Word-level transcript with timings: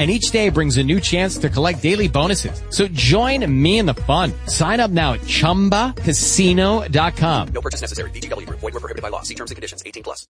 and 0.00 0.10
each 0.10 0.30
day 0.30 0.48
brings 0.48 0.78
a 0.78 0.82
new 0.82 0.98
chance 0.98 1.36
to 1.36 1.50
collect 1.50 1.82
daily 1.82 2.08
bonuses. 2.08 2.62
So 2.70 2.88
join 2.88 3.44
me 3.62 3.78
in 3.78 3.84
the 3.84 3.92
fun. 3.92 4.32
Sign 4.46 4.80
up 4.80 4.90
now 4.90 5.12
at 5.12 5.20
ChumbaCasino.com. 5.20 7.48
No 7.48 7.60
purchase 7.60 7.82
necessary. 7.82 8.10
VGW. 8.12 8.48
Void 8.48 8.62
were 8.62 8.80
prohibited 8.80 9.02
by 9.02 9.10
law. 9.10 9.20
See 9.20 9.34
terms 9.34 9.50
and 9.50 9.56
conditions. 9.56 9.82
18 9.84 10.02
plus. 10.02 10.26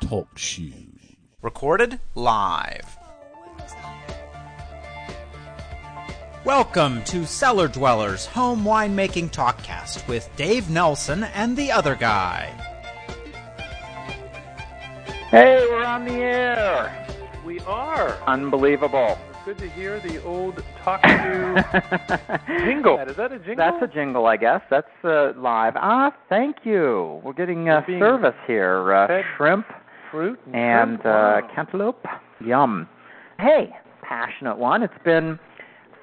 Talk 0.00 0.36
shoes. 0.36 0.74
Recorded 1.42 2.00
live. 2.16 2.98
Welcome 6.44 7.04
to 7.04 7.24
Cellar 7.24 7.68
Dwellers 7.68 8.26
Home 8.26 8.64
Winemaking 8.64 9.30
Talkcast 9.30 10.08
with 10.08 10.28
Dave 10.34 10.70
Nelson 10.70 11.22
and 11.22 11.56
the 11.56 11.70
other 11.70 11.94
guy. 11.94 12.75
Hey, 15.36 15.66
we're 15.68 15.84
on 15.84 16.06
the 16.06 16.14
air. 16.14 17.06
We 17.44 17.60
are. 17.60 18.18
Unbelievable. 18.26 19.18
Good 19.44 19.58
to 19.58 19.68
hear 19.68 20.00
the 20.00 20.22
old 20.24 20.64
talk 20.82 21.02
to 21.02 22.40
jingle. 22.64 22.98
Is 23.00 23.16
that 23.18 23.32
a 23.32 23.38
jingle? 23.40 23.56
That's 23.56 23.82
a 23.82 23.86
jingle, 23.94 24.24
I 24.24 24.38
guess. 24.38 24.62
That's 24.70 24.88
uh, 25.04 25.32
live. 25.36 25.74
Ah, 25.76 26.10
thank 26.30 26.56
you. 26.64 27.20
We're 27.22 27.34
getting 27.34 27.68
uh, 27.68 27.84
service 27.86 28.34
here. 28.46 28.94
Uh, 28.94 29.20
shrimp 29.36 29.66
fruit 30.10 30.40
and 30.54 30.92
shrimp? 31.00 31.00
uh, 31.00 31.08
Wow. 31.08 31.50
cantaloupe. 31.54 32.06
Yum. 32.42 32.88
Hey, 33.38 33.76
passionate 34.00 34.56
one. 34.56 34.82
It's 34.82 34.94
been 35.04 35.38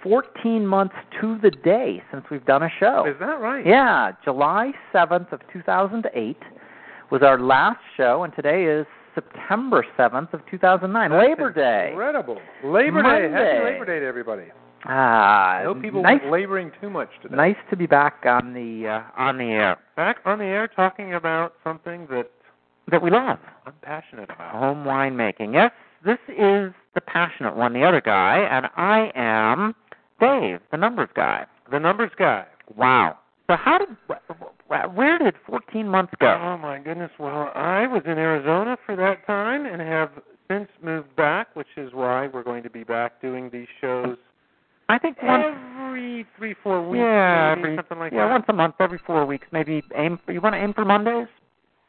14 0.03 0.63
months 0.67 0.93
to 1.21 1.39
the 1.41 1.49
day 1.49 2.03
since 2.11 2.23
we've 2.29 2.45
done 2.45 2.61
a 2.61 2.69
show. 2.79 3.05
Is 3.07 3.15
that 3.19 3.39
right? 3.39 3.65
Yeah, 3.65 4.11
July 4.23 4.73
7th 4.93 5.31
of 5.33 5.41
2008 5.51 6.37
was 7.09 7.23
our 7.23 7.39
last 7.39 7.79
show, 7.97 8.23
and 8.23 8.31
today 8.35 8.65
is 8.65 8.85
September 9.15 9.85
7th 9.97 10.33
of 10.33 10.41
2009, 10.49 11.09
That's 11.11 11.27
Labor 11.29 11.51
Day. 11.53 11.89
Incredible. 11.91 12.39
Labor 12.63 13.01
Day. 13.03 13.31
Happy 13.31 13.63
Labor 13.73 13.85
Day 13.85 13.99
to 13.99 14.05
everybody. 14.05 14.45
Ah, 14.85 15.59
I 15.59 15.63
know 15.63 15.75
people 15.75 16.01
nice, 16.03 16.19
laboring 16.29 16.69
too 16.81 16.89
much 16.89 17.07
today. 17.21 17.35
nice 17.37 17.55
to 17.69 17.77
be 17.77 17.85
back 17.85 18.23
on 18.25 18.53
the 18.53 18.87
uh, 18.89 19.01
on 19.21 19.37
the 19.37 19.45
air 19.45 19.77
Back 19.95 20.17
on 20.25 20.39
the 20.39 20.43
air 20.45 20.67
talking 20.67 21.13
about 21.13 21.53
something 21.63 22.05
that 22.09 22.29
that 22.91 23.01
we 23.01 23.09
love, 23.09 23.39
I'm 23.65 23.73
passionate 23.81 24.29
about. 24.29 24.51
home 24.51 24.83
winemaking. 24.83 25.53
Yes, 25.53 25.71
this 26.03 26.17
is 26.27 26.73
the 26.95 27.01
passionate 27.07 27.55
one, 27.55 27.71
the 27.71 27.83
other 27.85 28.01
guy, 28.01 28.39
and 28.39 28.65
I 28.75 29.09
am 29.15 29.73
Dave, 30.19 30.59
the 30.71 30.77
numbers 30.77 31.09
guy. 31.15 31.45
The 31.71 31.79
numbers 31.79 32.11
guy. 32.19 32.45
Wow. 32.75 33.17
So 33.49 33.55
how 33.55 33.77
did 33.77 33.87
where 34.67 35.17
did 35.19 35.35
14 35.45 35.87
months 35.87 36.13
go? 36.19 36.39
Oh 36.41 36.57
my 36.57 36.79
goodness. 36.79 37.11
Well, 37.19 37.51
I 37.55 37.87
was 37.87 38.01
in 38.05 38.17
Arizona 38.17 38.77
for 38.85 38.95
that 38.95 39.25
time 39.27 39.65
and 39.65 39.81
have 39.81 40.11
since 40.49 40.69
moved 40.81 41.15
back, 41.15 41.55
which 41.55 41.67
is 41.77 41.93
why 41.93 42.27
we're 42.27 42.43
going 42.43 42.63
to 42.63 42.69
be 42.69 42.83
back 42.83 43.21
doing 43.21 43.49
these 43.51 43.67
shows 43.79 44.17
I 44.89 44.99
think 44.99 45.21
once 45.23 45.43
every 45.45 46.25
three, 46.37 46.55
four 46.61 46.87
weeks, 46.87 46.99
yeah, 46.99 47.55
maybe, 47.55 47.69
every, 47.69 47.75
something 47.77 47.99
like 47.99 48.11
yeah, 48.11 48.27
that. 48.27 48.31
once 48.31 48.45
a 48.49 48.53
month, 48.53 48.75
every 48.79 48.99
four 49.05 49.25
weeks, 49.25 49.47
maybe 49.51 49.81
aim. 49.95 50.19
For, 50.25 50.33
You 50.33 50.41
want 50.41 50.53
to 50.55 50.61
aim 50.61 50.73
for 50.73 50.85
Mondays? 50.85 51.27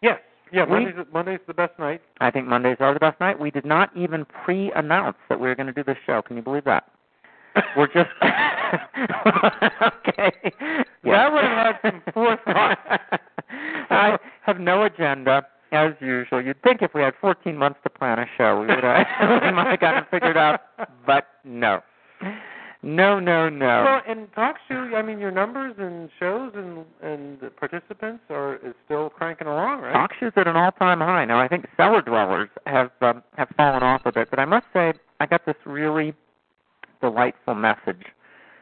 Yes. 0.00 0.20
Yeah, 0.52 0.64
We- 0.64 0.84
Monday's, 0.84 1.06
Monday's 1.12 1.40
the 1.46 1.54
best 1.54 1.78
night. 1.78 2.00
I 2.20 2.30
think 2.30 2.46
Mondays 2.46 2.76
are 2.80 2.94
the 2.94 3.00
best 3.00 3.18
night. 3.18 3.38
We 3.38 3.50
did 3.50 3.64
not 3.64 3.90
even 3.96 4.24
pre-announce 4.44 5.16
that 5.28 5.40
we 5.40 5.48
were 5.48 5.54
going 5.54 5.66
to 5.66 5.72
do 5.72 5.82
this 5.82 5.96
show. 6.06 6.22
Can 6.22 6.36
you 6.36 6.42
believe 6.42 6.64
that? 6.64 6.84
We're 7.76 7.86
just 7.86 8.10
okay. 8.22 10.32
That 11.04 11.32
would 11.32 11.44
have 11.44 11.66
had 11.66 11.76
some 11.82 12.02
forethought. 12.12 12.78
I 13.90 14.18
have 14.42 14.58
no 14.58 14.84
agenda 14.84 15.46
as 15.72 15.92
usual. 16.00 16.42
You'd 16.42 16.62
think 16.62 16.82
if 16.82 16.94
we 16.94 17.02
had 17.02 17.14
14 17.20 17.56
months 17.56 17.80
to 17.84 17.90
plan 17.90 18.18
a 18.18 18.26
show, 18.36 18.60
we 18.60 18.66
would 18.66 18.84
have 18.84 19.06
we 19.42 19.52
might 19.52 19.70
have 19.70 19.80
gotten 19.80 20.04
it 20.04 20.10
figured 20.10 20.36
out, 20.36 20.60
but 21.06 21.26
no, 21.44 21.80
no, 22.82 23.18
no, 23.18 23.48
no. 23.48 23.84
Well, 23.84 24.02
and 24.06 24.32
talk 24.34 24.56
show, 24.68 24.90
I 24.94 25.02
mean, 25.02 25.18
your 25.18 25.30
numbers 25.30 25.74
and 25.78 26.10
shows 26.18 26.52
and 26.54 26.84
and 27.02 27.40
the 27.40 27.50
participants 27.50 28.24
are 28.30 28.56
is 28.56 28.74
still 28.84 29.10
cranking 29.10 29.46
along, 29.46 29.80
right? 29.80 29.92
Talk 29.92 30.12
shows 30.18 30.32
at 30.36 30.46
an 30.46 30.56
all-time 30.56 31.00
high. 31.00 31.24
Now 31.24 31.40
I 31.40 31.48
think 31.48 31.66
cellar 31.76 32.02
dwellers 32.02 32.50
have 32.66 32.90
um, 33.00 33.22
have 33.36 33.48
fallen 33.56 33.82
off 33.82 34.02
a 34.04 34.12
bit, 34.12 34.28
but 34.30 34.38
I 34.38 34.44
must 34.44 34.66
say 34.72 34.92
I 35.20 35.26
got 35.26 35.46
this 35.46 35.56
really 35.64 36.14
delightful 37.08 37.54
message. 37.54 38.04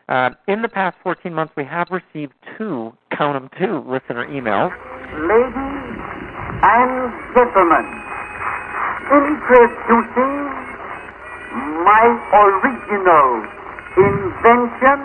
Uh, 0.08 0.30
in 0.48 0.62
the 0.62 0.68
past 0.68 0.96
14 1.04 1.32
months, 1.32 1.54
we 1.56 1.64
have 1.64 1.86
received 1.90 2.32
two, 2.58 2.92
count 3.16 3.36
'em 3.36 3.48
two, 3.58 3.78
listener 3.86 4.26
emails. 4.26 4.72
Ladies 5.14 6.00
and 6.62 7.12
gentlemen, 7.34 7.86
introducing 9.20 10.34
my 11.86 12.04
original 12.42 13.46
invention, 13.96 14.98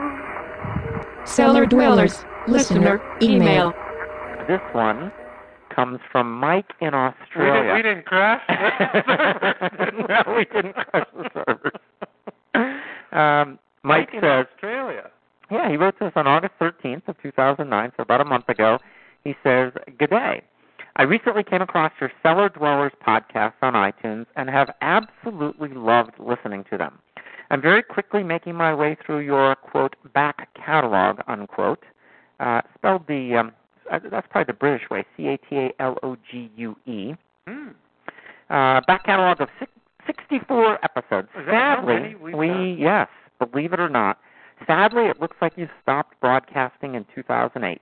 Cellar 1.25 1.65
Dwellers, 1.67 2.25
listener, 2.47 2.99
email. 3.21 3.73
This 4.47 4.61
one 4.71 5.11
comes 5.69 5.99
from 6.11 6.39
Mike 6.39 6.71
in 6.81 6.87
We, 6.87 6.91
did, 6.91 6.95
Australia. 6.95 7.73
we 7.75 7.81
didn't 7.83 8.05
crash. 8.05 8.41
no, 10.09 10.23
we 10.35 10.45
didn't 10.45 10.73
crush 10.73 11.07
the 11.15 11.29
servers. 11.35 11.81
Um, 13.11 13.59
Mike 13.83 14.09
in 14.13 14.21
says, 14.21 14.45
Australia. 14.53 15.09
Yeah, 15.49 15.69
he 15.69 15.77
wrote 15.77 15.97
to 15.99 16.07
us 16.07 16.13
on 16.15 16.27
August 16.27 16.53
13th 16.59 17.07
of 17.07 17.15
2009, 17.21 17.91
so 17.95 18.03
about 18.03 18.21
a 18.21 18.25
month 18.25 18.49
ago. 18.49 18.79
He 19.23 19.35
says, 19.43 19.71
Good 19.97 20.09
day. 20.09 20.41
I 20.97 21.03
recently 21.03 21.43
came 21.43 21.61
across 21.61 21.91
your 22.01 22.11
Cellar 22.23 22.49
Dwellers 22.49 22.91
podcast 23.05 23.53
on 23.61 23.73
iTunes 23.73 24.25
and 24.35 24.49
have 24.49 24.73
absolutely 24.81 25.69
loved 25.69 26.13
listening 26.19 26.65
to 26.71 26.77
them. 26.77 26.97
I'm 27.51 27.61
very 27.61 27.83
quickly 27.83 28.23
making 28.23 28.55
my 28.55 28.73
way 28.73 28.97
through 29.05 29.19
your, 29.19 29.55
quote, 29.55 29.95
back 30.13 30.49
catalog, 30.55 31.19
unquote. 31.27 31.83
Uh, 32.39 32.61
spelled 32.75 33.07
the, 33.07 33.35
um, 33.35 33.51
uh, 33.91 33.99
that's 34.11 34.27
probably 34.29 34.51
the 34.51 34.57
British 34.57 34.89
way, 34.89 35.05
C-A-T-A-L-O-G-U-E. 35.15 37.13
Hmm. 37.47 37.67
Uh, 38.49 38.81
back 38.87 39.05
catalog 39.05 39.39
of 39.41 39.49
six, 39.59 39.71
64 40.07 40.79
episodes. 40.83 41.27
Is 41.39 41.45
that 41.45 41.53
how 41.53 41.85
Sadly, 41.85 42.15
we've 42.15 42.33
done? 42.33 42.77
yes, 42.79 43.07
believe 43.39 43.73
it 43.73 43.79
or 43.79 43.89
not. 43.89 44.17
Sadly, 44.65 45.03
it 45.05 45.21
looks 45.21 45.37
like 45.41 45.53
you 45.55 45.67
stopped 45.83 46.19
broadcasting 46.19 46.95
in 46.95 47.05
2008. 47.13 47.79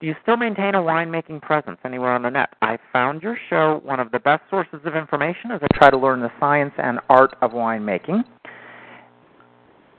Do 0.00 0.06
you 0.06 0.14
still 0.22 0.36
maintain 0.36 0.74
a 0.74 0.80
winemaking 0.80 1.42
presence 1.42 1.78
anywhere 1.84 2.12
on 2.12 2.22
the 2.22 2.30
net? 2.30 2.50
I 2.62 2.78
found 2.92 3.22
your 3.22 3.36
show 3.50 3.80
one 3.84 4.00
of 4.00 4.10
the 4.10 4.18
best 4.18 4.42
sources 4.50 4.80
of 4.84 4.96
information 4.96 5.50
as 5.50 5.60
I 5.62 5.66
try 5.76 5.90
to 5.90 5.98
learn 5.98 6.20
the 6.20 6.30
science 6.40 6.72
and 6.78 6.98
art 7.08 7.36
of 7.42 7.50
winemaking. 7.52 8.24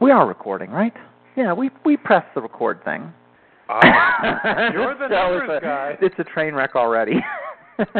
We 0.02 0.12
are 0.12 0.28
recording, 0.28 0.72
right? 0.72 0.94
Yeah, 1.38 1.54
we 1.54 1.70
we 1.86 1.98
press 1.98 2.24
the 2.34 2.42
record 2.42 2.84
thing. 2.84 3.12
Ah, 3.70 4.72
you're 4.74 4.94
the 4.96 5.08
So 5.10 5.16
numbers 5.16 5.50
it's 5.50 5.64
a, 5.64 5.66
guy. 5.66 5.98
It's 6.02 6.16
a 6.20 6.24
train 6.24 6.54
wreck 6.54 6.76
already. 6.76 7.14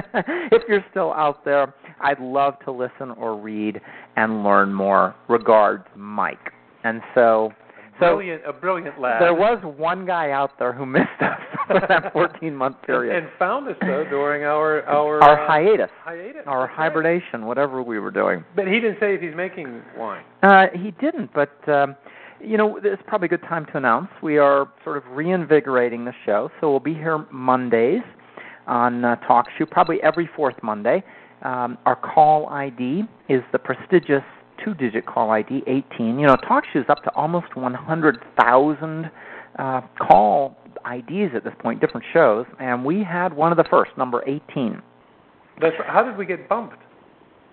if 0.52 0.64
you're 0.68 0.86
still 0.92 1.14
out 1.14 1.44
there, 1.46 1.74
I'd 2.02 2.20
love 2.20 2.56
to 2.66 2.72
listen 2.72 3.12
or 3.12 3.40
read 3.40 3.82
and 4.16 4.44
learn 4.44 4.74
more. 4.74 5.16
Regards, 5.28 5.86
Mike. 5.96 6.52
And 6.84 7.02
so, 7.14 7.52
so 8.00 8.16
brilliant, 8.16 8.44
a 8.46 8.54
brilliant 8.54 9.00
lad. 9.00 9.22
there 9.22 9.34
was 9.34 9.60
one 9.78 10.06
guy 10.06 10.32
out 10.32 10.58
there 10.60 10.72
who 10.72 10.86
missed 10.86 11.08
us 11.22 11.40
for 11.68 11.82
that 11.88 12.14
14 12.14 12.56
month 12.56 12.82
period. 12.84 13.16
and 13.24 13.32
found 13.40 13.68
us 13.68 13.76
though 13.82 14.04
during 14.10 14.44
our 14.44 14.84
our 14.84 15.24
our 15.24 15.44
uh, 15.44 15.48
hiatus, 15.48 15.90
hiatus, 16.04 16.44
our 16.46 16.68
hibernation, 16.68 17.46
whatever 17.46 17.82
we 17.82 18.00
were 18.00 18.12
doing. 18.12 18.44
But 18.56 18.68
he 18.68 18.80
didn't 18.80 19.00
say 19.00 19.16
if 19.16 19.22
he's 19.22 19.36
making 19.36 19.82
wine. 19.98 20.24
Uh, 20.44 20.68
he 20.74 20.92
didn't, 20.92 21.32
but 21.34 21.52
um, 21.68 21.96
you 22.40 22.58
know, 22.58 22.80
it's 22.84 23.02
probably 23.08 23.26
a 23.26 23.30
good 23.30 23.42
time 23.44 23.66
to 23.68 23.78
announce 23.78 24.10
we 24.22 24.38
are 24.38 24.70
sort 24.84 24.98
of 24.98 25.04
reinvigorating 25.12 26.06
the 26.06 26.14
show. 26.26 26.52
So 26.62 26.70
we'll 26.70 26.80
be 26.80 26.94
here 26.94 27.26
Mondays 27.32 28.04
on 28.68 29.06
uh, 29.06 29.16
Talk 29.28 29.48
Shoe, 29.58 29.66
probably 29.66 29.98
every 30.04 30.30
fourth 30.36 30.56
Monday. 30.64 31.04
Um, 31.42 31.78
our 31.86 31.96
call 31.96 32.48
ID 32.50 33.04
is 33.30 33.42
the 33.52 33.60
prestigious 33.60 34.24
two-digit 34.64 35.06
call 35.06 35.32
ID, 35.32 35.64
18. 35.68 36.20
You 36.20 36.28
know, 36.28 36.36
Talk 36.48 36.64
Shoe's 36.72 36.86
up 36.90 37.04
to 37.04 37.12
almost 37.14 37.56
100,000 37.56 39.12
uh, 39.58 39.82
call 40.00 40.58
IDs 40.92 41.36
at 41.36 41.44
this 41.44 41.54
point, 41.60 41.82
different 41.82 42.06
shows, 42.14 42.46
and 42.60 42.84
we 42.86 43.04
had 43.04 43.34
one 43.34 43.52
of 43.52 43.58
the 43.58 43.66
first, 43.70 43.92
number 43.98 44.24
18. 44.28 44.82
That's 45.62 45.76
how 45.86 46.04
did 46.04 46.18
we 46.18 46.26
get 46.26 46.50
bumped? 46.50 46.78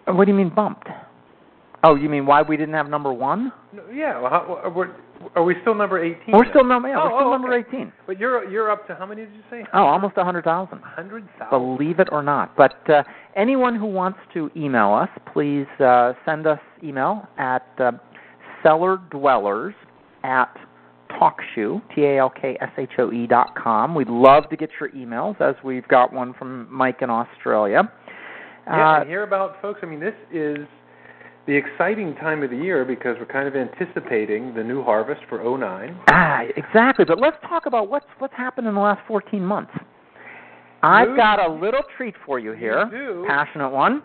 Uh, 0.08 0.12
What 0.12 0.26
do 0.26 0.32
you 0.32 0.36
mean 0.36 0.52
bumped? 0.54 0.88
Oh, 1.84 1.96
you 1.96 2.08
mean 2.08 2.26
why 2.26 2.42
we 2.42 2.56
didn't 2.56 2.74
have 2.74 2.88
number 2.88 3.12
one? 3.12 3.52
Yeah, 3.92 4.20
well, 4.20 4.30
how, 4.30 4.72
we're, 4.74 4.94
Are 5.34 5.44
we 5.44 5.54
still 5.62 5.74
number 5.74 6.02
18? 6.02 6.34
We're 6.34 6.48
still 6.50 6.64
number 6.64 6.88
yeah, 6.88 6.96
Oh, 6.98 7.04
we're 7.04 7.18
still 7.20 7.28
oh, 7.28 7.32
number 7.32 7.54
okay. 7.54 7.68
18. 7.76 7.92
But 8.06 8.18
you're 8.18 8.48
you're 8.50 8.70
up 8.70 8.86
to 8.88 8.94
how 8.94 9.06
many 9.06 9.22
did 9.24 9.34
you 9.34 9.42
say? 9.50 9.64
Oh, 9.72 9.84
almost 9.84 10.14
a 10.16 10.24
hundred 10.24 10.44
thousand. 10.44 10.80
100,000. 10.80 11.50
Believe 11.50 11.98
it 12.00 12.08
or 12.12 12.22
not. 12.22 12.56
But 12.56 12.88
uh, 12.90 13.02
anyone 13.36 13.74
who 13.76 13.86
wants 13.86 14.18
to 14.34 14.50
email 14.56 14.92
us, 14.92 15.08
please 15.32 15.66
uh, 15.80 16.12
send 16.24 16.46
us 16.46 16.60
email 16.82 17.28
at 17.38 17.66
uh, 17.78 17.92
cellardwellers 18.64 19.74
at 20.24 20.54
talkshoe, 21.10 21.80
T-A-L-K-S-H-O-E 21.94 23.26
dot 23.26 23.54
com. 23.54 23.94
We'd 23.94 24.08
love 24.08 24.48
to 24.50 24.56
get 24.56 24.70
your 24.80 24.90
emails, 24.90 25.40
as 25.40 25.54
we've 25.62 25.86
got 25.88 26.12
one 26.12 26.32
from 26.34 26.66
Mike 26.72 26.98
in 27.02 27.10
Australia. 27.10 27.82
Yeah, 28.66 28.96
Uh, 28.96 29.00
and 29.00 29.08
hear 29.08 29.22
about 29.24 29.60
folks. 29.60 29.80
I 29.82 29.86
mean, 29.86 30.00
this 30.00 30.14
is 30.32 30.58
the 31.46 31.54
exciting 31.54 32.14
time 32.16 32.42
of 32.42 32.50
the 32.50 32.56
year 32.56 32.84
because 32.84 33.16
we're 33.18 33.26
kind 33.26 33.48
of 33.48 33.56
anticipating 33.56 34.54
the 34.54 34.62
new 34.62 34.82
harvest 34.82 35.20
for 35.28 35.38
'09. 35.42 35.96
Ah, 36.08 36.42
exactly. 36.56 37.04
But 37.04 37.18
let's 37.18 37.36
talk 37.48 37.66
about 37.66 37.88
what's 37.90 38.06
what's 38.18 38.34
happened 38.34 38.66
in 38.68 38.74
the 38.74 38.80
last 38.80 39.00
14 39.08 39.44
months. 39.44 39.72
I've 40.84 41.16
got 41.16 41.38
a 41.44 41.52
little 41.52 41.82
treat 41.96 42.14
for 42.26 42.38
you 42.40 42.52
here. 42.52 42.86
do. 42.90 43.24
Passionate 43.28 43.70
one. 43.70 44.02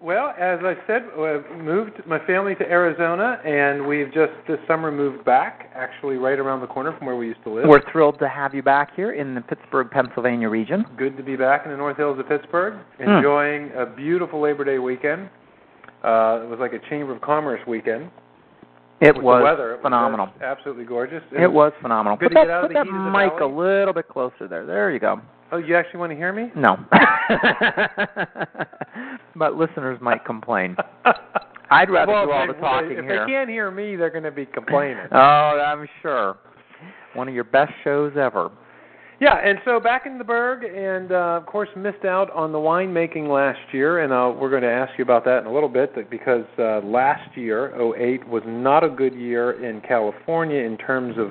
Well, 0.00 0.34
as 0.38 0.60
I 0.62 0.74
said, 0.86 1.02
uh, 1.18 1.38
moved 1.56 2.02
my 2.06 2.18
family 2.26 2.54
to 2.56 2.64
Arizona, 2.70 3.40
and 3.44 3.86
we've 3.86 4.12
just 4.12 4.32
this 4.46 4.58
summer 4.68 4.92
moved 4.92 5.24
back, 5.24 5.70
actually 5.74 6.16
right 6.16 6.38
around 6.38 6.60
the 6.60 6.66
corner 6.66 6.96
from 6.96 7.06
where 7.06 7.16
we 7.16 7.26
used 7.26 7.42
to 7.44 7.50
live. 7.50 7.64
We're 7.66 7.90
thrilled 7.90 8.18
to 8.20 8.28
have 8.28 8.54
you 8.54 8.62
back 8.62 8.94
here 8.94 9.12
in 9.12 9.34
the 9.34 9.40
Pittsburgh, 9.40 9.90
Pennsylvania 9.90 10.48
region. 10.50 10.84
Good 10.98 11.16
to 11.16 11.22
be 11.22 11.34
back 11.34 11.62
in 11.64 11.70
the 11.70 11.76
North 11.78 11.96
Hills 11.96 12.18
of 12.18 12.28
Pittsburgh, 12.28 12.74
Hmm. 12.98 13.02
enjoying 13.10 13.72
a 13.74 13.86
beautiful 13.86 14.38
Labor 14.40 14.64
Day 14.64 14.78
weekend. 14.78 15.28
Uh, 16.06 16.44
it 16.44 16.48
was 16.48 16.58
like 16.60 16.72
a 16.72 16.78
Chamber 16.88 17.12
of 17.14 17.20
Commerce 17.20 17.60
weekend. 17.66 18.10
It 19.00 19.14
was 19.14 19.40
the 19.40 19.44
weather. 19.44 19.72
It 19.72 19.76
was 19.78 19.82
phenomenal. 19.82 20.28
absolutely 20.40 20.84
gorgeous. 20.84 21.22
It 21.32 21.50
was 21.50 21.72
phenomenal. 21.82 22.16
Good 22.16 22.30
put 22.30 22.34
to 22.34 22.34
that, 22.34 22.44
get 22.46 22.50
out 22.50 22.64
of 22.64 22.70
put 22.70 22.74
the 22.74 22.80
that 22.80 22.86
heat 22.86 22.94
of 22.94 23.04
the 23.04 23.10
mic 23.10 23.40
a 23.40 23.44
little 23.44 23.92
bit 23.92 24.08
closer 24.08 24.48
there. 24.48 24.64
There 24.64 24.92
you 24.92 25.00
go. 25.00 25.20
Oh, 25.52 25.58
you 25.58 25.76
actually 25.76 26.00
want 26.00 26.12
to 26.12 26.16
hear 26.16 26.32
me? 26.32 26.50
No. 26.56 26.76
but 29.36 29.54
listeners 29.54 29.98
might 30.00 30.24
complain. 30.24 30.76
I'd 31.70 31.90
rather 31.90 32.12
well, 32.12 32.26
do 32.26 32.32
all 32.32 32.48
if 32.48 32.56
the 32.56 32.60
talking 32.60 32.92
if 32.92 33.04
here. 33.04 33.22
If 33.22 33.26
they 33.26 33.32
can't 33.32 33.50
hear 33.50 33.70
me, 33.70 33.96
they're 33.96 34.10
going 34.10 34.24
to 34.24 34.30
be 34.30 34.46
complaining. 34.46 35.06
Oh, 35.12 35.16
I'm 35.16 35.88
sure. 36.02 36.36
One 37.14 37.28
of 37.28 37.34
your 37.34 37.44
best 37.44 37.72
shows 37.82 38.12
ever. 38.16 38.50
Yeah, 39.18 39.36
and 39.42 39.58
so 39.64 39.80
back 39.80 40.04
in 40.04 40.18
the 40.18 40.24
Burgh, 40.24 40.64
and 40.64 41.10
uh, 41.10 41.38
of 41.40 41.46
course 41.46 41.70
missed 41.74 42.04
out 42.04 42.30
on 42.32 42.52
the 42.52 42.58
winemaking 42.58 43.28
last 43.28 43.72
year, 43.72 44.00
and 44.00 44.12
uh, 44.12 44.30
we're 44.38 44.50
going 44.50 44.62
to 44.62 44.70
ask 44.70 44.92
you 44.98 45.04
about 45.04 45.24
that 45.24 45.38
in 45.38 45.46
a 45.46 45.52
little 45.52 45.70
bit, 45.70 45.94
because 46.10 46.44
uh, 46.58 46.80
last 46.80 47.34
year, 47.34 47.72
'08, 47.96 48.28
was 48.28 48.42
not 48.46 48.84
a 48.84 48.90
good 48.90 49.14
year 49.14 49.64
in 49.64 49.80
California 49.80 50.60
in 50.60 50.76
terms 50.76 51.16
of 51.16 51.30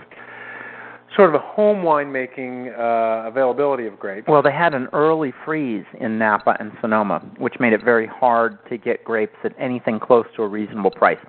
sort 1.16 1.30
of 1.30 1.36
a 1.36 1.46
home 1.46 1.84
winemaking 1.84 2.74
uh, 2.78 3.28
availability 3.28 3.86
of 3.86 4.00
grapes. 4.00 4.28
Well, 4.28 4.42
they 4.42 4.52
had 4.52 4.74
an 4.74 4.88
early 4.92 5.32
freeze 5.46 5.86
in 6.00 6.18
Napa 6.18 6.58
and 6.60 6.72
Sonoma, 6.82 7.20
which 7.38 7.54
made 7.60 7.74
it 7.74 7.84
very 7.84 8.08
hard 8.08 8.58
to 8.70 8.78
get 8.78 9.04
grapes 9.04 9.38
at 9.44 9.54
anything 9.60 10.00
close 10.00 10.26
to 10.36 10.42
a 10.42 10.48
reasonable 10.48 10.92
price. 10.92 11.20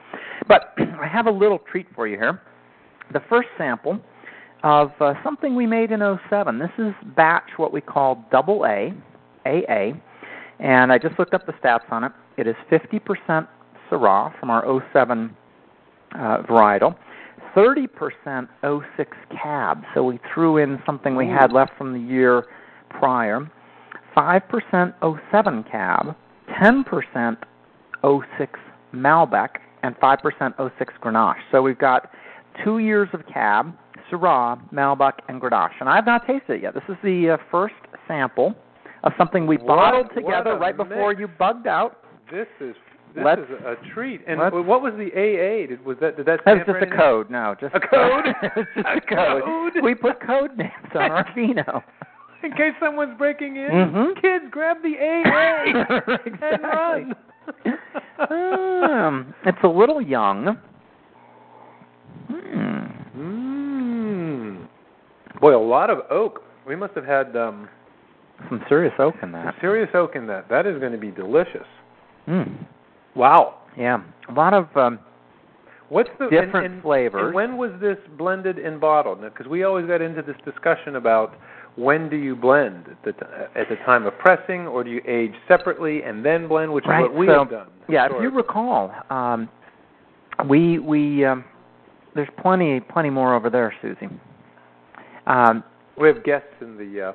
But 0.49 0.73
I 0.79 1.07
have 1.07 1.27
a 1.27 1.31
little 1.31 1.59
treat 1.71 1.87
for 1.95 2.09
you 2.09 2.17
here. 2.17 2.41
The 3.13 3.21
first 3.29 3.49
sample 3.59 4.01
of 4.67 4.91
uh, 5.01 5.15
something 5.23 5.55
we 5.55 5.65
made 5.65 5.93
in 5.93 6.01
07. 6.29 6.59
This 6.59 6.71
is 6.77 6.93
batch 7.15 7.51
what 7.57 7.73
we 7.73 7.81
call 7.81 8.27
double 8.33 8.65
A, 8.67 8.93
AA, 9.47 9.93
and 10.59 10.93
I 10.93 10.99
just 10.99 11.17
looked 11.21 11.35
up 11.35 11.47
the 11.47 11.53
stats 11.53 11.91
on 11.93 12.03
it. 12.03 12.11
It 12.37 12.49
is 12.49 12.57
50% 12.69 13.47
Syrah 13.89 14.39
from 14.41 14.51
our 14.51 14.65
07 14.93 15.37
uh, 16.17 16.19
varietal. 16.43 16.97
30% 17.55 18.49
06 18.97 19.17
cab, 19.41 19.85
so 19.95 20.03
we 20.03 20.19
threw 20.35 20.57
in 20.57 20.83
something 20.85 21.15
we 21.15 21.29
had 21.29 21.53
left 21.53 21.71
from 21.79 21.93
the 21.93 22.01
year 22.01 22.47
prior. 22.91 23.49
5% 24.17 25.21
07 25.31 25.65
cab, 25.71 26.17
10% 26.61 27.37
06 28.03 28.61
Malbec, 28.93 29.49
and 29.85 29.95
5% 29.97 30.73
06 30.79 30.95
Grenache. 31.01 31.37
So 31.53 31.63
we've 31.63 31.79
got 31.79 32.11
two 32.65 32.79
years 32.79 33.09
of 33.13 33.25
cab, 33.33 33.73
Syrah, 34.11 34.61
Malbec, 34.73 35.15
and 35.29 35.41
Grenache. 35.41 35.73
And 35.81 35.89
I've 35.89 36.07
not 36.07 36.27
tasted 36.27 36.55
it 36.57 36.63
yet. 36.63 36.75
This 36.75 36.83
is 36.89 36.97
the 37.03 37.31
uh, 37.31 37.37
first 37.51 37.75
sample 38.09 38.55
of 39.05 39.13
something 39.19 39.47
we 39.47 39.57
bottled 39.57 40.07
what 40.07 40.15
together 40.15 40.57
right 40.59 40.77
before 40.77 41.13
you 41.13 41.29
bugged 41.29 41.67
out. 41.67 41.99
This 42.31 42.47
is 42.61 42.75
this 43.15 43.25
Let's- 43.25 43.41
is 43.43 43.49
a, 43.65 43.77
treat. 43.95 44.21
And 44.27 44.39
what 44.39 44.83
was 44.83 44.93
the 44.99 45.07
AA? 45.13 45.67
Did, 45.69 45.85
was 45.85 45.97
that 46.01 46.17
did 46.17 46.27
that 46.27 46.41
stand 46.43 46.63
for 46.67 46.79
just 46.81 46.93
a 46.93 46.97
code. 46.97 47.31
No, 47.31 47.55
just 47.59 47.75
A 47.75 47.81
code? 47.81 48.25
just 48.43 48.87
A 48.87 48.97
a 48.97 49.01
code. 49.01 49.43
code? 49.45 49.73
We 49.83 49.95
put 49.95 50.21
code 50.21 50.57
names 50.57 50.71
on 50.95 51.11
our 51.13 51.27
vino. 51.35 51.83
In 52.43 52.51
case 52.53 52.75
someone's 52.79 53.17
breaking 53.17 53.57
in, 53.57 53.71
Mhm. 53.71 54.21
kids, 54.21 54.45
grab 54.51 54.77
the 54.83 54.97
AA 54.99 55.65
and 56.43 56.63
run. 56.63 57.15
um, 58.31 59.35
it's 59.47 59.59
a 59.65 59.69
little 59.69 60.01
young. 60.03 60.59
Hmm. 62.29 62.66
Boy, 65.47 65.57
a 65.57 65.63
lot 65.63 65.91
of 65.91 66.01
oak. 66.11 66.43
We 66.67 66.75
must 66.75 66.95
have 66.95 67.05
had 67.05 67.37
um, 67.37 67.69
Some 68.49 68.65
serious 68.69 68.93
oak 68.99 69.15
in 69.17 69.21
some 69.21 69.33
that. 69.33 69.55
serious 69.61 69.89
oak 69.95 70.17
in 70.17 70.27
that. 70.27 70.49
That 70.49 70.67
is 70.67 70.81
going 70.81 70.91
to 70.91 70.99
be 70.99 71.13
delicious. 71.13 71.67
Mm. 72.27 72.67
Wow. 73.15 73.59
Yeah, 73.79 74.03
a 74.29 74.33
lot 74.33 74.55
of 74.55 74.77
um, 74.77 74.99
What's 75.89 76.11
the 76.19 76.29
different 76.31 76.67
and, 76.67 76.75
and, 76.75 76.83
flavors. 76.83 77.27
And 77.27 77.33
when 77.35 77.57
was 77.59 77.71
this 77.81 77.97
blended 78.19 78.59
and 78.59 78.81
bottled? 78.81 79.21
Because 79.21 79.47
we 79.47 79.63
always 79.63 79.87
got 79.87 80.03
into 80.03 80.21
this 80.21 80.35
discussion 80.45 80.97
about 80.97 81.37
when 81.77 82.09
do 82.09 82.17
you 82.17 82.35
blend 82.35 82.87
at 82.89 83.05
the, 83.05 83.13
t- 83.13 83.27
at 83.55 83.69
the 83.69 83.77
time 83.85 84.05
of 84.05 84.19
pressing, 84.19 84.67
or 84.67 84.83
do 84.83 84.91
you 84.91 85.01
age 85.07 85.35
separately 85.47 86.03
and 86.03 86.25
then 86.25 86.49
blend, 86.49 86.73
which 86.73 86.87
right. 86.87 87.05
is 87.05 87.09
what 87.09 87.17
we 87.17 87.27
so, 87.29 87.39
have 87.41 87.51
done. 87.51 87.69
yeah, 87.89 88.07
if 88.07 88.21
you 88.21 88.31
recall, 88.31 88.91
um, 89.11 89.49
we 90.49 90.81
we 90.81 91.25
um, 91.25 91.45
there's 92.17 92.29
plenty 92.43 92.81
plenty 92.81 93.11
more 93.11 93.37
over 93.37 93.49
there, 93.49 93.73
Susie. 93.81 94.09
Um, 95.27 95.65
we 95.99 96.09
have 96.09 96.25
guests 96.25 96.49
in 96.61 96.77
the. 96.77 97.09
Uh, 97.09 97.13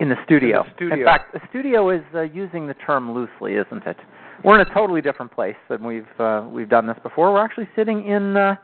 in 0.00 0.08
the 0.08 0.16
studio. 0.24 0.62
In 0.62 0.66
the 0.66 0.74
studio. 0.74 0.98
In 0.98 1.04
fact, 1.04 1.32
the 1.32 1.40
studio 1.50 1.90
is 1.90 2.02
uh, 2.14 2.22
using 2.22 2.66
the 2.66 2.74
term 2.74 3.12
loosely, 3.14 3.54
isn't 3.54 3.86
it? 3.86 3.96
We're 4.42 4.60
in 4.60 4.66
a 4.66 4.74
totally 4.74 5.00
different 5.00 5.32
place 5.32 5.56
than 5.68 5.84
we've 5.84 6.04
uh, 6.18 6.46
we've 6.50 6.68
done 6.68 6.86
this 6.86 6.96
before. 7.02 7.32
We're 7.32 7.44
actually 7.44 7.68
sitting 7.76 8.06
in 8.06 8.36
uh, 8.36 8.56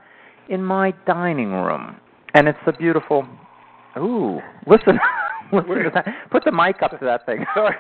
in 0.49 0.63
my 0.65 0.93
dining 1.07 1.53
room, 1.53 1.97
and 2.35 2.49
it's 2.49 2.59
a 2.67 2.73
beautiful. 2.73 3.27
Ooh, 3.97 4.41
listen, 4.67 4.99
listen. 5.53 6.03
Put 6.31 6.45
the 6.45 6.53
mic 6.53 6.83
up 6.83 6.99
to 6.99 7.05
that 7.05 7.25
thing. 7.27 7.45
Sorry. 7.55 7.77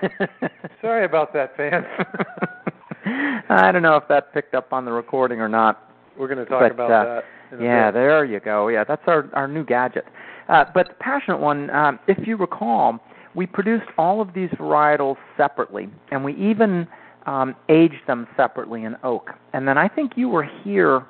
Sorry 0.81 1.05
about 1.05 1.33
that, 1.33 1.57
fans. 1.57 1.87
I 3.49 3.73
don't 3.73 3.83
know 3.83 3.97
if 3.97 4.07
that 4.09 4.33
picked 4.33 4.55
up 4.55 4.73
on 4.73 4.85
the 4.85 4.93
recording 4.93 5.41
or 5.41 5.49
not. 5.49 5.91
We're 6.19 6.29
going 6.29 6.39
to 6.39 6.45
talk 6.45 6.61
But, 6.61 6.73
about 6.73 6.91
uh, 6.91 7.15
that. 7.15 7.25
Yeah, 7.59 7.91
there 7.91 8.25
you 8.25 8.41
go. 8.41 8.69
Yeah, 8.69 8.85
that's 8.85 9.03
our 9.07 9.29
our 9.33 9.49
new 9.49 9.65
gadget. 9.65 10.05
Uh, 10.49 10.65
but 10.75 10.89
the 10.89 10.95
passionate 10.95 11.39
one, 11.39 11.71
um, 11.71 11.99
if 12.09 12.27
you 12.27 12.37
recall, 12.37 12.99
we 13.35 13.47
produced 13.47 13.87
all 13.97 14.21
of 14.21 14.35
these 14.35 14.51
varietals 14.51 15.17
separately, 15.37 15.89
and 16.11 16.25
we 16.25 16.35
even 16.35 16.89
um, 17.27 17.55
aged 17.69 18.07
them 18.07 18.27
separately 18.37 18.85
in 18.85 18.97
oak. 19.03 19.31
And 19.53 19.67
then 19.67 19.79
I 19.79 19.89
think 19.89 20.13
you 20.17 20.29
were 20.29 20.49
here 20.65 21.07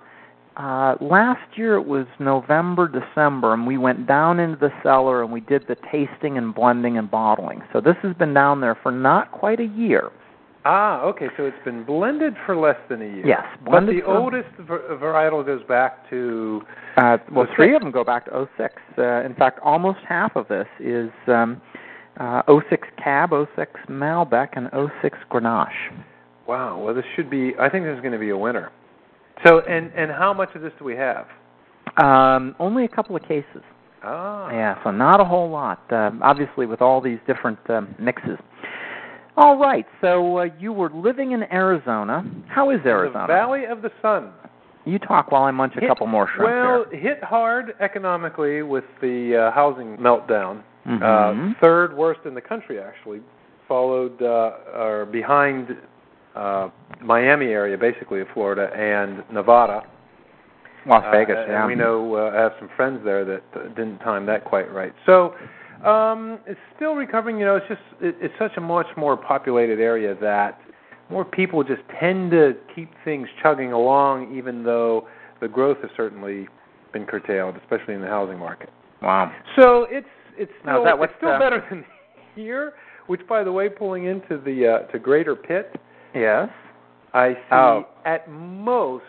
uh, 0.56 0.96
last 1.00 1.56
year. 1.56 1.76
It 1.76 1.86
was 1.86 2.06
November, 2.18 2.88
December, 2.88 3.54
and 3.54 3.66
we 3.66 3.78
went 3.78 4.06
down 4.06 4.40
into 4.40 4.58
the 4.58 4.72
cellar 4.82 5.22
and 5.22 5.32
we 5.32 5.40
did 5.40 5.66
the 5.68 5.76
tasting 5.90 6.36
and 6.36 6.54
blending 6.54 6.98
and 6.98 7.10
bottling. 7.10 7.62
So 7.72 7.80
this 7.80 7.96
has 8.02 8.14
been 8.16 8.34
down 8.34 8.60
there 8.60 8.76
for 8.82 8.92
not 8.92 9.32
quite 9.32 9.60
a 9.60 9.66
year. 9.66 10.10
Ah, 10.64 11.02
okay. 11.02 11.28
So 11.36 11.44
it's 11.44 11.56
been 11.64 11.84
blended 11.84 12.34
for 12.44 12.54
less 12.56 12.76
than 12.88 13.00
a 13.02 13.06
year. 13.06 13.26
Yes, 13.26 13.44
But 13.64 13.86
the 13.86 14.00
for- 14.04 14.16
oldest 14.16 14.48
var- 14.58 14.82
varietal 14.90 15.44
goes 15.44 15.62
back 15.64 16.08
to. 16.10 16.62
Uh, 16.96 17.18
well, 17.32 17.46
So 17.46 17.54
three 17.56 17.74
of 17.74 17.80
them 17.82 17.90
go 17.90 18.04
back 18.04 18.26
to 18.26 18.46
06. 18.58 18.74
Uh, 18.98 19.02
in 19.24 19.34
fact, 19.34 19.58
almost 19.62 20.00
half 20.06 20.36
of 20.36 20.48
this 20.48 20.66
is 20.78 21.10
um, 21.28 21.60
uh, 22.18 22.42
06 22.46 22.86
Cab, 23.02 23.30
06 23.56 23.70
Malbec, 23.88 24.48
and 24.54 24.68
06 25.00 25.16
Grenache. 25.30 25.92
Wow. 26.46 26.78
Well, 26.78 26.94
this 26.94 27.04
should 27.16 27.30
be. 27.30 27.54
I 27.58 27.68
think 27.70 27.84
this 27.86 27.94
is 27.94 28.00
going 28.00 28.12
to 28.12 28.18
be 28.18 28.30
a 28.30 28.36
winner. 28.36 28.70
So, 29.46 29.60
and 29.60 29.90
and 29.96 30.10
how 30.10 30.34
much 30.34 30.54
of 30.54 30.60
this 30.60 30.72
do 30.78 30.84
we 30.84 30.96
have? 30.96 31.26
Um, 31.96 32.54
only 32.58 32.84
a 32.84 32.88
couple 32.88 33.16
of 33.16 33.22
cases. 33.22 33.62
Ah. 34.02 34.50
Yeah, 34.50 34.82
so 34.84 34.90
not 34.90 35.20
a 35.20 35.24
whole 35.24 35.48
lot. 35.50 35.80
Um, 35.92 36.20
obviously, 36.22 36.66
with 36.66 36.82
all 36.82 37.00
these 37.00 37.18
different 37.26 37.58
um, 37.70 37.94
mixes. 37.98 38.38
All 39.36 39.56
right, 39.58 39.86
so 40.00 40.38
uh, 40.38 40.46
you 40.58 40.72
were 40.72 40.90
living 40.90 41.32
in 41.32 41.44
Arizona. 41.44 42.24
How 42.48 42.70
is 42.70 42.80
Arizona? 42.84 43.24
The 43.26 43.32
Valley 43.32 43.64
of 43.64 43.80
the 43.82 43.90
Sun. 44.02 44.30
You 44.84 44.98
talk 44.98 45.30
while 45.30 45.44
I 45.44 45.50
munch 45.50 45.74
a 45.76 45.80
Hit- 45.80 45.88
couple 45.88 46.06
more 46.06 46.28
shrimp 46.34 46.50
Well, 46.50 46.84
here. 46.90 47.00
hit 47.00 47.22
hard 47.24 47.74
economically 47.80 48.62
with 48.62 48.84
the 49.00 49.36
uh, 49.36 49.54
housing 49.54 49.96
meltdown. 49.98 50.62
Mhm. 50.86 51.02
Uh, 51.02 51.54
third 51.60 51.94
worst 51.96 52.20
in 52.24 52.34
the 52.34 52.40
country, 52.40 52.80
actually, 52.80 53.20
followed 53.68 54.20
uh, 54.22 54.52
or 54.74 55.06
behind 55.06 55.76
uh, 56.34 56.68
Miami 57.02 57.46
area, 57.48 57.76
basically 57.76 58.20
of 58.20 58.28
Florida 58.34 58.70
and 58.74 59.22
Nevada. 59.32 59.82
Las 60.86 61.04
Uh, 61.06 61.10
Vegas, 61.10 61.36
and 61.38 61.50
yeah. 61.52 61.66
we 61.66 61.74
know 61.74 62.14
uh, 62.16 62.30
I 62.34 62.40
have 62.40 62.52
some 62.58 62.70
friends 62.74 63.00
there 63.04 63.22
that 63.26 63.42
uh, 63.54 63.64
didn't 63.76 63.98
time 63.98 64.24
that 64.26 64.44
quite 64.46 64.72
right. 64.72 64.94
So 65.04 65.34
um, 65.84 66.38
it's 66.46 66.60
still 66.76 66.94
recovering. 66.94 67.38
You 67.38 67.46
know, 67.46 67.56
it's 67.56 67.68
just 67.68 67.80
it, 68.00 68.16
it's 68.20 68.34
such 68.38 68.52
a 68.56 68.60
much 68.60 68.86
more 68.96 69.16
populated 69.16 69.80
area 69.80 70.14
that 70.20 70.60
more 71.10 71.24
people 71.24 71.62
just 71.64 71.82
tend 71.98 72.30
to 72.32 72.54
keep 72.74 72.90
things 73.04 73.28
chugging 73.42 73.72
along, 73.72 74.36
even 74.36 74.62
though 74.62 75.08
the 75.40 75.48
growth 75.48 75.78
has 75.82 75.90
certainly 75.96 76.46
been 76.92 77.06
curtailed, 77.06 77.56
especially 77.56 77.94
in 77.94 78.00
the 78.00 78.06
housing 78.06 78.38
market. 78.38 78.70
Wow. 79.02 79.32
So 79.56 79.86
it's 79.90 80.06
it's 80.36 80.52
still 80.62 80.84
that 80.84 81.00
it's 81.00 81.12
still 81.16 81.32
the- 81.32 81.38
better 81.38 81.64
than 81.70 81.84
here. 82.34 82.74
Which, 83.06 83.26
by 83.28 83.42
the 83.42 83.50
way, 83.50 83.68
pulling 83.68 84.04
into 84.04 84.38
the 84.38 84.84
uh, 84.86 84.92
to 84.92 84.98
Greater 85.00 85.34
Pitt, 85.34 85.74
Yes. 86.14 86.48
I 87.12 87.32
see 87.34 87.38
Oh. 87.52 87.86
at 88.04 88.30
most 88.30 89.04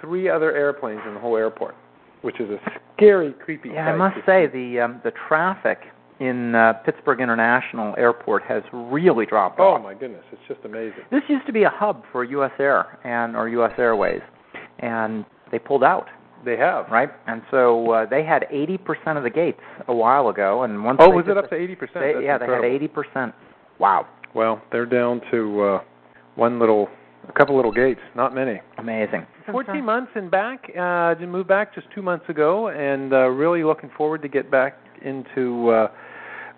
three 0.00 0.28
other 0.30 0.54
airplanes 0.56 1.02
in 1.06 1.12
the 1.12 1.20
whole 1.20 1.36
airport, 1.36 1.74
which 2.22 2.40
is 2.40 2.50
a 2.50 2.58
scary, 2.96 3.32
creepy. 3.44 3.70
Yeah, 3.70 3.88
I 3.92 3.96
must 3.96 4.16
say 4.26 4.46
the 4.46 4.80
um, 4.80 5.00
the 5.04 5.12
traffic 5.28 5.78
in 6.20 6.54
uh, 6.54 6.74
Pittsburgh 6.84 7.20
International 7.20 7.94
Airport 7.96 8.42
has 8.44 8.62
really 8.72 9.24
dropped 9.26 9.58
Oh 9.58 9.74
off. 9.74 9.82
my 9.82 9.94
goodness, 9.94 10.22
it's 10.32 10.42
just 10.48 10.60
amazing. 10.64 11.00
This 11.10 11.22
used 11.28 11.46
to 11.46 11.52
be 11.52 11.62
a 11.62 11.70
hub 11.70 12.04
for 12.12 12.24
U.S. 12.24 12.52
Air 12.58 12.98
and 13.04 13.34
or 13.36 13.48
U.S. 13.48 13.72
Airways, 13.78 14.20
and 14.80 15.24
they 15.50 15.58
pulled 15.58 15.82
out, 15.82 16.08
They 16.44 16.56
have. 16.58 16.88
right? 16.90 17.08
And 17.26 17.40
so 17.50 17.90
uh, 17.90 18.06
they 18.06 18.22
had 18.22 18.44
80% 18.52 19.16
of 19.16 19.22
the 19.22 19.30
gates 19.30 19.60
a 19.88 19.94
while 19.94 20.28
ago, 20.28 20.62
and 20.64 20.84
once 20.84 20.98
Oh, 21.00 21.08
was 21.10 21.24
it 21.26 21.36
up 21.38 21.44
the- 21.48 21.56
to 21.56 21.62
eighty 21.62 21.74
percent? 21.74 22.00
They, 22.18 22.24
yeah, 22.24 22.36
they 22.38 22.44
had 22.46 22.62
80%. 22.62 23.32
Wow, 23.78 24.06
Well, 24.34 24.60
they're 24.70 24.84
down 24.86 25.22
to 25.30 25.62
uh, 25.62 25.80
one 26.34 26.58
little, 26.58 26.88
a 27.30 27.38
couple 27.38 27.56
little 27.56 27.72
gates, 27.72 28.00
not 28.14 28.34
many. 28.34 28.60
amazing. 28.78 29.26
14 29.50 29.84
months 29.84 30.10
and 30.14 30.30
back. 30.30 30.70
Uh, 30.78 31.14
did 31.14 31.28
move 31.28 31.46
back 31.48 31.74
just 31.74 31.86
two 31.94 32.02
months 32.02 32.24
ago, 32.28 32.68
and 32.68 33.12
uh, 33.12 33.28
really 33.28 33.64
looking 33.64 33.90
forward 33.96 34.22
to 34.22 34.28
get 34.28 34.50
back 34.50 34.76
into 35.02 35.70
uh, 35.70 35.88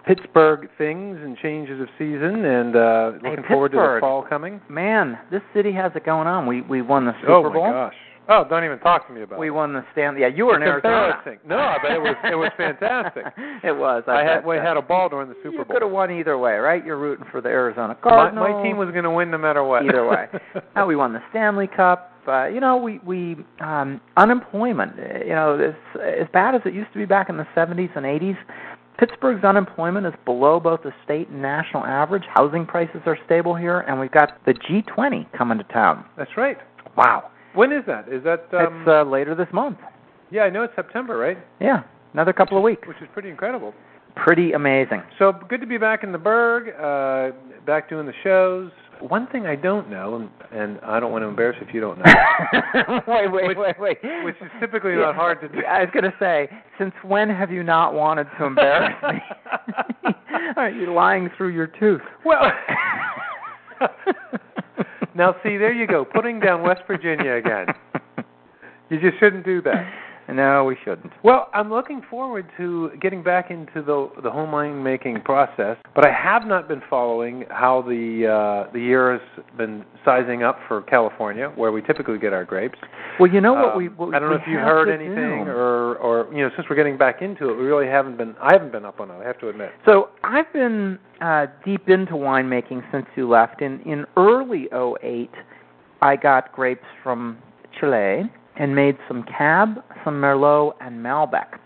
Pittsburgh 0.07 0.69
things 0.79 1.19
and 1.23 1.37
changes 1.39 1.81
of 1.81 1.89
season, 1.99 2.45
and 2.45 2.75
uh, 2.77 3.13
Hey, 3.23 3.31
looking 3.31 3.45
forward 3.49 3.73
to 3.73 3.77
the 3.79 3.99
fall 4.01 4.23
coming. 4.29 4.61
Man, 4.69 5.19
this 5.31 5.43
city 5.55 5.73
has 5.73 5.93
it 5.95 6.05
going 6.05 6.27
on. 6.27 6.47
We 6.47 6.63
we 6.63 6.83
won 6.83 7.05
the 7.05 7.13
Super 7.21 7.33
oh 7.33 7.43
my 7.45 7.55
Bowl. 7.55 7.71
gosh! 7.71 7.95
Oh, 8.29 8.45
don't 8.49 8.65
even 8.65 8.79
talk 8.79 9.07
to 9.09 9.13
me 9.13 9.23
about 9.23 9.39
We 9.39 9.49
it. 9.49 9.51
We 9.51 9.57
won 9.57 9.73
the 9.73 9.85
Stanley. 9.93 10.21
Yeah, 10.23 10.29
you 10.29 10.47
were 10.47 10.57
in 10.57 10.63
It's 10.63 10.69
Arizona. 10.69 11.17
embarrassing. 11.23 11.39
No, 11.49 11.75
but 11.83 11.91
it 11.91 11.99
was 12.01 12.17
it 12.25 12.35
was 12.37 12.51
fantastic. 12.57 13.25
it 13.65 13.73
was. 13.77 14.05
I 14.07 14.23
had 14.23 14.45
we 14.47 14.57
that. 14.57 14.65
had 14.65 14.77
a 14.77 14.83
ball 14.83 15.09
during 15.09 15.29
the 15.29 15.35
Super 15.43 15.51
Bowl. 15.51 15.59
You 15.69 15.73
could 15.75 15.83
have 15.83 15.91
won 15.91 16.11
either 16.11 16.39
way, 16.39 16.55
right? 16.55 16.85
You're 16.85 16.99
rooting 16.99 17.27
for 17.33 17.41
the 17.41 17.49
Arizona 17.49 17.97
My, 18.05 18.11
Cardinals. 18.11 18.49
my 18.51 18.63
team 18.63 18.77
was 18.77 18.91
going 18.93 19.05
to 19.05 19.11
win 19.11 19.31
no 19.31 19.39
matter 19.39 19.65
what. 19.65 19.85
either 19.85 20.07
way. 20.09 20.27
now 20.77 20.87
we 20.87 20.95
won 20.97 21.13
the 21.13 21.21
Stanley 21.31 21.67
Cup. 21.67 22.11
Uh, 22.29 22.47
you 22.47 22.61
know, 22.61 22.77
we 22.77 23.01
we 23.05 23.37
um, 23.61 24.01
unemployment. 24.17 24.97
You 25.27 25.35
know, 25.35 25.59
it's 25.59 26.01
as 26.23 26.29
bad 26.33 26.55
as 26.55 26.61
it 26.65 26.73
used 26.75 26.93
to 26.93 26.99
be 26.99 27.05
back 27.07 27.29
in 27.29 27.37
the 27.37 27.47
70s 27.57 27.95
and 27.97 28.07
80s. 28.07 28.37
Pittsburgh's 28.99 29.43
unemployment 29.43 30.07
is 30.07 30.13
below 30.25 30.61
both 30.61 30.83
the 30.85 30.93
state 31.05 31.29
and 31.29 31.43
national 31.43 31.85
average. 31.85 32.23
Housing 32.33 32.65
prices 32.67 33.01
are 33.07 33.19
stable 33.27 33.57
here, 33.57 33.81
and 33.81 33.99
we've 33.99 34.13
got 34.13 34.39
the 34.47 34.53
G20 34.55 35.27
coming 35.37 35.59
to 35.59 35.65
town. 35.65 36.05
That's 36.17 36.31
right. 36.37 36.57
Wow, 36.97 37.31
When 37.55 37.73
is 37.73 37.85
that? 37.87 38.09
Is 38.09 38.23
that 38.25 38.47
um, 38.55 38.81
it's 38.81 38.89
uh, 38.89 39.03
later 39.05 39.35
this 39.35 39.49
month. 39.53 39.79
yeah? 40.31 40.43
I 40.43 40.51
know 40.51 40.63
it's 40.63 40.75
September, 40.77 41.17
right? 41.17 41.39
Yeah, 41.61 41.83
another 42.15 42.33
couple 42.33 42.57
of 42.57 42.63
weeks. 42.63 42.87
Which 42.89 42.97
is 43.03 43.09
pretty 43.13 43.29
incredible. 43.31 43.75
Pretty 44.17 44.53
amazing. 44.53 45.03
So 45.19 45.33
good 45.49 45.61
to 45.63 45.67
be 45.67 45.79
back 45.79 46.05
in 46.05 46.13
the 46.13 46.19
Burgh, 46.19 46.69
uh, 46.79 47.35
back 47.65 47.89
doing 47.89 48.07
the 48.07 48.13
shows. 48.23 48.71
One 49.01 49.27
thing 49.29 49.47
I 49.47 49.57
don't 49.57 49.89
know, 49.91 50.15
and, 50.17 50.29
and 50.53 50.79
I 50.83 51.01
don't 51.01 51.11
want 51.11 51.23
to 51.23 51.29
embarrass 51.29 51.57
if 51.61 51.75
you 51.75 51.81
don't 51.81 51.99
know, 51.99 52.05
wait, 53.09 53.33
wait, 53.33 53.49
Which- 53.49 53.57
wait, 53.59 53.81
wait. 53.81 53.99
which 54.25 54.37
is 54.41 54.49
typically 54.61 54.95
not 54.95 55.15
hard 55.17 55.41
to 55.41 55.49
do. 55.49 55.59
I 55.69 55.81
was 55.81 55.89
going 55.93 56.05
to 56.05 56.15
say, 56.21 56.49
since 56.79 56.93
when 57.03 57.29
have 57.29 57.51
you 57.51 57.63
not 57.65 57.95
wanted 57.95 58.29
to 58.39 58.45
embarrass 58.45 58.95
me? 59.03 59.19
Are 60.57 60.71
you 60.71 60.93
lying 60.93 61.31
through 61.37 61.49
your 61.49 61.67
tooth? 61.67 62.03
Well, 62.25 62.43
now 65.23 65.37
see, 65.45 65.57
there 65.57 65.73
you 65.73 65.87
go, 65.87 66.05
putting 66.05 66.41
down 66.41 66.63
West 66.63 66.83
Virginia 66.89 67.35
again. 67.35 67.67
You 68.91 69.01
just 69.01 69.19
shouldn't 69.21 69.47
do 69.47 69.63
that. 69.63 69.91
No, 70.29 70.65
we 70.65 70.77
shouldn't. 70.85 71.13
Well, 71.25 71.49
I'm 71.53 71.69
looking 71.71 72.03
forward 72.09 72.47
to 72.57 72.91
getting 73.01 73.23
back 73.23 73.51
into 73.51 73.83
the 73.83 74.09
the 74.23 74.31
home 74.31 74.53
wine 74.53 74.83
making 74.83 75.21
process, 75.23 75.77
but 75.95 76.07
I 76.07 76.13
have 76.13 76.47
not 76.47 76.69
been 76.69 76.83
following 76.89 77.45
how 77.51 77.83
the 77.83 78.67
uh, 78.69 78.73
the 78.73 78.81
year 78.81 79.19
has 79.19 79.45
been 79.57 79.85
sizing 80.05 80.43
up 80.43 80.59
for 80.69 80.83
California, 80.83 81.53
where 81.57 81.73
we 81.73 81.83
typically 81.83 82.19
get 82.19 82.33
our 82.33 82.45
grapes. 82.45 82.79
Well, 83.19 83.31
you 83.31 83.41
know 83.41 83.53
what 83.55 83.73
Um, 83.73 83.79
we. 83.79 83.89
What 83.89 84.15
I 84.15 84.19
don't 84.21 84.31
know 84.31 84.37
if 84.37 84.47
you 84.47 84.59
heard 84.59 84.89
anything, 84.89 85.45
do. 85.45 85.51
or 85.51 85.97
or 85.97 86.33
you 86.33 86.43
know, 86.43 86.51
since 86.57 86.67
we're 86.71 86.77
getting 86.77 86.97
back 86.97 87.21
into 87.21 87.51
it, 87.51 87.57
we 87.57 87.65
really 87.65 87.87
haven't 87.87 88.17
been. 88.17 88.35
I 88.41 88.53
haven't 88.53 88.73
been 88.73 88.85
up 88.85 89.01
on 89.01 89.11
it. 89.11 89.15
I 89.15 89.25
have 89.27 89.39
to 89.41 89.49
admit. 89.49 89.71
So 89.85 90.11
I've 90.23 90.51
been 90.53 90.99
uh, 91.21 91.47
deep 91.65 91.89
into 91.89 92.13
winemaking 92.13 92.83
since 92.93 93.07
you 93.17 93.29
left. 93.29 93.61
In 93.61 93.81
in 93.81 94.07
early 94.17 94.69
'08, 94.73 95.31
I 96.01 96.17
got 96.17 96.53
grapes 96.53 96.87
from 97.03 97.39
Chile 97.79 98.31
and 98.57 98.75
made 98.75 98.97
some 99.09 99.25
Cab, 99.25 99.83
some 100.05 100.15
Merlot, 100.15 100.75
and 100.81 101.05
Malbec. 101.05 101.59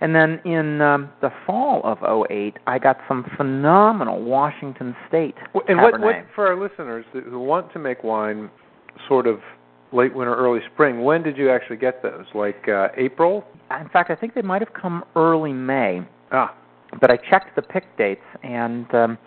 And 0.00 0.14
then 0.14 0.40
in 0.44 0.80
um, 0.80 1.10
the 1.22 1.30
fall 1.46 1.80
of 1.84 1.98
'08, 2.30 2.58
I 2.66 2.78
got 2.78 2.98
some 3.08 3.24
phenomenal 3.36 4.22
Washington 4.22 4.94
State 5.08 5.34
And 5.68 5.80
what 5.80 6.00
what 6.00 6.16
for 6.34 6.46
our 6.46 6.60
listeners 6.60 7.04
who 7.12 7.38
want 7.38 7.72
to 7.72 7.78
make 7.78 8.02
wine, 8.04 8.50
sort 9.08 9.26
of 9.26 9.38
late 9.92 10.14
winter, 10.14 10.34
early 10.34 10.60
spring? 10.72 11.04
When 11.04 11.22
did 11.22 11.36
you 11.36 11.50
actually 11.50 11.76
get 11.76 12.02
those? 12.02 12.26
Like 12.34 12.68
uh, 12.68 12.88
April? 12.96 13.44
In 13.80 13.88
fact, 13.88 14.10
I 14.10 14.14
think 14.14 14.34
they 14.34 14.42
might 14.42 14.60
have 14.60 14.74
come 14.74 15.04
early 15.16 15.52
May, 15.52 16.02
Ah, 16.32 16.54
but 17.00 17.10
I 17.10 17.16
checked 17.16 17.56
the 17.56 17.62
pick 17.62 17.84
dates 17.96 18.20
and. 18.42 18.92
Um, 18.94 19.18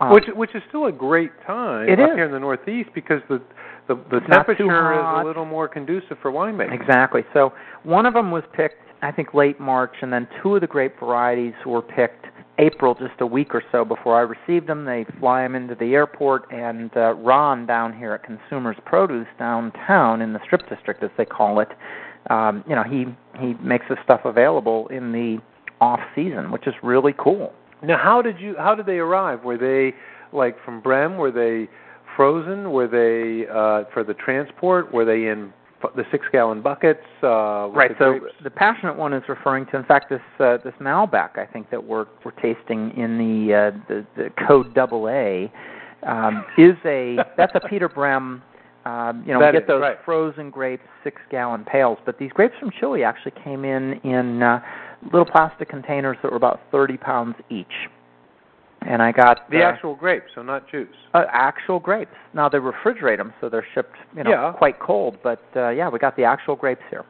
uh, 0.00 0.08
which 0.10 0.24
which 0.34 0.54
is 0.54 0.62
still 0.68 0.86
a 0.86 0.92
great 0.92 1.30
time 1.46 1.90
up 1.92 1.98
is. 1.98 2.14
here 2.14 2.24
in 2.24 2.32
the 2.32 2.40
Northeast 2.40 2.90
because 2.94 3.20
the 3.28 3.40
the, 3.88 3.94
the 4.10 4.18
It's 4.18 4.28
not 4.28 4.46
too 4.46 4.54
temperature 4.54 4.94
is 4.94 5.22
a 5.22 5.24
little 5.24 5.44
more 5.44 5.68
conducive 5.68 6.18
for 6.20 6.32
winemaking. 6.32 6.80
Exactly. 6.80 7.22
So 7.32 7.52
one 7.84 8.06
of 8.06 8.14
them 8.14 8.30
was 8.30 8.42
picked, 8.52 8.82
I 9.02 9.12
think, 9.12 9.34
late 9.34 9.60
March, 9.60 9.94
and 10.02 10.12
then 10.12 10.26
two 10.42 10.54
of 10.54 10.60
the 10.60 10.66
grape 10.66 10.98
varieties 10.98 11.54
were 11.64 11.82
picked 11.82 12.26
April, 12.58 12.94
just 12.94 13.20
a 13.20 13.26
week 13.26 13.54
or 13.54 13.62
so 13.70 13.84
before 13.84 14.16
I 14.16 14.22
received 14.22 14.66
them. 14.66 14.84
They 14.84 15.04
fly 15.20 15.42
them 15.42 15.54
into 15.54 15.74
the 15.74 15.94
airport, 15.94 16.50
and 16.50 16.90
uh, 16.96 17.14
Ron 17.14 17.66
down 17.66 17.96
here 17.96 18.14
at 18.14 18.22
Consumers 18.24 18.76
Produce 18.86 19.26
downtown 19.38 20.22
in 20.22 20.32
the 20.32 20.40
Strip 20.44 20.68
District, 20.68 21.02
as 21.02 21.10
they 21.18 21.26
call 21.26 21.60
it, 21.60 21.68
um, 22.30 22.64
you 22.68 22.74
know, 22.74 22.82
he 22.82 23.04
he 23.38 23.54
makes 23.62 23.86
this 23.88 23.98
stuff 24.02 24.22
available 24.24 24.88
in 24.88 25.12
the 25.12 25.38
off 25.80 26.00
season, 26.14 26.50
which 26.50 26.66
is 26.66 26.74
really 26.82 27.14
cool. 27.18 27.52
Now, 27.82 27.98
how 27.98 28.22
did 28.22 28.40
you? 28.40 28.56
How 28.56 28.74
did 28.74 28.86
they 28.86 28.98
arrive? 28.98 29.44
Were 29.44 29.58
they 29.58 29.96
like 30.36 30.56
from 30.64 30.80
Brehm? 30.80 31.18
Were 31.18 31.30
they 31.30 31.68
frozen? 32.16 32.70
Were 32.72 32.88
they 32.88 33.46
uh, 33.48 33.84
for 33.92 34.02
the 34.04 34.14
transport? 34.14 34.92
Were 34.92 35.04
they 35.04 35.28
in 35.28 35.52
f- 35.82 35.90
the 35.94 36.04
six-gallon 36.10 36.62
buckets? 36.62 37.00
Uh, 37.22 37.68
Right. 37.72 37.90
the 37.90 37.96
So 37.98 38.18
grapes? 38.18 38.34
the 38.42 38.50
passionate 38.50 38.96
one 38.96 39.12
is 39.12 39.22
referring 39.28 39.66
to, 39.66 39.76
in 39.76 39.84
fact, 39.84 40.08
this 40.10 40.20
uh, 40.40 40.58
this 40.64 40.74
Malbec. 40.80 41.38
I 41.38 41.46
think 41.46 41.70
that 41.70 41.82
we're 41.82 42.06
we're 42.24 42.32
tasting 42.42 42.92
in 42.96 43.18
the 43.18 43.54
uh, 43.54 43.78
the, 43.88 44.06
the 44.16 44.30
code 44.48 44.74
double 44.74 45.08
A 45.08 45.52
um, 46.06 46.44
is 46.58 46.76
a 46.84 47.18
that's 47.36 47.52
a 47.54 47.60
Peter 47.68 47.88
Brehm. 47.88 48.42
Um, 48.84 49.24
you 49.26 49.32
know, 49.32 49.40
That 49.40 49.48
we 49.52 49.58
get 49.58 49.62
is, 49.62 49.68
those 49.68 49.80
right. 49.82 49.96
frozen 50.04 50.48
grapes, 50.48 50.84
six 51.02 51.20
gallon 51.28 51.64
pails. 51.64 51.98
But 52.06 52.20
these 52.20 52.30
grapes 52.32 52.54
from 52.60 52.70
Chile 52.78 53.02
actually 53.02 53.32
came 53.42 53.64
in 53.64 53.94
in 54.04 54.44
uh, 54.44 54.60
little 55.12 55.24
plastic 55.26 55.68
containers 55.68 56.16
that 56.22 56.30
were 56.30 56.36
about 56.36 56.60
thirty 56.70 56.96
pounds 56.96 57.34
each. 57.50 57.66
And 58.88 59.02
I 59.02 59.10
got 59.10 59.50
the 59.50 59.62
actual 59.62 59.94
grapes, 59.96 60.30
so 60.34 60.42
not 60.42 60.68
juice. 60.70 60.88
uh, 61.14 61.24
actual 61.32 61.80
grapes. 61.80 62.14
Now 62.34 62.48
they 62.48 62.58
refrigerate 62.58 63.16
them, 63.16 63.32
so 63.40 63.48
they're 63.48 63.66
shipped, 63.74 63.96
you 64.16 64.22
know, 64.22 64.30
Yeah. 64.30 64.52
quite 64.52 64.78
cold. 64.78 65.18
But 65.22 65.42
uh, 65.56 65.70
yeah, 65.70 65.88
we 65.88 65.98
got 65.98 66.14
the 66.16 66.24
actual 66.24 66.54
grapes 66.56 66.82
here 66.90 67.04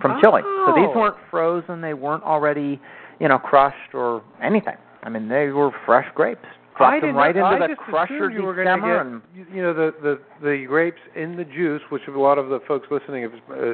from 0.00 0.20
Chile. 0.20 0.42
So 0.66 0.72
these 0.74 0.88
Oh. 0.88 0.98
weren't 0.98 1.16
frozen; 1.30 1.80
they 1.80 1.94
weren't 1.94 2.24
already, 2.24 2.80
you 3.20 3.28
know, 3.28 3.38
crushed 3.38 3.94
or 3.94 4.22
anything. 4.42 4.76
I 5.04 5.08
mean, 5.08 5.28
they 5.28 5.48
were 5.50 5.70
fresh 5.86 6.08
grapes. 6.14 6.46
Dropped 6.76 6.94
I 6.94 7.00
them 7.00 7.16
right 7.16 7.36
not, 7.36 7.52
into 7.52 7.64
I 7.64 7.68
the 7.68 7.76
crusher 7.76 8.30
you 8.30 8.42
were 8.42 8.54
going 8.54 8.66
to 8.66 8.72
and 9.00 9.22
get, 9.36 9.54
you 9.54 9.62
know, 9.62 9.72
the, 9.72 9.94
the 10.02 10.18
the 10.42 10.64
grapes 10.66 11.00
in 11.14 11.36
the 11.36 11.44
juice, 11.44 11.82
which 11.90 12.02
a 12.08 12.10
lot 12.10 12.36
of 12.38 12.48
the 12.48 12.58
folks 12.66 12.88
listening 12.90 13.22
is, 13.22 13.30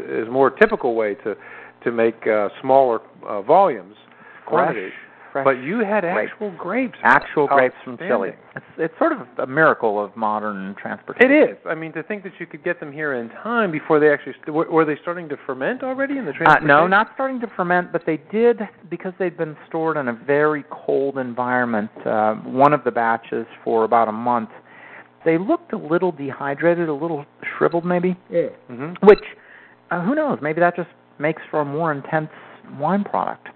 is 0.06 0.28
a 0.28 0.30
more 0.30 0.50
typical 0.50 0.94
way 0.94 1.14
to 1.24 1.34
to 1.84 1.90
make 1.90 2.26
uh, 2.26 2.50
smaller 2.60 3.00
uh, 3.26 3.40
volumes, 3.40 3.96
quantities. 4.44 4.92
Fresh, 5.32 5.44
But 5.44 5.58
you 5.62 5.80
had 5.80 6.04
actual 6.04 6.50
grapes. 6.56 6.98
actual 7.02 7.46
grapes 7.46 7.74
from 7.84 7.96
Chile. 7.98 8.30
It's 8.56 8.64
it's 8.78 8.98
sort 8.98 9.12
of 9.12 9.20
a 9.38 9.46
miracle 9.46 10.02
of 10.02 10.14
modern 10.16 10.74
transportation. 10.80 11.30
It 11.30 11.50
is. 11.50 11.56
I 11.66 11.74
mean, 11.74 11.92
to 11.92 12.02
think 12.02 12.22
that 12.24 12.32
you 12.38 12.46
could 12.46 12.62
get 12.64 12.80
them 12.80 12.92
here 12.92 13.14
in 13.14 13.28
time 13.42 13.70
before 13.70 14.00
they 14.00 14.12
actually 14.12 14.34
st- 14.42 14.54
were, 14.54 14.70
were 14.70 14.84
they 14.84 14.96
starting 15.02 15.28
to 15.28 15.36
ferment 15.46 15.82
already 15.82 16.18
in 16.18 16.24
the 16.24 16.30
Uh, 16.30 16.34
transportation? 16.34 16.66
no, 16.68 16.86
not 16.86 17.10
starting 17.14 17.40
to 17.40 17.46
ferment, 17.56 17.92
but 17.92 18.04
they 18.06 18.18
did 18.30 18.60
because 18.88 19.12
they'd 19.18 19.36
been 19.36 19.56
stored 19.68 19.96
in 19.96 20.08
a 20.08 20.12
very 20.12 20.64
cold 20.70 21.18
environment. 21.18 21.90
Uh, 22.04 22.34
one 22.36 22.72
of 22.72 22.82
the 22.84 22.90
batches 22.90 23.46
for 23.64 23.84
about 23.84 24.08
a 24.08 24.12
month, 24.12 24.50
they 25.24 25.36
looked 25.38 25.72
a 25.72 25.76
little 25.76 26.12
dehydrated, 26.12 26.88
a 26.88 26.92
little 26.94 27.24
shriveled, 27.56 27.84
maybe. 27.84 28.16
hmm 28.68 28.92
Which, 29.02 29.22
uh, 29.90 30.00
who 30.02 30.14
knows? 30.14 30.38
Maybe 30.40 30.60
that 30.60 30.74
just 30.76 30.88
makes 31.18 31.42
for 31.50 31.60
a 31.60 31.64
more 31.64 31.92
intense 31.92 32.30
wine 32.78 33.04
product. 33.04 33.48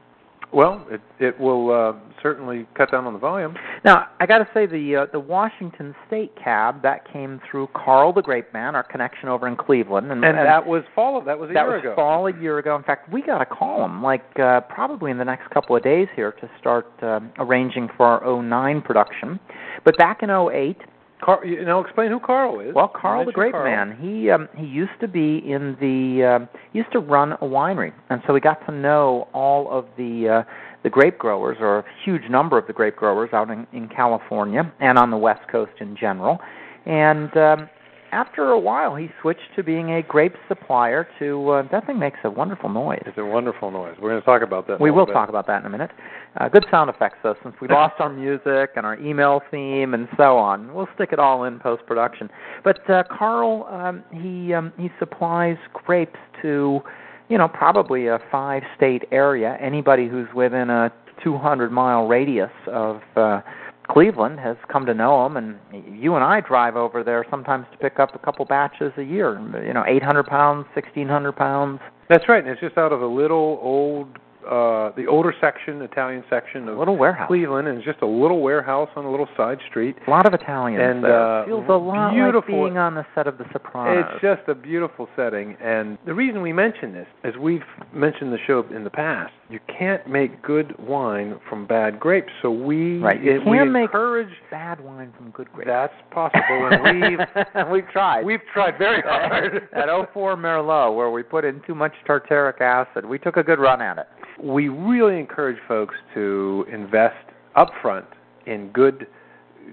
Well, 0.54 0.86
it 0.88 1.00
it 1.18 1.38
will 1.40 1.72
uh, 1.72 1.92
certainly 2.22 2.66
cut 2.76 2.92
down 2.92 3.06
on 3.06 3.12
the 3.12 3.18
volume. 3.18 3.56
Now, 3.84 4.06
I 4.20 4.26
got 4.26 4.38
to 4.38 4.48
say 4.54 4.66
the 4.66 4.96
uh, 4.96 5.06
the 5.12 5.18
Washington 5.18 5.94
State 6.06 6.32
cab 6.42 6.80
that 6.82 7.10
came 7.12 7.40
through 7.50 7.68
Carl 7.74 8.12
the 8.12 8.22
Grape 8.22 8.52
Man, 8.52 8.76
our 8.76 8.84
connection 8.84 9.28
over 9.28 9.48
in 9.48 9.56
Cleveland, 9.56 10.12
and, 10.12 10.24
And 10.24 10.38
that 10.38 10.64
was 10.64 10.84
fall. 10.94 11.18
Of, 11.18 11.24
That 11.24 11.38
was 11.38 11.50
a 11.50 11.54
that 11.54 11.64
year 11.66 11.74
was 11.74 11.80
ago. 11.80 11.94
fall 11.96 12.28
a 12.28 12.40
year 12.40 12.58
ago. 12.58 12.76
In 12.76 12.84
fact, 12.84 13.12
we 13.12 13.20
got 13.20 13.38
to 13.38 13.46
call 13.46 13.84
him 13.84 14.02
like 14.02 14.24
uh, 14.38 14.60
probably 14.62 15.10
in 15.10 15.18
the 15.18 15.24
next 15.24 15.50
couple 15.50 15.74
of 15.74 15.82
days 15.82 16.06
here 16.14 16.32
to 16.32 16.48
start 16.60 16.86
uh, 17.02 17.18
arranging 17.38 17.88
for 17.96 18.06
our 18.06 18.42
09 18.42 18.80
production. 18.82 19.40
But 19.84 19.98
back 19.98 20.22
in 20.22 20.30
08, 20.30 20.76
Car- 21.22 21.44
you 21.44 21.64
know, 21.64 21.80
explain 21.80 22.10
who 22.10 22.20
Carl 22.20 22.60
is. 22.60 22.74
well, 22.74 22.88
Carl 22.88 23.24
the 23.24 23.32
Grape 23.32 23.52
Carl. 23.52 23.64
Man, 23.64 23.96
he 24.00 24.30
um, 24.30 24.48
he 24.56 24.66
used 24.66 24.98
to 25.00 25.08
be 25.08 25.38
in 25.38 25.76
the 25.80 26.24
um 26.24 26.48
he 26.72 26.78
used 26.78 26.92
to 26.92 26.98
run 26.98 27.32
a 27.32 27.44
winery, 27.44 27.92
and 28.10 28.22
so 28.26 28.32
we 28.32 28.40
got 28.40 28.64
to 28.66 28.72
know 28.72 29.28
all 29.32 29.70
of 29.70 29.86
the 29.96 30.28
uh, 30.28 30.50
the 30.82 30.90
grape 30.90 31.18
growers, 31.18 31.56
or 31.60 31.78
a 31.78 31.84
huge 32.04 32.28
number 32.28 32.58
of 32.58 32.66
the 32.66 32.72
grape 32.72 32.96
growers 32.96 33.30
out 33.32 33.50
in, 33.50 33.66
in 33.72 33.88
California 33.88 34.70
and 34.80 34.98
on 34.98 35.10
the 35.10 35.16
West 35.16 35.48
Coast 35.50 35.72
in 35.80 35.96
general. 35.96 36.38
And 36.84 37.34
um, 37.36 37.70
after 38.14 38.52
a 38.52 38.58
while, 38.58 38.94
he 38.94 39.08
switched 39.20 39.54
to 39.56 39.64
being 39.64 39.94
a 39.94 40.02
grape 40.02 40.34
supplier. 40.46 41.06
To 41.18 41.50
uh, 41.50 41.68
that 41.72 41.86
thing 41.86 41.98
makes 41.98 42.18
a 42.22 42.30
wonderful 42.30 42.68
noise. 42.68 43.02
It's 43.06 43.18
a 43.18 43.24
wonderful 43.24 43.70
noise. 43.72 43.96
We're 44.00 44.10
going 44.10 44.22
to 44.22 44.26
talk 44.26 44.42
about 44.42 44.68
that. 44.68 44.80
We 44.80 44.90
will 44.90 45.00
little 45.00 45.14
talk 45.14 45.28
about 45.28 45.46
that 45.48 45.60
in 45.60 45.66
a 45.66 45.70
minute. 45.70 45.90
Uh, 46.36 46.48
good 46.48 46.64
sound 46.70 46.90
effects, 46.90 47.18
though, 47.22 47.34
since 47.42 47.54
we 47.60 47.66
lost 47.70 47.94
our 47.98 48.08
music 48.08 48.70
and 48.76 48.86
our 48.86 48.98
email 49.00 49.42
theme 49.50 49.94
and 49.94 50.08
so 50.16 50.38
on. 50.38 50.72
We'll 50.72 50.88
stick 50.94 51.10
it 51.12 51.18
all 51.18 51.44
in 51.44 51.58
post 51.58 51.84
production. 51.86 52.30
But 52.62 52.88
uh, 52.88 53.02
Carl, 53.10 53.66
um, 53.68 54.04
he 54.12 54.54
um, 54.54 54.72
he 54.78 54.90
supplies 55.00 55.56
grapes 55.72 56.18
to, 56.42 56.80
you 57.28 57.36
know, 57.36 57.48
probably 57.48 58.06
a 58.06 58.20
five-state 58.30 59.04
area. 59.10 59.58
Anybody 59.60 60.08
who's 60.08 60.28
within 60.34 60.70
a 60.70 60.92
200-mile 61.24 62.06
radius 62.06 62.50
of 62.68 63.00
uh, 63.16 63.40
Cleveland 63.88 64.40
has 64.40 64.56
come 64.72 64.86
to 64.86 64.94
know 64.94 65.26
him, 65.26 65.36
and 65.36 65.58
you 66.00 66.14
and 66.14 66.24
I 66.24 66.40
drive 66.40 66.74
over 66.74 67.04
there 67.04 67.24
sometimes 67.30 67.66
to 67.72 67.78
pick 67.78 67.98
up 67.98 68.14
a 68.14 68.18
couple 68.18 68.44
batches 68.44 68.92
a 68.96 69.02
year. 69.02 69.38
You 69.64 69.74
know, 69.74 69.84
800 69.86 70.26
pounds, 70.26 70.66
1600 70.74 71.32
pounds. 71.32 71.80
That's 72.08 72.28
right, 72.28 72.42
and 72.42 72.50
it's 72.50 72.60
just 72.60 72.78
out 72.78 72.92
of 72.92 73.02
a 73.02 73.06
little 73.06 73.58
old, 73.62 74.18
uh 74.46 74.92
the 74.96 75.06
older 75.06 75.32
section, 75.40 75.80
Italian 75.82 76.22
section 76.30 76.68
of 76.68 76.78
little 76.78 76.96
warehouse. 76.96 77.26
Cleveland, 77.28 77.68
and 77.68 77.78
it's 77.78 77.86
just 77.86 78.02
a 78.02 78.06
little 78.06 78.40
warehouse 78.42 78.88
on 78.96 79.04
a 79.04 79.10
little 79.10 79.28
side 79.36 79.58
street. 79.68 79.96
A 80.06 80.10
lot 80.10 80.26
of 80.26 80.34
Italians 80.34 80.80
And, 80.82 81.04
there. 81.04 81.20
uh, 81.42 81.46
Feels 81.46 81.64
a 81.68 81.72
lot 81.72 82.12
beautiful- 82.12 82.62
like 82.62 82.70
being 82.72 82.78
on 82.78 82.94
the 82.94 83.06
set 83.14 83.26
of 83.26 83.38
The 83.38 83.44
Sopranos. 83.52 84.04
It's 84.12 84.20
just 84.22 84.48
a 84.48 84.54
beautiful 84.54 85.08
setting, 85.16 85.56
and 85.62 85.98
the 86.06 86.14
reason 86.14 86.42
we 86.42 86.52
mention 86.52 86.92
this, 86.92 87.06
as 87.24 87.36
we've 87.36 87.64
mentioned 87.92 88.32
the 88.32 88.38
show 88.46 88.64
in 88.74 88.84
the 88.84 88.90
past, 88.90 89.32
you 89.50 89.60
can't 89.68 90.06
make 90.08 90.40
good 90.42 90.74
wine 90.78 91.36
from 91.48 91.66
bad 91.66 92.00
grapes. 92.00 92.32
So 92.42 92.50
we 92.50 92.98
Right, 93.00 93.20
you 93.22 93.40
we 93.46 93.58
can 93.58 93.72
make 93.72 93.84
encourage 93.84 94.28
bad 94.50 94.80
wine 94.80 95.12
from 95.16 95.30
good 95.30 95.52
grapes. 95.52 95.68
that's 95.68 95.94
possible, 96.10 96.68
and 96.70 96.82
we've 97.00 97.70
we've 97.70 97.88
tried. 97.90 98.24
we've 98.24 98.40
tried 98.52 98.78
very 98.78 99.02
hard. 99.02 99.68
At 99.72 99.88
04 100.12 100.36
Merlot, 100.36 100.94
where 100.96 101.10
we 101.10 101.22
put 101.22 101.44
in 101.44 101.60
too 101.66 101.74
much 101.74 101.92
tartaric 102.08 102.60
acid, 102.60 103.04
we 103.04 103.18
took 103.18 103.36
a 103.36 103.42
good 103.42 103.58
run 103.58 103.80
at 103.82 103.98
it. 103.98 104.06
We 104.42 104.68
really 104.68 105.18
encourage 105.18 105.58
folks 105.66 105.94
to 106.14 106.66
invest 106.72 107.16
upfront 107.56 108.06
in 108.46 108.68
good 108.68 109.06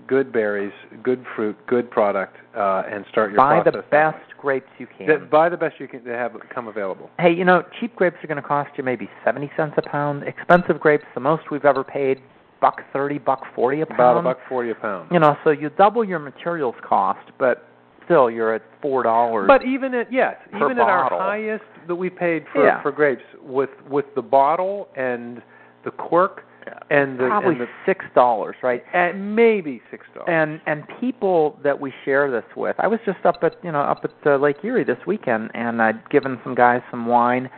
good 0.07 0.31
berries, 0.31 0.71
good 1.03 1.23
fruit, 1.35 1.55
good 1.67 1.91
product, 1.91 2.37
uh, 2.55 2.83
and 2.89 3.05
start 3.11 3.31
your 3.31 3.37
Buy 3.37 3.61
the 3.63 3.71
process 3.71 3.89
that 3.91 4.13
best 4.13 4.37
grapes 4.37 4.69
you 4.77 4.87
can. 4.97 5.07
That- 5.07 5.29
buy 5.29 5.49
the 5.49 5.57
best 5.57 5.79
you 5.79 5.87
can 5.87 6.03
to 6.05 6.11
have 6.11 6.35
come 6.53 6.67
available. 6.67 7.09
hey, 7.19 7.31
you 7.33 7.43
know, 7.43 7.63
cheap 7.79 7.95
grapes 7.95 8.17
are 8.23 8.27
going 8.27 8.41
to 8.41 8.47
cost 8.47 8.69
you 8.77 8.83
maybe 8.83 9.09
70 9.25 9.51
cents 9.57 9.73
a 9.77 9.81
pound. 9.81 10.23
Expensive 10.23 10.79
grapes, 10.79 11.05
the 11.13 11.19
most 11.19 11.51
we've 11.51 11.65
ever 11.65 11.83
paid, 11.83 12.21
buck 12.61 12.81
30, 12.93 13.17
buck 13.19 13.43
40 13.53 13.81
a 13.81 13.85
pound. 13.85 13.99
About 13.99 14.17
a 14.17 14.21
buck 14.21 14.39
forty 14.47 14.69
a 14.69 14.75
pound. 14.75 15.09
You 15.11 15.19
know, 15.19 15.37
so 15.43 15.49
you 15.49 15.69
double 15.69 16.05
your 16.05 16.19
materials 16.19 16.75
cost, 16.83 17.31
but 17.37 17.65
still 18.05 18.29
you're 18.29 18.53
at 18.53 18.61
$4. 18.81 19.47
But 19.47 19.65
even 19.65 19.93
at 19.93 20.11
yes, 20.11 20.35
even 20.55 20.71
at 20.71 20.79
our 20.79 21.09
highest 21.09 21.63
that 21.87 21.95
we 21.95 22.09
paid 22.09 22.45
for 22.53 22.65
Yeah. 22.65 22.81
for 22.81 22.91
grapes 22.91 23.23
with 23.43 23.69
with 23.89 24.05
the 24.15 24.21
bottle 24.21 24.87
and 24.95 25.41
the 25.83 25.91
cork 25.91 26.45
and 26.89 27.19
the 27.19 27.25
probably 27.27 27.53
and 27.53 27.61
the 27.61 27.67
six 27.85 28.05
dollars, 28.13 28.55
right? 28.61 28.83
and 28.93 29.35
maybe 29.35 29.81
six 29.89 30.05
dollars. 30.13 30.29
And 30.29 30.61
and 30.67 30.83
people 30.99 31.59
that 31.63 31.79
we 31.79 31.91
share 32.05 32.29
this 32.29 32.45
with, 32.55 32.75
I 32.79 32.87
was 32.87 32.99
just 33.05 33.25
up 33.25 33.43
at 33.43 33.55
you 33.63 33.71
know 33.71 33.81
up 33.81 34.03
at 34.05 34.11
uh, 34.27 34.37
Lake 34.37 34.57
Erie 34.63 34.83
this 34.83 34.99
weekend, 35.07 35.51
and 35.53 35.81
I'd 35.81 36.07
given 36.09 36.39
some 36.43 36.55
guys 36.55 36.81
some 36.91 37.05
wine. 37.07 37.49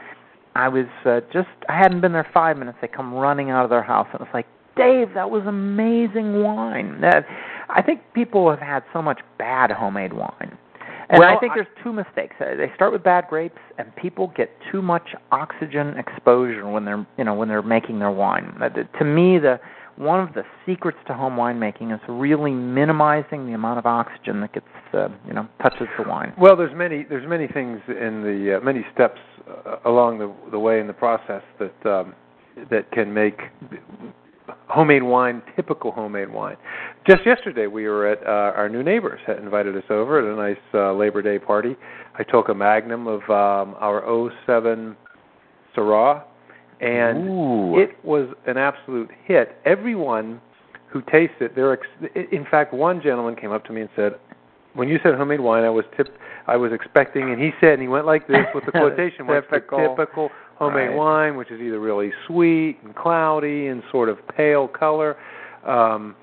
I 0.55 0.67
was 0.69 0.86
uh, 1.05 1.21
just 1.31 1.49
I 1.67 1.77
hadn't 1.77 2.01
been 2.01 2.13
there 2.13 2.27
five 2.33 2.57
minutes. 2.57 2.77
They 2.81 2.88
come 2.88 3.13
running 3.13 3.49
out 3.49 3.63
of 3.63 3.69
their 3.69 3.83
house, 3.83 4.07
and 4.13 4.21
it's 4.21 4.33
like, 4.33 4.45
Dave, 4.77 5.13
that 5.15 5.29
was 5.29 5.43
amazing 5.47 6.43
wine. 6.43 7.01
That 7.01 7.25
I 7.69 7.81
think 7.81 8.01
people 8.13 8.49
have 8.49 8.59
had 8.59 8.83
so 8.93 9.01
much 9.01 9.19
bad 9.38 9.71
homemade 9.71 10.13
wine. 10.13 10.57
And 11.13 11.19
Well, 11.19 11.38
I 11.38 11.39
think 11.39 11.54
there's 11.54 11.67
two 11.84 11.93
mistakes. 11.93 12.36
Uh, 12.39 12.56
They 12.56 12.71
start 12.73 12.91
with 12.91 13.04
bad 13.04 13.28
grapes, 13.30 13.60
and 13.78 13.95
people 13.95 14.34
get 14.36 14.49
too 14.71 14.82
much 14.82 15.13
oxygen 15.32 15.95
exposure 15.97 16.67
when 16.67 16.86
they're, 16.86 17.06
you 17.19 17.23
know, 17.23 17.36
when 17.36 17.47
they're 17.47 17.62
making 17.62 17.99
their 17.99 18.12
wine. 18.12 18.58
Uh, 18.60 18.69
To 18.69 19.06
me, 19.06 19.38
the 19.38 19.60
one 19.95 20.19
of 20.19 20.34
the 20.34 20.43
secrets 20.65 20.97
to 21.06 21.13
home 21.13 21.36
winemaking 21.36 21.93
is 21.93 21.99
really 22.10 22.49
minimizing 22.49 23.45
the 23.45 23.54
amount 23.54 23.78
of 23.78 23.86
oxygen 23.86 24.41
that 24.41 24.52
gets, 24.52 24.65
uh, 24.91 25.08
you 25.28 25.34
know, 25.34 25.47
touches 25.62 25.88
the 25.99 26.10
wine. 26.10 26.34
Well, 26.36 26.56
there's 26.56 26.76
many 26.76 27.04
there's 27.04 27.28
many 27.30 27.47
things 27.47 27.80
in 27.88 28.23
the 28.23 28.58
uh, 28.58 28.62
many 28.62 28.84
steps 28.91 29.19
uh, 29.47 29.78
along 29.86 30.17
the 30.17 30.34
the 30.49 30.58
way 30.58 30.80
in 30.80 30.88
the 30.88 30.93
process 30.93 31.43
that 31.60 31.86
um, 31.86 32.15
that 32.71 32.91
can 32.91 33.13
make 33.13 33.39
homemade 34.67 35.04
wine 35.04 35.41
typical 35.56 35.91
homemade 35.91 36.30
wine. 36.30 36.58
Just 37.08 37.26
yesterday, 37.26 37.67
we 37.67 37.88
were 37.88 38.08
at 38.08 38.26
uh, 38.26 38.56
our 38.56 38.69
new 38.69 38.84
neighbors 38.84 39.19
had 39.26 39.38
invited 39.38 39.76
us 39.76 39.84
over 39.89 40.19
at 40.19 40.26
a 40.26 40.36
nice 40.36 40.63
uh, 40.73 40.93
Labor 40.93 41.21
Day 41.21 41.39
party. 41.39 41.76
I 42.15 42.23
took 42.23 42.49
a 42.49 42.54
magnum 42.54 43.08
of 43.08 43.21
um, 43.23 43.76
our 43.80 44.04
07 44.45 44.95
Syrah, 45.76 46.23
and 46.80 47.30
Ooh. 47.30 47.80
it 47.80 47.91
was 48.04 48.30
an 48.45 48.58
absolute 48.58 49.10
hit. 49.26 49.58
Everyone 49.65 50.41
who 50.88 51.02
tasted 51.02 51.41
it, 51.41 51.56
they're 51.56 51.73
ex- 51.73 52.13
in 52.32 52.45
fact, 52.49 52.73
one 52.73 53.02
gentleman 53.02 53.36
came 53.36 53.52
up 53.52 53.65
to 53.65 53.73
me 53.73 53.82
and 53.82 53.89
said, 53.95 54.13
"When 54.73 54.88
you 54.88 54.99
said 55.04 55.15
homemade 55.15 55.39
wine, 55.39 55.63
I 55.63 55.69
was 55.69 55.86
tip, 55.97 56.15
I 56.47 56.56
was 56.56 56.71
expecting." 56.71 57.32
And 57.32 57.41
he 57.41 57.52
said, 57.60 57.73
and 57.73 57.82
he 57.82 57.88
went 57.88 58.06
like 58.06 58.28
this 58.28 58.45
with 58.54 58.65
the 58.65 58.71
quotation 58.80 59.26
marks, 59.26 59.47
the 59.49 59.60
Typical. 59.60 60.30
Homemade 60.55 60.89
Right. 60.89 60.97
wine, 60.97 61.35
which 61.37 61.51
is 61.51 61.59
either 61.61 61.79
really 61.79 62.11
sweet 62.27 62.77
and 62.83 62.95
cloudy 62.95 63.67
and 63.67 63.83
sort 63.91 64.09
of 64.09 64.25
pale 64.27 64.67
color." 64.67 65.15
Um, 65.65 66.15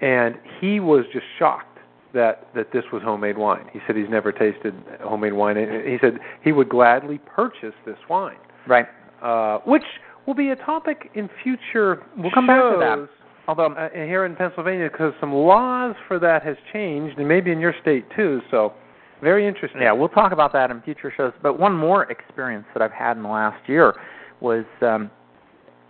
and 0.00 0.36
he 0.60 0.80
was 0.80 1.04
just 1.12 1.26
shocked 1.38 1.78
that 2.12 2.46
that 2.54 2.70
this 2.72 2.84
was 2.92 3.02
homemade 3.02 3.36
wine. 3.36 3.66
He 3.72 3.80
said 3.86 3.96
he's 3.96 4.08
never 4.08 4.32
tasted 4.32 4.74
homemade 5.02 5.32
wine. 5.34 5.56
And 5.56 5.86
he 5.86 5.98
said 6.00 6.18
he 6.42 6.52
would 6.52 6.68
gladly 6.68 7.18
purchase 7.18 7.74
this 7.84 7.98
wine 8.08 8.38
Right. 8.66 8.86
uh, 9.22 9.58
which 9.58 9.84
will 10.26 10.34
be 10.34 10.50
a 10.50 10.56
topic 10.56 11.10
in 11.14 11.28
future 11.42 12.02
We'll 12.16 12.30
come 12.30 12.46
back 12.46 12.60
to 12.60 12.78
that. 12.78 13.08
Although 13.46 13.72
uh, 13.74 13.88
here 13.90 14.24
in 14.26 14.36
Pennsylvania 14.36 14.88
because 14.90 15.14
some 15.20 15.32
laws 15.32 15.96
for 16.06 16.18
that 16.18 16.42
has 16.42 16.56
changed, 16.72 17.18
and 17.18 17.26
maybe 17.26 17.50
in 17.50 17.60
your 17.60 17.74
state 17.80 18.04
too. 18.14 18.40
So, 18.50 18.74
very 19.20 19.46
interesting. 19.46 19.80
Yeah, 19.82 19.92
we'll 19.92 20.08
talk 20.08 20.32
about 20.32 20.52
that 20.52 20.70
in 20.70 20.80
future 20.82 21.12
shows. 21.16 21.32
But 21.42 21.58
one 21.58 21.74
more 21.74 22.10
experience 22.10 22.66
that 22.74 22.82
I've 22.82 22.92
had 22.92 23.16
in 23.16 23.22
the 23.22 23.28
last 23.28 23.68
year 23.68 23.94
was 24.40 24.64
um, 24.82 25.10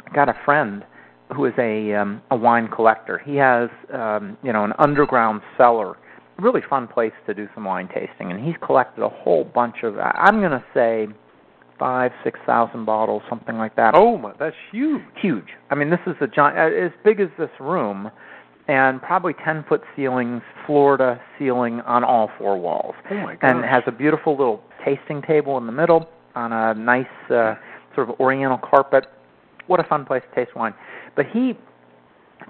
I 0.06 0.14
got 0.14 0.28
a 0.28 0.36
friend 0.44 0.84
who 1.34 1.44
is 1.44 1.52
a 1.58 1.94
um, 1.94 2.22
a 2.30 2.36
wine 2.36 2.68
collector. 2.68 3.18
He 3.18 3.36
has 3.36 3.68
um, 3.92 4.36
you 4.42 4.52
know 4.52 4.64
an 4.64 4.72
underground 4.78 5.42
cellar, 5.56 5.96
really 6.38 6.62
fun 6.68 6.88
place 6.88 7.12
to 7.26 7.34
do 7.34 7.48
some 7.54 7.64
wine 7.64 7.88
tasting, 7.88 8.30
and 8.30 8.44
he's 8.44 8.56
collected 8.64 9.02
a 9.04 9.08
whole 9.08 9.44
bunch 9.44 9.76
of 9.82 9.98
I'm 9.98 10.40
going 10.40 10.52
to 10.52 10.64
say 10.74 11.08
five 11.78 12.12
six 12.24 12.40
thousand 12.46 12.84
bottles, 12.84 13.22
something 13.28 13.56
like 13.56 13.76
that 13.76 13.94
Oh 13.94 14.18
my, 14.18 14.32
that's 14.38 14.56
huge. 14.72 15.02
huge. 15.20 15.48
I 15.70 15.74
mean, 15.74 15.90
this 15.90 16.00
is 16.06 16.16
a 16.20 16.26
giant, 16.26 16.58
uh, 16.58 16.86
as 16.86 16.92
big 17.04 17.20
as 17.20 17.28
this 17.38 17.50
room, 17.60 18.10
and 18.68 19.00
probably 19.00 19.34
ten 19.44 19.64
foot 19.68 19.82
ceilings, 19.96 20.42
to 20.66 21.20
ceiling 21.38 21.80
on 21.80 22.04
all 22.04 22.30
four 22.38 22.58
walls. 22.58 22.94
Oh 23.10 23.14
my 23.14 23.34
gosh. 23.34 23.40
And 23.42 23.64
it 23.64 23.68
has 23.68 23.82
a 23.86 23.90
beautiful 23.92 24.36
little 24.36 24.62
tasting 24.84 25.22
table 25.22 25.56
in 25.56 25.66
the 25.66 25.72
middle 25.72 26.08
on 26.34 26.52
a 26.52 26.74
nice 26.74 27.06
uh, 27.30 27.54
sort 27.94 28.10
of 28.10 28.20
oriental 28.20 28.58
carpet. 28.58 29.06
What 29.66 29.80
a 29.80 29.84
fun 29.84 30.04
place 30.04 30.22
to 30.28 30.44
taste 30.44 30.54
wine. 30.54 30.74
But 31.16 31.26
he 31.32 31.54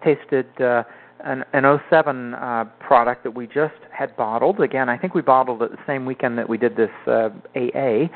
tasted 0.04 0.46
uh, 0.60 0.82
an, 1.24 1.44
an 1.52 1.80
07 1.88 2.34
uh, 2.34 2.64
product 2.80 3.22
that 3.24 3.34
we 3.34 3.46
just 3.46 3.74
had 3.96 4.16
bottled. 4.16 4.60
Again, 4.60 4.88
I 4.88 4.98
think 4.98 5.14
we 5.14 5.22
bottled 5.22 5.62
it 5.62 5.70
the 5.70 5.78
same 5.86 6.04
weekend 6.04 6.36
that 6.38 6.48
we 6.48 6.58
did 6.58 6.76
this 6.76 6.90
uh, 7.06 7.30
AA. 7.56 8.08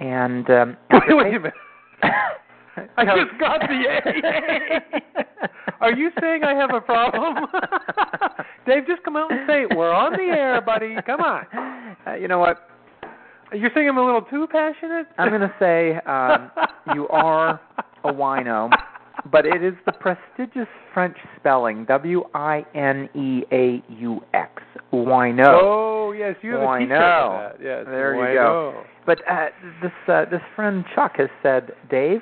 And 0.00 0.48
um, 0.50 0.76
Wait, 0.90 1.02
wait 1.10 1.34
a 1.34 1.40
minute. 1.40 1.54
I 2.96 3.04
just 3.04 3.38
got 3.40 3.60
the 3.60 3.84
A. 3.88 5.48
Are 5.80 5.92
you 5.92 6.10
saying 6.20 6.42
I 6.44 6.54
have 6.54 6.70
a 6.74 6.80
problem? 6.80 7.46
Dave, 8.66 8.86
just 8.86 9.02
come 9.04 9.16
out 9.16 9.30
and 9.30 9.40
say 9.48 9.62
it. 9.62 9.76
We're 9.76 9.92
on 9.92 10.12
the 10.12 10.24
air, 10.34 10.60
buddy. 10.60 10.96
Come 11.06 11.20
on. 11.20 11.46
Uh, 12.06 12.14
you 12.14 12.26
know 12.28 12.38
what? 12.38 12.68
You're 13.52 13.70
saying 13.74 13.88
I'm 13.88 13.96
a 13.96 14.04
little 14.04 14.22
too 14.22 14.46
passionate? 14.50 15.06
I'm 15.16 15.28
going 15.30 15.40
to 15.40 15.54
say 15.58 15.96
um, 16.04 16.50
you 16.94 17.08
are 17.08 17.60
a 18.04 18.12
wino, 18.12 18.70
but 19.30 19.46
it 19.46 19.62
is 19.64 19.74
the 19.86 19.92
prestigious 19.92 20.68
French 20.92 21.16
spelling 21.38 21.84
W 21.86 22.24
I 22.34 22.66
N 22.74 23.08
E 23.14 23.44
A 23.52 23.82
U 24.00 24.20
X. 24.34 24.62
Wino. 24.92 25.46
Oh 25.48 26.12
yes, 26.12 26.36
you 26.42 26.52
have 26.52 26.60
a 26.60 26.64
Wino. 26.64 26.78
teacher 26.78 26.88
that. 26.98 27.56
Yes, 27.62 27.84
There 27.86 28.30
you 28.30 28.38
go. 28.38 28.82
But 29.06 29.18
uh, 29.30 29.46
this 29.82 29.92
uh, 30.08 30.24
this 30.30 30.40
friend 30.56 30.84
Chuck 30.94 31.12
has 31.16 31.28
said, 31.42 31.72
Dave, 31.90 32.20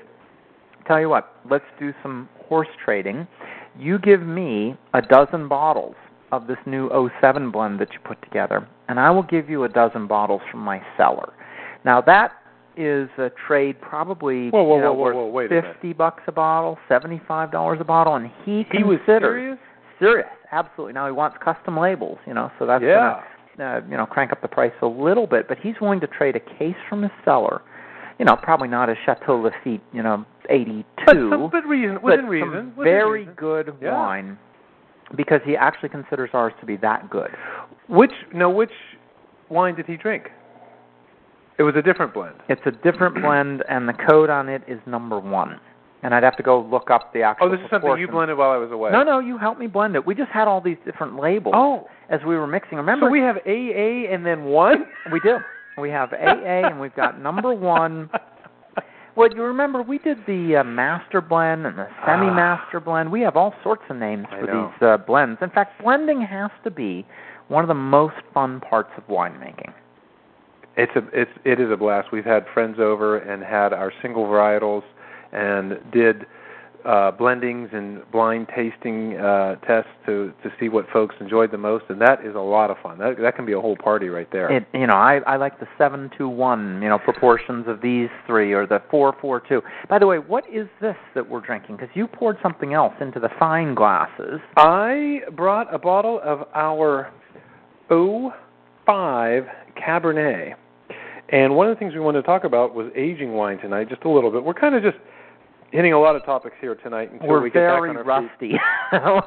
tell 0.87 1.01
you 1.01 1.09
what, 1.09 1.35
let's 1.51 1.65
do 1.79 1.93
some 2.03 2.29
horse 2.49 2.69
trading. 2.85 3.27
You 3.79 3.99
give 3.99 4.23
me 4.23 4.77
a 4.95 5.03
dozen 5.03 5.49
bottles 5.49 5.95
of 6.33 6.47
this 6.47 6.57
new 6.67 6.89
07 7.21 7.51
blend 7.51 7.79
that 7.81 7.93
you 7.93 7.99
put 8.05 8.21
together, 8.23 8.67
and 8.89 8.99
I 8.99 9.11
will 9.11 9.23
give 9.23 9.49
you 9.49 9.65
a 9.65 9.69
dozen 9.69 10.07
bottles 10.07 10.41
from 10.51 10.61
my 10.61 10.81
cellar. 10.97 11.33
Now 11.85 12.01
that 12.03 12.33
is 12.77 13.09
a 13.19 13.31
trade 13.47 13.81
probably 13.81 14.51
Whoa, 14.51 14.63
whoa, 14.63 14.77
you 14.77 14.83
know, 14.83 14.93
whoa, 14.93 15.27
worth 15.27 15.33
wait 15.33 15.53
a 15.53 15.63
fifty 15.63 15.93
bucks 15.93 16.23
a 16.27 16.33
bottle, 16.33 16.79
seventy 16.89 17.21
five 17.27 17.51
dollars 17.51 17.79
a 17.81 17.85
bottle, 17.85 18.17
and 18.17 18.31
he 18.45 18.67
He 18.71 18.83
was 18.83 18.99
serious. 19.07 19.59
serious, 19.99 20.27
absolutely. 20.53 20.93
Now 20.93 21.07
he 21.07 21.13
wants 21.13 21.37
custom 21.43 21.79
labels, 21.79 22.19
you 22.27 22.35
know, 22.35 22.51
so 22.59 22.67
that's 22.67 22.83
Yeah. 22.83 23.23
gonna 23.57 23.77
uh, 23.77 23.81
you 23.89 23.97
know 23.97 24.05
crank 24.05 24.33
up 24.33 24.43
the 24.43 24.49
price 24.49 24.73
a 24.83 24.87
little 24.87 25.27
bit, 25.27 25.49
but 25.49 25.59
he's 25.59 25.75
willing 25.81 26.01
to 26.01 26.07
trade 26.07 26.37
a 26.37 26.41
case 26.59 26.77
from 26.89 27.03
his 27.03 27.13
cellar. 27.25 27.63
You 28.19 28.25
know, 28.25 28.37
probably 28.37 28.69
not 28.69 28.89
a 28.89 28.95
Chateau 29.05 29.37
Lafite, 29.43 29.83
you 29.93 30.03
know, 30.03 30.25
82. 30.49 30.85
But 31.05 31.13
two, 31.13 31.31
some 31.31 31.51
but 31.51 31.67
reason 31.67 32.01
within 32.03 32.27
reason. 32.27 32.73
within 32.77 32.85
very 32.85 33.21
reason. 33.21 33.35
good 33.35 33.75
Yeah. 33.83 33.93
wine 33.93 34.39
because 35.17 35.41
he 35.45 35.57
actually 35.57 35.91
considers 35.91 36.31
ours 36.33 36.53
to 36.61 36.67
be 36.67 36.77
that 36.79 37.11
good. 37.11 37.31
Which 37.89 38.13
no, 38.33 38.49
which 38.51 38.71
wine 39.51 39.75
did 39.75 39.87
he 39.87 39.97
drink? 39.97 40.31
It 41.59 41.63
was 41.63 41.75
a 41.77 41.83
different 41.83 42.13
blend. 42.13 42.37
It's 42.49 42.61
a 42.67 42.71
different 42.71 43.15
blend, 43.23 43.63
and 43.69 43.89
the 43.89 43.95
code 44.09 44.31
on 44.31 44.49
it 44.49 44.63
is 44.67 44.79
number 44.87 45.19
one. 45.19 45.61
And 46.03 46.15
I'd 46.15 46.23
have 46.23 46.37
to 46.37 46.43
go 46.43 46.61
look 46.71 46.91
up 46.91 47.13
the 47.13 47.21
oh, 47.23 47.31
actual. 47.31 47.47
Oh, 47.49 47.51
this 47.51 47.61
is 47.61 47.71
something 47.71 47.97
you 47.99 48.07
blended 48.07 48.37
while 48.37 48.51
I 48.51 48.59
was 48.59 48.71
away. 48.71 48.93
No, 48.93 49.03
no, 49.03 49.19
you 49.19 49.39
helped 49.39 49.59
me 49.59 49.67
blend 49.67 49.97
it. 49.97 50.07
We 50.07 50.15
just 50.15 50.31
had 50.31 50.47
all 50.47 50.61
these 50.61 50.77
different 50.85 51.19
labels 51.19 51.55
Oh, 51.57 51.89
as 52.11 52.21
we 52.27 52.37
were 52.37 52.47
mixing. 52.47 52.77
Remember, 52.79 53.07
so 53.07 53.11
we 53.11 53.21
have 53.21 53.37
AA 53.47 54.13
and 54.13 54.25
then 54.25 54.45
one. 54.45 54.87
we 55.13 55.21
do. 55.21 55.39
We 55.79 55.91
have 55.91 56.13
AA, 56.13 56.69
and 56.69 56.81
we've 56.81 56.95
got 56.95 57.21
number 57.21 57.55
one. 57.55 58.11
Well, 59.17 59.31
you 59.35 59.43
remember 59.43 59.83
we 59.83 59.99
did 59.99 60.19
the 60.27 60.57
uh, 60.57 60.65
master 60.65 61.23
blend 61.23 61.65
and 61.65 61.79
the 61.79 61.89
semi-master 62.07 62.81
blend. 62.81 63.11
We 63.11 63.23
have 63.23 63.35
all 63.35 63.55
sorts 63.63 63.83
of 63.89 63.97
names 63.97 64.27
I 64.31 64.41
for 64.41 64.47
know. 64.47 64.73
these 64.79 64.87
uh, 64.87 64.97
blends. 64.99 65.39
In 65.41 65.49
fact, 65.49 65.83
blending 65.83 66.21
has 66.21 66.51
to 66.65 66.71
be 66.71 67.07
one 67.49 67.65
of 67.65 67.69
the 67.69 67.75
most 67.75 68.17
fun 68.35 68.61
parts 68.61 68.91
of 68.99 69.07
winemaking. 69.07 69.73
It's 70.77 70.93
a 70.95 71.03
it's 71.19 71.31
it 71.45 71.59
is 71.59 71.71
a 71.71 71.77
blast. 71.77 72.09
We've 72.13 72.27
had 72.27 72.45
friends 72.53 72.77
over 72.79 73.17
and 73.19 73.43
had 73.43 73.73
our 73.73 73.91
single 74.03 74.25
varietals 74.25 74.83
and 75.33 75.79
did 75.91 76.27
uh 76.87 77.13
blendings 77.13 77.75
and 77.75 78.01
blind 78.13 78.47
tasting 78.55 79.17
uh 79.17 79.57
tests 79.67 79.91
to 80.07 80.33
to 80.43 80.51
see 80.59 80.69
what 80.69 80.87
folks 80.93 81.15
enjoyed 81.21 81.51
the 81.51 81.59
most 81.59 81.85
and 81.89 82.01
that 82.01 82.25
is 82.25 82.35
a 82.35 82.39
lot 82.39 82.71
of 82.71 82.77
fun. 82.83 82.99
That 82.99 83.17
that 83.21 83.37
can 83.37 83.45
be 83.45 83.53
a 83.53 83.61
whole 83.61 83.77
party 83.77 84.09
right 84.09 84.31
there. 84.31 84.51
It, 84.51 84.67
you 84.73 84.87
know, 84.87 84.95
I 84.95 85.19
I 85.27 85.37
like 85.37 85.59
the 85.59 85.67
seven 85.77 86.11
two 86.17 86.29
one, 86.29 86.81
you 86.83 86.89
know, 86.89 86.99
proportions 86.99 87.67
of 87.69 87.81
these 87.81 88.09
three 88.27 88.53
or 88.53 88.67
the 88.67 88.81
four 88.91 89.15
four 89.21 89.41
two. 89.41 89.61
By 89.89 89.99
the 89.99 90.07
way, 90.07 90.19
what 90.19 90.45
is 90.53 90.69
this 90.81 90.97
that 91.15 91.29
we're 91.29 91.41
drinking? 91.41 91.77
Because 91.77 91.91
you 91.95 92.07
poured 92.07 92.37
something 92.43 92.73
else 92.73 92.95
into 93.01 93.21
the 93.21 93.31
fine 93.39 93.75
glasses. 93.75 94.41
I 94.57 95.21
brought 95.35 95.73
a 95.75 95.79
bottle 95.79 96.21
of 96.23 96.47
our 96.55 97.13
05 97.89 99.45
Cabernet. 99.77 100.55
And 101.29 101.57
one 101.57 101.69
of 101.69 101.75
the 101.75 101.79
things 101.79 101.93
we 101.93 102.01
wanted 102.01 102.23
to 102.23 102.27
talk 102.27 102.45
about 102.45 102.75
was 102.75 102.91
aging 102.95 103.33
wine 103.33 103.59
tonight, 103.59 103.89
just 103.89 104.05
a 104.05 104.09
little 104.09 104.31
bit. 104.31 104.45
We're 104.45 104.55
kind 104.55 104.75
of 104.75 104.83
just 104.83 104.97
hitting 105.73 105.93
a 105.93 105.99
lot 106.01 106.17
of 106.17 106.25
topics 106.25 106.57
here 106.61 106.75
tonight 106.77 107.13
until 107.13 107.29
We're 107.29 107.41
we 107.43 107.51
get 107.51 107.61
very 107.61 107.93
back 107.93 108.05
on 108.05 108.11
our 108.11 108.23
rusty. 108.23 108.55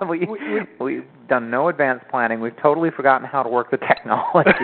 we, 0.10 0.26
We- 0.26 0.68
we've 0.80 1.06
done 1.28 1.50
no 1.52 1.70
advanced 1.70 2.06
planning. 2.10 2.40
We've 2.42 2.56
totally 2.62 2.90
forgotten 2.92 3.28
how 3.28 3.44
to 3.44 3.50
work 3.50 3.72
the 3.72 3.78
technology. 3.78 4.52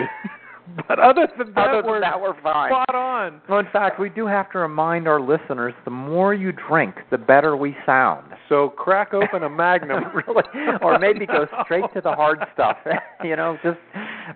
But 0.88 0.98
other 0.98 1.28
than 1.38 1.54
that, 1.54 1.68
Other 1.68 1.80
than 1.82 1.90
we're 1.92 2.00
that, 2.00 2.20
we're 2.20 2.34
fine. 2.42 2.70
spot 2.70 2.92
on. 2.92 3.40
well, 3.48 3.60
in 3.60 3.68
fact, 3.72 4.00
we 4.00 4.08
do 4.10 4.26
have 4.26 4.50
to 4.50 4.58
remind 4.58 5.06
our 5.06 5.20
listeners: 5.20 5.72
the 5.84 5.92
more 5.92 6.34
you 6.34 6.50
drink, 6.50 6.96
the 7.12 7.16
better 7.18 7.56
we 7.56 7.76
sound. 7.86 8.32
So 8.48 8.70
crack 8.70 9.14
open 9.14 9.44
a 9.44 9.48
Magnum, 9.48 10.02
really, 10.12 10.42
or 10.82 10.98
maybe 10.98 11.24
go 11.24 11.46
straight 11.64 11.84
to 11.94 12.00
the 12.00 12.10
hard 12.12 12.40
stuff. 12.52 12.78
you 13.22 13.36
know, 13.36 13.56
just 13.62 13.78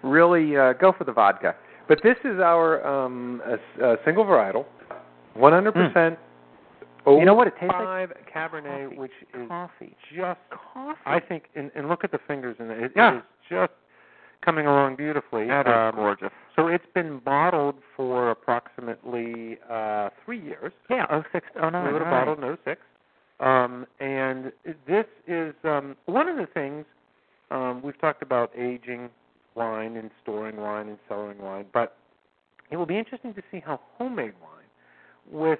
really 0.05 0.57
uh, 0.57 0.75
go 0.75 0.93
for 0.97 1.03
the 1.03 1.13
vodka. 1.13 1.57
But 1.89 1.99
this 2.05 2.17
is 2.25 2.39
our 2.39 2.87
um, 2.87 3.43
a, 3.81 3.85
a 3.85 3.97
single 4.05 4.25
varietal, 4.25 4.67
100% 5.37 6.17
Hmm. 7.05 7.19
You 7.19 7.25
know 7.25 7.35
what 7.35 7.47
it 7.47 7.55
tastes 7.61 7.75
like? 7.79 8.11
Cabernet, 8.33 8.85
Coffee. 8.89 8.97
which 8.99 9.13
is 9.35 9.49
Coffee. 9.49 9.97
just 10.15 10.41
Coffee. 10.51 10.99
I 11.07 11.21
think, 11.21 11.45
and, 11.55 11.71
and 11.75 11.89
look 11.89 12.05
at 12.05 12.13
the 12.13 12.19
fingers 12.27 12.57
in 12.59 12.71
it. 12.71 12.83
It 12.83 12.93
Yeah. 12.97 13.19
is 13.19 13.23
just 13.49 13.73
coming 14.43 14.67
along 14.67 14.97
beautifully. 14.97 15.47
That 15.47 15.67
is 15.67 15.73
Um, 15.73 15.95
gorgeous. 15.97 16.31
So 16.57 16.67
it's 16.69 16.85
been 16.95 17.19
bottled 17.19 17.77
for 17.97 18.31
approximately 18.31 19.59
uh, 19.69 20.11
three 20.25 20.41
years. 20.41 20.73
Yeah, 20.89 21.07
oh 21.11 21.23
six, 21.33 21.47
oh 21.61 21.69
nine. 21.71 21.87
we 21.87 21.93
would 21.93 22.03
have 22.03 22.11
right. 22.13 22.25
bottled 22.27 22.45
in 22.45 22.59
06. 22.65 22.81
Um, 23.41 23.87
and 24.01 24.53
this 24.87 25.07
is 25.27 25.55
um, 25.65 25.97
one 26.07 26.29
of 26.29 26.37
the 26.37 26.47
things 26.47 26.85
um, 27.51 27.81
we've 27.83 27.99
talked 27.99 28.23
about 28.23 28.51
aging 28.57 29.09
wine 29.55 29.97
and 29.97 30.11
storing 30.23 30.57
wine 30.59 30.89
and 30.89 30.99
cellaring 31.09 31.39
wine, 31.39 31.65
but 31.73 31.97
it 32.71 32.77
will 32.77 32.87
be 32.87 32.99
interesting 32.99 33.33
to 33.35 33.43
see 33.51 33.61
how 33.65 33.81
homemade 33.97 34.35
wine 34.43 34.51
with 35.31 35.59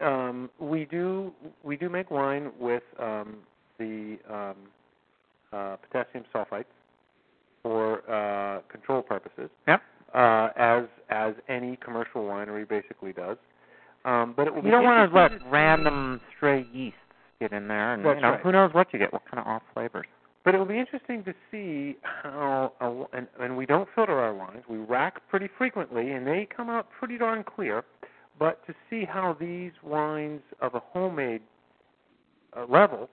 um, 0.00 0.50
we 0.58 0.84
do 0.84 1.32
we 1.62 1.76
do 1.76 1.88
make 1.88 2.10
wine 2.10 2.52
with 2.58 2.82
um, 3.00 3.36
the 3.78 4.18
um, 4.30 4.54
uh, 5.52 5.76
potassium 5.76 6.24
sulfites 6.34 6.64
for 7.62 8.08
uh, 8.10 8.60
control 8.70 9.02
purposes. 9.02 9.50
Yep. 9.68 9.82
Uh, 10.14 10.48
as 10.56 10.84
as 11.10 11.34
any 11.48 11.76
commercial 11.76 12.22
winery 12.22 12.68
basically 12.68 13.12
does. 13.12 13.36
Um, 14.04 14.34
but 14.36 14.46
it 14.46 14.54
will 14.54 14.62
be 14.62 14.68
You 14.68 14.72
don't 14.72 14.84
want 14.84 15.10
to 15.10 15.16
let 15.16 15.50
random 15.50 16.20
stray 16.36 16.66
yeasts 16.72 16.98
get 17.40 17.52
in 17.52 17.68
there, 17.68 17.94
and 17.94 18.04
That's 18.04 18.16
you 18.16 18.22
know 18.22 18.30
right. 18.32 18.40
who 18.40 18.52
knows 18.52 18.72
what 18.74 18.92
you 18.92 18.98
get, 18.98 19.12
what 19.12 19.22
kind 19.30 19.40
of 19.40 19.46
off 19.46 19.62
flavors. 19.72 20.06
But 20.44 20.54
it 20.54 20.58
will 20.58 20.66
be 20.66 20.78
interesting 20.78 21.24
to 21.24 21.34
see 21.50 21.96
how, 22.02 22.72
a, 22.80 23.16
and, 23.16 23.26
and 23.40 23.56
we 23.56 23.64
don't 23.64 23.88
filter 23.94 24.12
our 24.12 24.34
wines. 24.34 24.62
We 24.68 24.76
rack 24.76 25.26
pretty 25.30 25.48
frequently, 25.56 26.10
and 26.10 26.26
they 26.26 26.46
come 26.54 26.68
out 26.68 26.86
pretty 26.98 27.16
darn 27.16 27.44
clear. 27.44 27.82
But 28.38 28.66
to 28.66 28.74
see 28.90 29.04
how 29.04 29.36
these 29.38 29.72
wines 29.82 30.42
of 30.60 30.74
a 30.74 30.80
homemade 30.80 31.42
uh, 32.56 32.66
level 32.68 33.08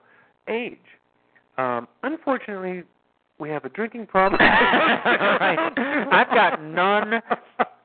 age. 0.48 0.78
Um, 1.58 1.86
unfortunately, 2.02 2.82
we 3.38 3.50
have 3.50 3.64
a 3.64 3.68
drinking 3.68 4.06
problem. 4.06 4.40
right. 4.40 5.58
I've 6.12 6.30
got 6.30 6.62
none, 6.62 7.20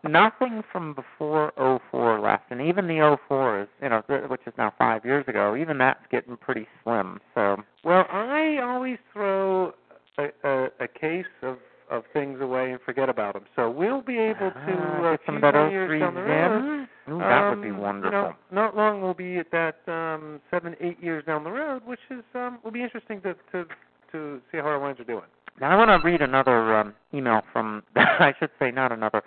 nothing 0.03 0.63
from 0.71 0.93
before 0.93 1.51
'04 1.91 2.19
left, 2.19 2.51
and 2.51 2.61
even 2.61 2.87
the 2.87 3.17
'04 3.27 3.61
is, 3.63 3.67
you 3.81 3.89
know, 3.89 4.03
which 4.27 4.41
is 4.45 4.53
now 4.57 4.73
five 4.77 5.03
years 5.03 5.25
ago. 5.27 5.55
Even 5.55 5.77
that's 5.77 6.03
getting 6.11 6.37
pretty 6.37 6.67
slim. 6.83 7.19
So 7.35 7.57
Well, 7.83 8.05
I 8.11 8.59
always 8.63 8.97
throw 9.11 9.73
a, 10.17 10.27
a, 10.43 10.67
a 10.79 10.87
case 10.87 11.25
of 11.41 11.57
of 11.89 12.03
things 12.13 12.39
away 12.41 12.71
and 12.71 12.81
forget 12.81 13.09
about 13.09 13.33
them. 13.33 13.45
So 13.55 13.69
we'll 13.69 14.01
be 14.01 14.17
able 14.17 14.51
to 14.51 14.55
uh, 14.55 15.07
uh, 15.07 15.11
get 15.11 15.19
some 15.25 15.39
better 15.41 15.69
years 15.69 15.99
down 15.99 16.15
the 16.15 16.21
road. 16.21 16.87
Ooh, 17.09 17.19
that 17.19 17.49
would 17.49 17.61
be 17.61 17.69
Um, 17.69 17.77
wonderful. 17.77 18.11
You 18.19 18.25
know, 18.25 18.33
not 18.51 18.75
long 18.75 19.01
we'll 19.01 19.13
be 19.13 19.37
at 19.37 19.49
that 19.51 19.77
um, 19.87 20.41
seven, 20.51 20.75
eight 20.81 21.01
years 21.01 21.23
down 21.25 21.43
the 21.43 21.51
road, 21.51 21.81
which 21.85 21.99
is 22.09 22.23
um, 22.35 22.59
will 22.63 22.71
be 22.71 22.83
interesting 22.83 23.21
to 23.21 23.35
to 23.51 23.65
to 24.11 24.41
see 24.51 24.57
how 24.57 24.65
our 24.65 24.79
wines 24.79 24.99
are 24.99 25.03
doing. 25.05 25.23
Now 25.59 25.71
I 25.71 25.75
want 25.75 26.01
to 26.01 26.05
read 26.07 26.21
another 26.21 26.75
um, 26.77 26.93
email 27.13 27.41
from, 27.51 27.83
I 27.95 28.33
should 28.39 28.51
say 28.59 28.69
not 28.71 28.91
another, 28.91 29.23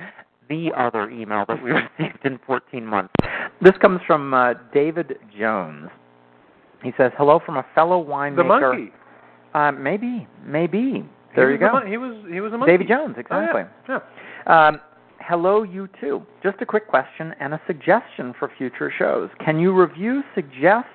the 0.49 0.71
other 0.77 1.11
email 1.11 1.45
that 1.49 1.63
we 1.63 1.71
received 1.99 2.25
in 2.25 2.39
14 2.47 2.87
months. 2.87 3.13
This 3.61 3.73
comes 3.81 4.01
from 4.07 4.33
uh, 4.33 4.55
David 4.73 5.19
Jones. 5.39 5.89
He 6.83 6.93
says, 6.97 7.13
"Hello 7.19 7.41
from 7.45 7.57
a 7.57 7.67
fellow 7.75 8.03
winemaker." 8.05 8.37
The 8.37 8.45
monkey. 8.45 8.93
Uh, 9.53 9.73
maybe, 9.73 10.27
maybe. 10.47 11.05
There 11.37 11.49
he 11.49 11.55
you 11.55 11.59
go. 11.61 11.73
mon- 11.73 11.87
he 11.87 11.97
was 11.97 12.17
he 12.31 12.41
was 12.41 12.53
a 12.53 12.59
monkey. 12.59 12.73
David 12.73 12.89
Jones, 12.89 13.15
Oh, 13.17 13.21
exactly. 13.21 13.63
yeah. 13.89 13.99
yeah. 14.47 14.69
Um, 14.69 14.81
hello, 15.21 15.63
you 15.63 15.89
too. 16.01 16.23
Just 16.43 16.61
a 16.61 16.67
quick 16.67 16.89
question 16.89 17.35
and 17.41 17.55
a 17.55 17.61
suggestion 17.67 18.35
for 18.39 18.51
future 18.59 18.93
shows. 18.97 19.31
Can 19.45 19.59
you 19.59 19.73
review, 19.79 20.23
suggest 20.35 20.89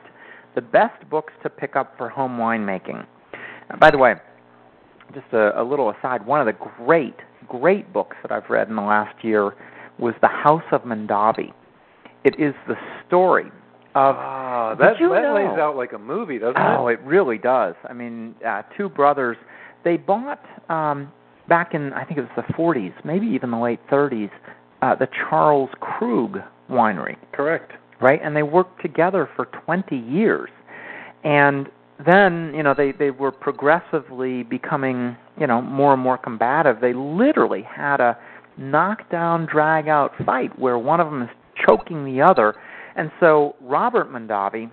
the 0.56 0.62
best 0.62 1.08
books 1.10 1.34
to 1.43 1.50
pick 1.50 1.76
up 1.76 1.93
for 1.98 2.10
home 2.10 2.38
winemaking? 2.38 3.06
Uh, 3.69 3.78
by 3.78 3.91
the 3.91 3.98
way, 3.98 4.15
just 5.13 5.28
a, 5.34 5.60
a 5.60 5.63
little 5.63 5.89
aside, 5.91 6.26
one 6.26 6.39
of 6.39 6.45
the 6.48 6.58
great, 6.84 7.15
great 7.48 7.91
books 7.93 8.17
that 8.21 8.32
I've 8.32 8.50
read 8.50 8.67
in 8.69 8.76
the 8.76 8.82
last 8.82 9.24
year 9.24 9.54
was 10.00 10.13
The 10.21 10.28
House 10.28 10.63
of 10.71 10.82
Mondavi. 10.82 11.52
It 12.24 12.36
is 12.39 12.54
the 12.67 12.76
story 13.08 13.45
of 13.95 14.15
Ah, 14.17 14.76
that 14.78 14.95
that 14.98 15.02
know- 15.02 15.34
lays 15.36 15.60
out 15.60 15.76
like 15.78 15.93
a 15.93 15.98
movie, 16.00 16.39
doesn't 16.39 16.58
Oh, 16.60 16.74
it? 16.74 16.78
Oh, 16.80 16.88
it 16.88 17.00
really 17.06 17.38
does. 17.38 17.76
I 17.88 17.93
mean, 17.93 18.36
uh, 18.45 18.63
two 18.76 18.89
brothers. 18.89 19.38
They 19.86 19.95
bought 19.95 20.43
um, 20.69 21.13
back 21.48 21.74
in 21.74 21.93
I 21.93 22.04
think 22.04 22.17
it 22.17 22.24
was 22.24 22.45
the 22.48 22.54
40s, 22.54 22.93
maybe 23.06 23.28
even 23.28 23.52
the 23.52 23.58
late 23.58 23.80
30s, 23.89 24.32
uh, 24.82 24.95
the 24.95 25.08
Charles 25.30 25.69
Krug 25.80 26.39
winery, 26.69 27.15
Correct. 27.32 27.71
right? 28.02 28.19
And 28.21 28.36
they 28.36 28.43
worked 28.43 28.82
together 28.82 29.30
for 29.36 29.45
20 29.45 29.95
years. 29.95 30.50
And 31.24 31.69
then, 32.06 32.52
you 32.54 32.63
know, 32.63 32.74
they 32.76 32.91
they 32.91 33.12
were 33.12 33.32
progressively 33.32 34.43
becoming, 34.43 35.15
you 35.39 35.48
know, 35.48 35.62
more 35.62 35.93
and 35.93 36.02
more 36.02 36.17
combative. 36.17 36.82
They 36.82 36.93
literally 36.93 37.62
had 37.63 38.02
a 38.02 38.17
knockdown 38.58 39.45
drag 39.45 39.88
out 39.88 40.12
fight 40.26 40.58
where 40.60 40.78
one 40.78 41.00
of 41.00 41.10
them 41.10 41.21
is 41.21 41.30
choking 41.65 42.04
the 42.06 42.21
other. 42.21 42.56
And 42.95 43.12
so 43.19 43.56
Robert 43.62 44.12
Mondavi, 44.12 44.65
uh, 44.67 44.69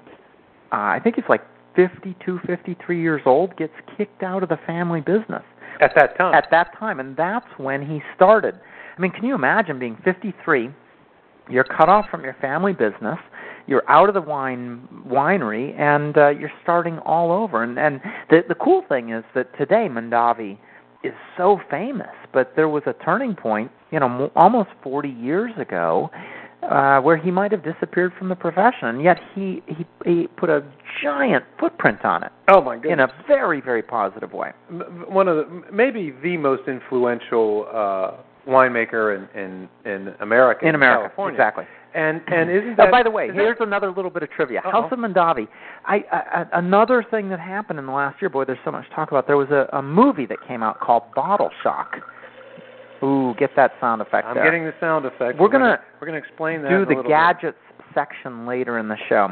I 0.70 1.00
think 1.02 1.16
he's 1.16 1.24
like 1.28 1.42
52, 1.76 2.40
53 2.46 3.00
years 3.00 3.22
old, 3.26 3.56
gets 3.56 3.72
kicked 3.96 4.22
out 4.22 4.42
of 4.42 4.48
the 4.48 4.58
family 4.66 5.00
business 5.00 5.42
At 5.80 5.92
that 5.96 6.16
time. 6.16 6.34
at 6.34 6.48
that 6.50 6.76
time, 6.78 7.00
and 7.00 7.16
that's 7.16 7.46
when 7.56 7.84
he 7.86 8.00
started. 8.14 8.54
I 8.96 9.00
mean, 9.00 9.10
can 9.12 9.24
you 9.24 9.34
imagine 9.34 9.78
being 9.78 9.96
53? 10.04 10.70
You're 11.50 11.64
cut 11.64 11.88
off 11.88 12.06
from 12.10 12.22
your 12.24 12.36
family 12.40 12.72
business. 12.72 13.18
You're 13.66 13.88
out 13.88 14.08
of 14.08 14.14
the 14.14 14.20
wine 14.20 14.88
winery, 15.06 15.78
and 15.78 16.16
uh, 16.16 16.28
you're 16.30 16.52
starting 16.62 16.98
all 17.00 17.32
over. 17.32 17.62
And 17.62 17.78
and 17.78 18.00
the 18.30 18.42
the 18.48 18.54
cool 18.56 18.84
thing 18.88 19.10
is 19.10 19.24
that 19.34 19.56
today 19.56 19.88
Mondavi 19.90 20.58
is 21.04 21.12
so 21.36 21.60
famous, 21.70 22.14
but 22.32 22.52
there 22.54 22.68
was 22.68 22.82
a 22.86 22.92
turning 23.04 23.34
point, 23.34 23.70
you 23.90 23.98
know, 23.98 24.08
mo- 24.08 24.32
almost 24.36 24.70
40 24.84 25.08
years 25.08 25.52
ago, 25.58 26.10
uh, 26.62 27.00
where 27.00 27.16
he 27.16 27.30
might 27.30 27.50
have 27.52 27.64
disappeared 27.64 28.12
from 28.18 28.28
the 28.28 28.36
profession, 28.36 28.88
and 28.88 29.02
yet 29.02 29.18
he 29.34 29.62
he 29.66 29.84
he 30.04 30.26
put 30.36 30.48
a 30.50 30.62
giant 31.02 31.44
footprint 31.58 32.04
on 32.04 32.22
it 32.22 32.32
oh 32.48 32.60
my 32.60 32.76
goodness. 32.76 32.92
in 32.92 33.00
a 33.00 33.26
very 33.26 33.60
very 33.60 33.82
positive 33.82 34.32
way. 34.32 34.52
One 35.08 35.28
of 35.28 35.36
the 35.36 35.62
maybe 35.72 36.14
the 36.22 36.36
most 36.36 36.62
influential 36.68 37.66
uh 37.72 38.12
winemaker 38.48 39.16
in 39.16 39.40
in 39.40 39.68
in 39.90 40.14
America 40.20 40.66
In 40.66 40.74
America, 40.74 41.08
California. 41.08 41.34
exactly. 41.34 41.64
And 41.94 42.20
and 42.28 42.50
isn't 42.50 42.72
Oh, 42.72 42.84
that 42.84 42.90
by 42.90 43.02
the 43.02 43.10
way, 43.10 43.30
here's 43.32 43.58
that, 43.58 43.66
another 43.66 43.90
little 43.92 44.10
bit 44.10 44.22
of 44.22 44.30
trivia. 44.30 44.60
Uh-oh. 44.60 44.70
House 44.82 44.92
of 44.92 44.98
Mondavi. 44.98 45.46
I, 45.84 46.04
I 46.10 46.46
another 46.54 47.04
thing 47.10 47.28
that 47.30 47.38
happened 47.40 47.78
in 47.78 47.86
the 47.86 47.92
last 47.92 48.20
year. 48.22 48.28
Boy, 48.30 48.44
there's 48.44 48.58
so 48.64 48.70
much 48.72 48.88
to 48.88 48.94
talk 48.94 49.10
about. 49.10 49.26
There 49.26 49.36
was 49.36 49.50
a, 49.50 49.68
a 49.76 49.82
movie 49.82 50.26
that 50.26 50.38
came 50.48 50.62
out 50.62 50.80
called 50.80 51.02
Bottle 51.14 51.50
Shock. 51.62 51.96
Ooh, 53.02 53.34
get 53.38 53.50
that 53.56 53.72
sound 53.80 54.00
effect 54.00 54.26
I'm 54.26 54.34
there. 54.34 54.44
getting 54.44 54.64
the 54.64 54.74
sound 54.80 55.04
effect. 55.06 55.38
We're 55.38 55.48
gonna 55.48 55.80
we're 56.00 56.06
gonna 56.06 56.18
explain 56.18 56.62
that 56.62 56.70
do 56.70 56.84
the 56.86 57.02
gadgets 57.08 57.58
section 57.94 58.46
later 58.46 58.78
in 58.78 58.88
the 58.88 58.96
show. 59.08 59.28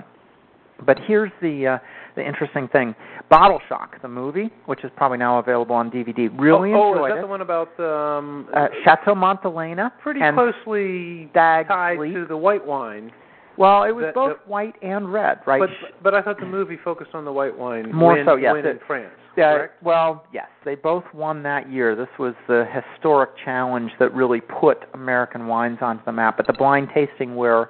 But 0.84 0.98
here's 1.06 1.30
the 1.42 1.66
uh, 1.66 1.78
the 2.16 2.26
interesting 2.26 2.68
thing: 2.68 2.94
Bottle 3.28 3.60
Shock, 3.68 4.00
the 4.02 4.08
movie, 4.08 4.50
which 4.66 4.82
is 4.82 4.90
probably 4.96 5.18
now 5.18 5.38
available 5.38 5.76
on 5.76 5.90
DVD. 5.90 6.14
bit. 6.14 6.32
Really 6.32 6.72
oh, 6.72 6.82
oh, 6.82 6.92
enjoyed 6.92 7.10
is 7.10 7.14
that 7.14 7.18
it. 7.18 7.22
the 7.22 7.26
one 7.26 7.40
about 7.42 7.80
um 7.80 8.48
uh, 8.54 8.66
Chateau 8.84 9.14
Montelena. 9.14 9.92
pretty 10.02 10.20
closely 10.34 11.30
tied 11.34 11.98
Leap. 11.98 12.14
to 12.14 12.26
the 12.26 12.36
white 12.36 12.66
wine. 12.66 13.12
Well, 13.56 13.84
it 13.84 13.92
was 13.92 14.06
the- 14.06 14.12
both 14.12 14.38
the- 14.44 14.50
white 14.50 14.74
and 14.82 15.12
red, 15.12 15.40
right? 15.46 15.60
But 15.60 15.70
but 16.02 16.14
I 16.14 16.22
thought 16.22 16.38
the 16.40 16.46
movie 16.46 16.76
focused 16.76 17.14
on 17.14 17.24
the 17.24 17.32
white 17.32 17.56
wine. 17.56 17.90
More 17.92 18.14
Win- 18.14 18.24
so, 18.26 18.36
yes. 18.36 18.52
Win 18.54 18.66
in 18.66 18.78
France. 18.86 19.10
Yeah, 19.36 19.54
correct? 19.56 19.82
well, 19.82 20.24
yes, 20.32 20.48
they 20.64 20.74
both 20.74 21.04
won 21.14 21.42
that 21.44 21.68
year. 21.70 21.94
This 21.94 22.08
was 22.18 22.34
the 22.48 22.66
historic 22.72 23.30
challenge 23.44 23.92
that 23.98 24.12
really 24.12 24.40
put 24.40 24.84
American 24.94 25.46
wines 25.46 25.78
onto 25.80 26.04
the 26.04 26.12
map. 26.12 26.36
But 26.36 26.46
the 26.46 26.52
blind 26.52 26.90
tasting 26.92 27.36
where 27.36 27.68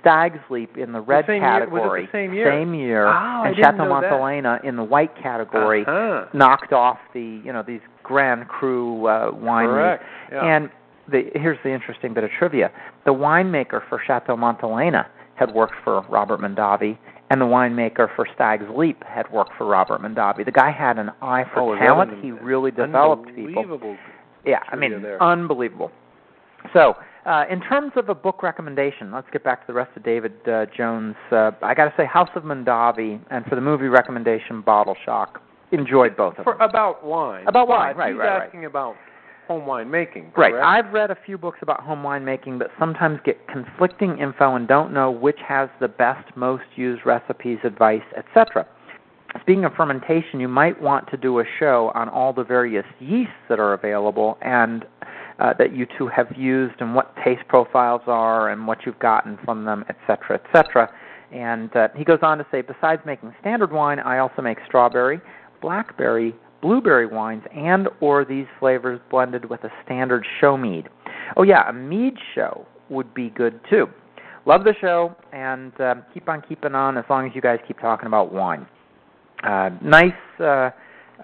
Stag's 0.00 0.38
Leap 0.48 0.76
in 0.78 0.92
the 0.92 1.00
red 1.00 1.26
year- 1.28 1.36
it 1.36 1.40
the 1.40 1.44
category, 1.46 2.08
same 2.12 2.32
year? 2.32 2.50
same 2.50 2.72
year, 2.74 3.06
Oh, 3.06 3.42
and 3.44 3.56
Chateau. 3.56 3.84
Montelena 3.84 4.62
in 4.64 4.76
the 4.76 4.82
white 4.84 5.14
category 5.16 5.84
Uh-huh. 5.86 6.26
knocked 6.32 6.72
off 6.72 6.98
the 7.12 7.20
you 7.22 7.52
know 7.52 7.62
these 7.62 7.80
Grand 8.02 8.48
Cru 8.48 9.06
uh, 9.06 9.30
wineries. 9.32 9.98
Correct. 9.98 10.04
Yeah. 10.32 10.44
And 10.44 10.70
the, 11.10 11.30
here's 11.34 11.58
the 11.64 11.70
interesting 11.72 12.14
bit 12.14 12.24
of 12.24 12.30
trivia: 12.38 12.70
the 13.04 13.12
winemaker 13.12 13.86
for 13.88 14.00
Chateau 14.06 14.36
Montelena 14.36 15.06
had 15.34 15.52
worked 15.54 15.74
for 15.84 16.02
Robert 16.08 16.40
Mondavi, 16.40 16.96
and 17.30 17.40
the 17.40 17.44
winemaker 17.46 18.14
for 18.14 18.26
Stag's 18.34 18.64
Leap 18.76 19.02
had 19.04 19.30
worked 19.32 19.52
for 19.58 19.66
Robert 19.66 20.00
Mondavi. 20.02 20.44
The 20.44 20.52
guy 20.52 20.70
had 20.70 20.98
an 20.98 21.10
eye 21.22 21.44
for 21.52 21.60
Oh, 21.60 21.76
talent. 21.78 22.12
an- 22.12 22.22
he 22.22 22.30
really 22.30 22.70
developed 22.70 23.34
people. 23.34 23.96
Yeah, 24.44 24.58
I 24.70 24.76
mean, 24.76 25.02
there. 25.02 25.22
unbelievable. 25.22 25.90
So, 26.72 26.96
uh, 27.26 27.44
in 27.50 27.60
terms 27.60 27.92
of 27.96 28.08
a 28.08 28.14
book 28.14 28.42
recommendation, 28.42 29.10
let's 29.12 29.26
get 29.32 29.42
back 29.44 29.60
to 29.62 29.66
the 29.66 29.72
rest 29.72 29.90
of 29.96 30.02
David 30.04 30.32
uh, 30.48 30.66
Jones. 30.76 31.14
Uh, 31.30 31.52
I 31.62 31.74
got 31.74 31.84
to 31.86 31.94
say, 31.96 32.04
House 32.06 32.28
of 32.36 32.42
Mondavi, 32.44 33.20
and 33.30 33.44
for 33.46 33.54
the 33.54 33.60
movie 33.60 33.88
recommendation, 33.88 34.60
Bottle 34.60 34.96
Shock. 35.04 35.40
Enjoyed 35.72 36.16
both 36.16 36.36
of 36.38 36.44
For 36.44 36.52
them. 36.52 36.68
about 36.68 37.02
wine. 37.04 37.46
About 37.46 37.66
wine, 37.66 37.96
right, 37.96 38.10
he's 38.10 38.18
right, 38.18 38.26
right. 38.38 38.46
asking 38.46 38.66
about 38.66 38.94
home 39.52 39.66
wine 39.66 39.90
making. 39.90 40.32
Right. 40.36 40.54
I've 40.54 40.92
read 40.92 41.10
a 41.10 41.16
few 41.26 41.36
books 41.36 41.58
about 41.62 41.80
home 41.80 42.02
winemaking, 42.02 42.58
but 42.58 42.70
sometimes 42.78 43.18
get 43.24 43.36
conflicting 43.48 44.18
info 44.18 44.56
and 44.56 44.66
don't 44.66 44.92
know 44.92 45.10
which 45.10 45.38
has 45.46 45.68
the 45.80 45.88
best, 45.88 46.36
most 46.36 46.64
used 46.76 47.04
recipes, 47.04 47.58
advice, 47.64 48.02
etc. 48.16 48.66
Speaking 49.40 49.64
of 49.64 49.72
fermentation, 49.74 50.40
you 50.40 50.48
might 50.48 50.80
want 50.80 51.08
to 51.10 51.16
do 51.16 51.40
a 51.40 51.44
show 51.58 51.90
on 51.94 52.08
all 52.08 52.32
the 52.32 52.44
various 52.44 52.84
yeasts 52.98 53.34
that 53.48 53.58
are 53.58 53.74
available 53.74 54.38
and 54.42 54.84
uh, 55.38 55.52
that 55.58 55.74
you 55.74 55.86
two 55.98 56.06
have 56.08 56.28
used 56.36 56.80
and 56.80 56.94
what 56.94 57.14
taste 57.24 57.42
profiles 57.48 58.02
are 58.06 58.50
and 58.50 58.66
what 58.66 58.78
you've 58.86 58.98
gotten 58.98 59.38
from 59.44 59.64
them, 59.64 59.84
etc., 59.88 60.40
etc. 60.44 60.90
And 61.30 61.74
uh, 61.76 61.88
he 61.96 62.04
goes 62.04 62.20
on 62.22 62.38
to 62.38 62.46
say, 62.50 62.62
besides 62.62 63.02
making 63.04 63.34
standard 63.40 63.72
wine, 63.72 63.98
I 63.98 64.18
also 64.18 64.42
make 64.42 64.58
strawberry, 64.66 65.20
blackberry, 65.60 66.34
blueberry 66.62 67.06
wines, 67.06 67.42
and 67.54 67.88
or 68.00 68.24
these 68.24 68.46
flavors 68.58 69.00
blended 69.10 69.50
with 69.50 69.64
a 69.64 69.70
standard 69.84 70.24
show 70.40 70.56
mead. 70.56 70.88
Oh 71.36 71.42
yeah, 71.42 71.68
a 71.68 71.72
mead 71.72 72.14
show 72.34 72.66
would 72.88 73.12
be 73.12 73.28
good 73.30 73.60
too. 73.68 73.86
Love 74.46 74.64
the 74.64 74.74
show 74.80 75.14
and 75.32 75.72
um, 75.80 76.04
keep 76.14 76.28
on 76.28 76.42
keeping 76.48 76.74
on 76.74 76.96
as 76.96 77.04
long 77.10 77.26
as 77.26 77.32
you 77.34 77.40
guys 77.40 77.58
keep 77.66 77.78
talking 77.78 78.06
about 78.06 78.32
wine. 78.32 78.66
Uh, 79.44 79.70
nice 79.82 80.12
uh, 80.40 80.70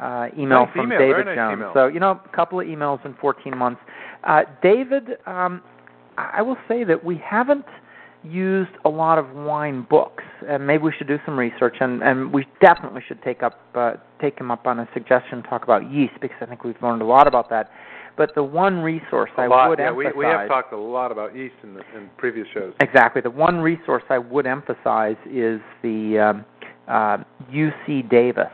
uh, 0.01 0.29
email 0.39 0.67
Nice 0.67 0.73
from 0.73 0.87
email, 0.87 0.99
David 0.99 1.27
nice 1.27 1.37
Jones. 1.37 1.57
email. 1.59 1.71
So 1.75 1.87
you 1.87 2.01
know, 2.01 2.21
a 2.25 2.37
couple 2.37 2.61
of 2.61 2.67
emails 2.67 3.05
in 3.05 3.15
14 3.21 3.57
months. 3.57 3.81
Uh, 4.25 4.43
David, 4.63 5.17
um, 5.27 5.63
I 6.17 6.43
will 6.43 6.57
say 6.69 6.85
that 6.85 7.05
we 7.05 7.21
haven't 7.25 7.65
used 8.25 8.71
a 8.85 8.89
lot 8.89 9.19
of 9.19 9.31
wine 9.35 9.87
books, 9.89 10.25
and 10.49 10.67
maybe 10.67 10.85
we 10.85 10.93
should 10.97 11.09
do 11.09 11.19
some 11.25 11.39
research. 11.39 11.77
And, 11.81 12.03
and 12.03 12.33
we 12.33 12.47
definitely 12.61 13.03
should 13.07 13.23
take 13.23 13.43
up 13.43 13.61
uh, 13.75 13.95
take 14.21 14.39
him 14.39 14.51
up 14.51 14.67
on 14.67 14.81
a 14.81 14.89
suggestion 14.93 15.43
talk 15.45 15.63
about 15.63 15.91
yeast 15.91 16.15
because 16.21 16.37
I 16.41 16.47
think 16.47 16.65
we've 16.65 16.81
learned 16.83 17.03
a 17.03 17.07
lot 17.07 17.27
about 17.27 17.49
that. 17.51 17.71
But 18.17 18.35
the 18.35 18.43
one 18.43 18.79
resource 18.79 19.31
a 19.39 19.43
I 19.43 19.47
lot. 19.47 19.69
would 19.69 19.79
yeah, 19.79 19.89
emphasize 19.89 20.13
we 20.15 20.19
we 20.19 20.25
have 20.27 20.49
talked 20.49 20.73
a 20.73 20.77
lot 20.77 21.13
about 21.13 21.37
yeast 21.37 21.55
in 21.63 21.75
the 21.75 21.81
in 21.97 22.11
previous 22.17 22.49
shows. 22.53 22.75
Exactly. 22.81 23.23
The 23.23 23.31
one 23.31 23.59
resource 23.59 24.03
I 24.11 24.19
would 24.19 24.47
emphasize 24.47 25.17
is 25.27 25.61
the 25.83 26.19
um, 26.19 26.45
uh, 26.89 27.19
UC 27.53 28.11
Davis 28.11 28.47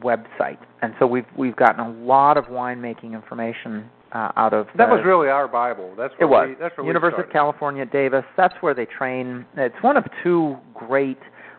website, 0.00 0.58
and 0.82 0.94
so 0.98 1.06
we've 1.06 1.26
we've 1.36 1.54
gotten 1.54 1.80
a 1.80 1.90
lot 2.04 2.36
of 2.36 2.46
winemaking 2.46 3.12
information 3.12 3.88
uh, 4.14 4.30
out 4.36 4.54
of 4.54 4.66
That 4.78 4.88
uh, 4.88 4.94
was 4.94 5.02
really 5.04 5.28
our 5.28 5.48
Bible. 5.48 5.92
That's 5.96 6.14
it 6.20 6.24
where 6.24 6.48
was 6.48 6.48
we, 6.50 6.54
that's 6.62 6.76
where 6.78 6.86
University 6.86 7.22
of. 7.22 7.30
California 7.30 7.84
Davis. 7.84 8.24
That's 8.36 8.54
where 8.60 8.74
they 8.74 8.86
train. 8.86 9.44
It's 9.56 9.74
one 9.82 9.96
of 9.96 10.04
two 10.22 10.56
great 10.72 11.18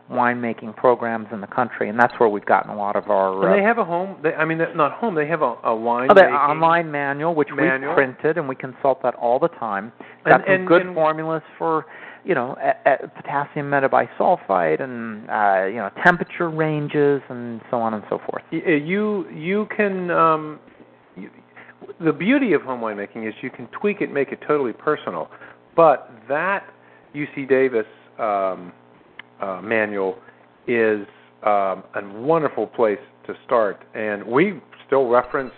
winemaking 0.10 0.76
programs 0.76 1.28
in 1.32 1.42
the 1.42 1.48
country, 1.48 1.90
and 1.90 2.00
that's 2.00 2.14
where 2.20 2.30
we've 2.30 2.46
gotten 2.46 2.72
a 2.72 2.76
lot 2.78 2.96
of 2.96 3.10
our. 3.10 3.44
And 3.44 3.54
uh, 3.54 3.56
they 3.58 3.64
have 3.64 3.78
a 3.78 3.86
home. 3.86 4.18
They, 4.24 4.34
I 4.34 4.46
mean, 4.46 4.60
not 4.76 4.94
home. 4.94 5.16
They 5.16 5.28
have 5.28 5.42
a, 5.42 5.56
a 5.64 5.76
wine. 5.76 6.10
Oh, 6.12 6.14
the 6.14 6.22
online 6.26 6.90
manual, 6.92 7.36
which 7.36 7.50
manual. 7.54 7.92
we 7.92 7.96
printed, 7.96 8.38
and 8.38 8.48
we 8.48 8.56
consult 8.56 9.02
that 9.04 9.16
all 9.16 9.40
the 9.40 9.50
time. 9.50 9.92
And- 10.26 10.34
some 10.34 10.44
and- 10.48 10.68
good 10.68 10.84
and- 10.86 10.96
formulas 10.96 11.42
for, 11.58 11.86
you 12.24 12.36
know, 12.36 12.56
a, 12.62 12.90
a 13.04 13.08
potassium 13.10 13.70
metabisulfite 13.70 14.82
and 14.82 15.30
uh, 15.30 15.66
you 15.68 15.78
know 15.78 15.90
temperature 16.04 16.50
ranges 16.50 17.22
and 17.30 17.62
so 17.70 17.78
on 17.78 17.94
and 17.96 18.04
so 18.10 18.20
forth. 18.30 18.44
Uh, 18.54 18.58
You 18.72 19.28
you 19.32 19.68
can. 19.76 20.10
Um, 20.12 20.60
the 22.04 22.14
beauty 22.14 22.54
of 22.54 22.62
home 22.62 22.82
winemaking 22.82 23.28
is 23.28 23.34
you 23.42 23.50
can 23.50 23.68
tweak 23.68 24.02
it, 24.02 24.12
make 24.12 24.32
it 24.32 24.40
totally 24.48 24.74
personal. 24.74 25.30
But 25.76 26.12
that 26.28 26.66
UC 27.16 27.48
Davis 27.50 27.86
um, 28.20 28.72
uh, 29.42 29.62
manual 29.62 30.18
is 30.68 31.06
um, 31.44 31.84
a 31.94 32.02
wonderful 32.16 32.68
place 32.68 33.00
to 33.28 33.34
start, 33.46 33.84
and 33.94 34.24
we 34.26 34.62
still 34.88 35.08
reference 35.08 35.54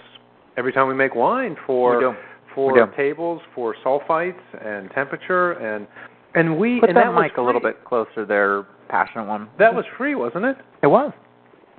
every 0.58 0.74
time 0.74 0.88
we 0.88 0.96
make 0.96 1.16
wine 1.16 1.56
for 1.66 2.18
for 2.56 2.92
tables, 2.98 3.40
for 3.54 3.76
sulfites 3.86 4.40
and 4.66 4.90
temperature, 4.92 5.52
and 5.54 5.88
and 6.34 6.58
we 6.58 6.80
Put 6.80 6.90
and 6.90 6.98
that, 6.98 7.12
that 7.14 7.22
mic 7.22 7.38
a 7.38 7.42
little 7.42 7.62
bit 7.62 7.86
closer 7.86 8.26
there, 8.26 8.66
passionate 8.90 9.28
one. 9.28 9.48
That 9.60 9.74
was 9.74 9.86
free, 9.98 10.16
wasn't 10.16 10.46
it? 10.46 10.58
It 10.84 10.88
was. 10.88 11.12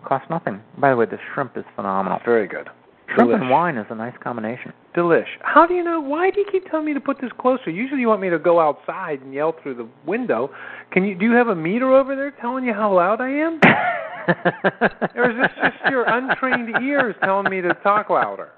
Cost 0.05 0.31
nothing. 0.31 0.61
By 0.79 0.91
the 0.91 0.97
way, 0.97 1.07
the 1.07 1.19
shrimp 1.35 1.57
is 1.57 1.65
phenomenal. 1.75 2.21
Very 2.25 2.47
good. 2.47 2.69
Shrimp 3.15 3.31
Delish. 3.31 3.41
and 3.41 3.51
wine 3.51 3.77
is 3.77 3.87
a 3.91 3.95
nice 3.95 4.15
combination. 4.23 4.73
Delish. 4.95 5.29
How 5.41 5.67
do 5.67 5.75
you 5.75 5.83
know? 5.83 6.01
Why 6.01 6.31
do 6.31 6.41
you 6.41 6.47
keep 6.51 6.71
telling 6.71 6.87
me 6.87 6.95
to 6.95 7.01
put 7.01 7.21
this 7.21 7.31
closer? 7.39 7.71
Usually, 7.71 8.01
you 8.01 8.09
want 8.09 8.21
me 8.21 8.31
to 8.31 8.39
go 8.39 8.61
outside 8.61 9.21
and 9.23 9.33
yell 9.33 9.55
through 9.63 9.77
the 9.77 9.89
window. 10.07 10.51
Can 10.93 11.05
you? 11.05 11.15
Do 11.15 11.25
you 11.25 11.33
have 11.33 11.49
a 11.49 11.55
meter 11.55 11.95
over 11.95 12.15
there 12.15 12.33
telling 12.33 12.65
you 12.65 12.75
how 12.75 12.95
loud 12.95 13.21
I 13.21 13.31
am? 13.31 13.61
or 15.15 15.31
is 15.31 15.37
this 15.41 15.51
just 15.63 15.91
your 15.91 16.05
untrained 16.07 16.69
ears 16.83 17.15
telling 17.25 17.51
me 17.51 17.63
to 17.63 17.73
talk 17.83 18.11
louder? 18.11 18.51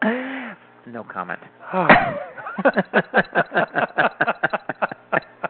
No 0.87 1.05
comment. 1.05 1.41
Oh. 1.73 1.87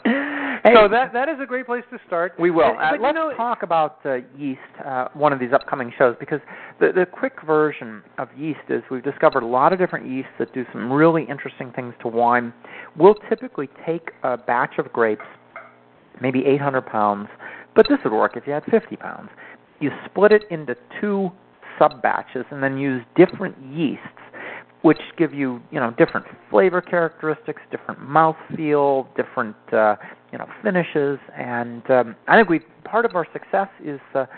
Hey. 0.62 0.75
so 0.75 0.88
that 0.88 1.12
that 1.12 1.29
is 1.29 1.37
a 1.42 1.46
great 1.46 1.66
place 1.66 1.85
to 1.90 1.99
start. 2.07 2.35
We 2.38 2.51
will. 2.51 2.77
Uh, 2.79 2.92
let's 3.01 3.14
know, 3.14 3.33
talk 3.37 3.62
about 3.62 3.99
uh, 4.05 4.18
yeast, 4.37 4.61
uh, 4.85 5.09
one 5.14 5.33
of 5.33 5.40
these 5.40 5.53
upcoming 5.53 5.92
shows, 5.96 6.16
because 6.20 6.40
the, 6.81 6.92
the 6.92 7.07
quick 7.07 7.35
version 7.46 8.03
of 8.18 8.29
yeast 8.37 8.61
is 8.68 8.83
we've 8.90 9.03
discovered 9.03 9.42
a 9.42 9.46
lot 9.46 9.73
of 9.73 9.79
different 9.79 10.07
yeasts 10.07 10.33
that 10.38 10.53
do 10.53 10.64
some 10.73 10.92
really 10.92 11.25
interesting 11.25 11.73
things 11.73 11.94
to 12.03 12.09
wine. 12.09 12.53
We'll 12.96 13.16
typically 13.29 13.68
take 13.87 14.11
a 14.23 14.37
batch 14.37 14.75
of 14.79 14.92
grapes, 14.92 15.25
maybe 16.20 16.44
800 16.44 16.83
pounds, 16.83 17.29
but 17.75 17.87
this 17.88 17.99
would 18.05 18.12
work 18.12 18.37
if 18.37 18.46
you 18.46 18.53
had 18.53 18.64
50 18.70 18.96
pounds. 18.96 19.31
You 19.81 19.90
split 20.05 20.33
it 20.33 20.42
into 20.51 20.77
two 21.01 21.31
sub 21.79 22.03
batches 22.03 22.44
and 22.51 22.62
then 22.62 22.77
use 22.77 23.03
different 23.16 23.57
yeasts 23.73 24.05
which 24.83 25.01
give 25.18 25.35
you 25.35 25.61
you 25.70 25.79
know 25.79 25.90
different 25.99 26.27
flavor 26.51 26.81
characteristics, 26.81 27.61
different 27.70 28.01
mouthfeel, 28.01 29.07
different 29.14 29.57
uh, 29.73 29.96
you 30.33 30.38
know 30.38 30.47
finishes, 30.62 31.19
and 31.37 31.88
um, 31.90 32.16
I 32.29 32.37
think 32.37 32.49
we 32.49 32.61
part 32.85 33.05
of 33.05 33.14
our 33.14 33.27
success 33.33 33.69
is 33.85 34.01
the 34.12 34.29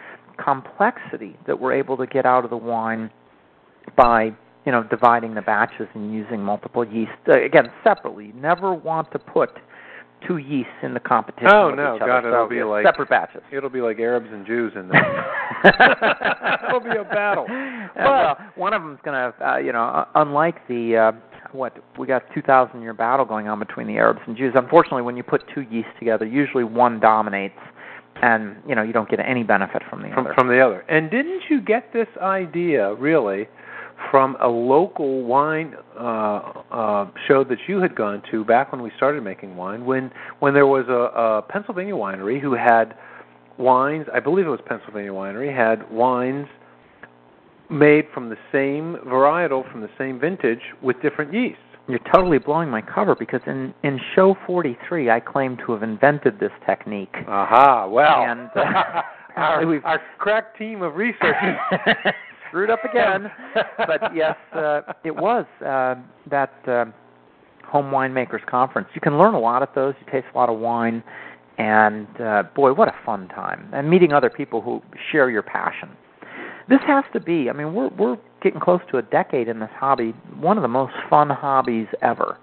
complexity 0.42 1.37
that 1.46 1.59
we're 1.61 1.72
able 1.74 1.96
to 1.98 2.07
get 2.07 2.24
out 2.26 2.44
of 2.44 2.50
the 2.50 2.57
wine 2.57 3.11
by 3.96 4.24
you 4.64 4.72
know 4.72 4.83
dividing 4.85 5.35
the 5.35 5.42
batches 5.42 5.88
and 5.94 6.12
using 6.12 6.40
multiple 6.40 6.85
yeast 6.85 7.12
uh, 7.28 7.40
again 7.42 7.70
separately. 7.85 8.26
You 8.26 8.33
never 8.35 8.72
want 8.74 9.11
to 9.12 9.18
put 9.18 9.50
two 10.26 10.37
yeasts 10.37 10.70
in 10.85 10.94
the 10.94 11.00
competition. 11.00 11.48
Oh, 11.52 11.70
no, 11.74 11.96
each 11.96 12.02
other. 12.02 12.12
God, 12.12 12.24
it'll 12.24 12.44
So, 12.44 12.48
be 12.48 12.57
yeah, 12.59 12.64
like- 12.64 12.87
separate 12.87 13.09
batches. 13.09 13.42
it'll 13.50 13.68
be 13.70 13.81
like 13.81 13.98
Arabs 13.98 14.28
and 14.31 14.46
Jews 14.46 14.72
in 14.76 14.88
there. 14.88 15.26
It'll 16.68 16.78
be 16.81 16.90
a 16.96 17.02
battle. 17.05 17.44
Uh, 17.50 17.87
well, 17.96 18.37
one 18.55 18.72
of 18.72 18.83
them's 18.83 19.00
going 19.05 19.14
to, 19.33 19.46
uh, 19.46 19.57
you 19.59 19.72
know, 19.72 19.83
uh, 19.83 20.05
unlike 20.14 20.66
the 20.68 20.96
uh, 20.96 21.12
what 21.52 21.76
we 21.98 22.06
got 22.06 22.22
2,000 22.34 22.82
year 22.82 22.94
battle 22.94 23.24
going 23.24 23.48
on 23.48 23.58
between 23.58 23.86
the 23.86 23.96
Arabs 23.96 24.20
and 24.26 24.36
Jews. 24.36 24.52
Unfortunately, 24.54 25.02
when 25.02 25.16
you 25.16 25.22
put 25.22 25.42
two 25.54 25.62
yeasts 25.62 25.90
together, 25.98 26.24
usually 26.24 26.64
one 26.64 27.00
dominates, 27.00 27.58
and 28.22 28.56
you 28.66 28.74
know 28.74 28.82
you 28.82 28.92
don't 28.92 29.08
get 29.08 29.20
any 29.20 29.42
benefit 29.42 29.82
from 29.88 30.02
the 30.02 30.08
from 30.08 30.26
other. 30.26 30.34
from 30.34 30.48
the 30.48 30.60
other. 30.60 30.84
And 30.88 31.10
didn't 31.10 31.42
you 31.48 31.60
get 31.60 31.92
this 31.92 32.08
idea 32.20 32.94
really 32.94 33.48
from 34.10 34.36
a 34.40 34.48
local 34.48 35.22
wine 35.22 35.74
uh, 35.98 36.02
uh, 36.70 37.10
show 37.28 37.44
that 37.44 37.58
you 37.68 37.80
had 37.80 37.94
gone 37.94 38.22
to 38.30 38.44
back 38.44 38.72
when 38.72 38.82
we 38.82 38.90
started 38.96 39.22
making 39.22 39.56
wine? 39.56 39.84
When 39.84 40.10
when 40.40 40.54
there 40.54 40.66
was 40.66 40.86
a, 40.88 41.18
a 41.18 41.42
Pennsylvania 41.42 41.94
winery 41.94 42.40
who 42.40 42.54
had 42.54 42.94
wines, 43.58 44.06
I 44.12 44.20
believe 44.20 44.46
it 44.46 44.50
was 44.50 44.60
Pennsylvania 44.66 45.12
winery, 45.12 45.54
had 45.54 45.90
wines 45.90 46.48
made 47.72 48.06
from 48.12 48.28
the 48.28 48.37
same 48.52 48.96
varietal 49.06 49.70
from 49.70 49.80
the 49.80 49.90
same 49.98 50.20
vintage 50.20 50.61
with 50.82 51.00
different 51.02 51.32
yeasts. 51.32 51.58
You're 51.88 52.00
totally 52.12 52.38
blowing 52.38 52.70
my 52.70 52.80
cover 52.80 53.16
because 53.16 53.40
in 53.46 53.74
in 53.82 53.98
show 54.14 54.37
43, 54.46 55.11
I 55.11 55.18
claim 55.18 55.56
to 55.66 55.72
have 55.72 55.82
invented 55.82 56.38
this 56.38 56.52
technique. 56.64 57.14
Aha! 57.26 57.88
Well, 57.88 58.22
And, 58.22 58.48
uh, 58.54 59.02
our, 59.37 59.85
our 59.85 60.00
crack 60.18 60.56
team 60.56 60.82
of 60.82 60.94
researchers 60.94 61.56
screwed 62.48 62.70
up 62.70 62.85
again. 62.85 63.30
but 63.78 64.14
yes, 64.14 64.37
uh, 64.54 64.82
it 65.04 65.14
was 65.14 65.44
uh, 65.64 65.96
that 66.30 66.52
uh, 66.68 66.85
home 67.66 67.87
winemakers 67.87 68.44
conference. 68.46 68.88
You 68.94 69.00
can 69.00 69.18
learn 69.18 69.35
a 69.35 69.40
lot 69.40 69.62
at 69.62 69.74
those. 69.74 69.94
You 70.00 70.12
taste 70.12 70.26
a 70.32 70.38
lot 70.38 70.48
of 70.48 70.61
wine, 70.61 71.02
and 71.58 72.06
uh, 72.20 72.44
boy, 72.54 72.74
what 72.74 72.88
a 72.88 72.94
fun 73.04 73.26
time! 73.28 73.68
And 73.72 73.90
meeting 73.90 74.12
other 74.12 74.30
people 74.30 74.61
who 74.61 74.82
share 75.11 75.30
your 75.30 75.42
passion. 75.42 75.88
This 76.68 76.81
has 76.87 77.05
to 77.12 77.20
be. 77.20 77.51
I 77.51 77.53
mean, 77.53 77.75
we're 77.75 77.88
we're 77.90 78.16
getting 78.42 78.61
close 78.61 78.81
to 78.90 78.98
a 78.98 79.03
decade 79.03 79.48
in 79.48 79.61
this 79.61 79.70
hobby. 79.75 80.14
One 80.38 80.57
of 80.59 80.62
the 80.62 80.68
most 80.68 80.94
fun 81.11 81.29
hobbies 81.31 81.87
ever. 82.03 82.38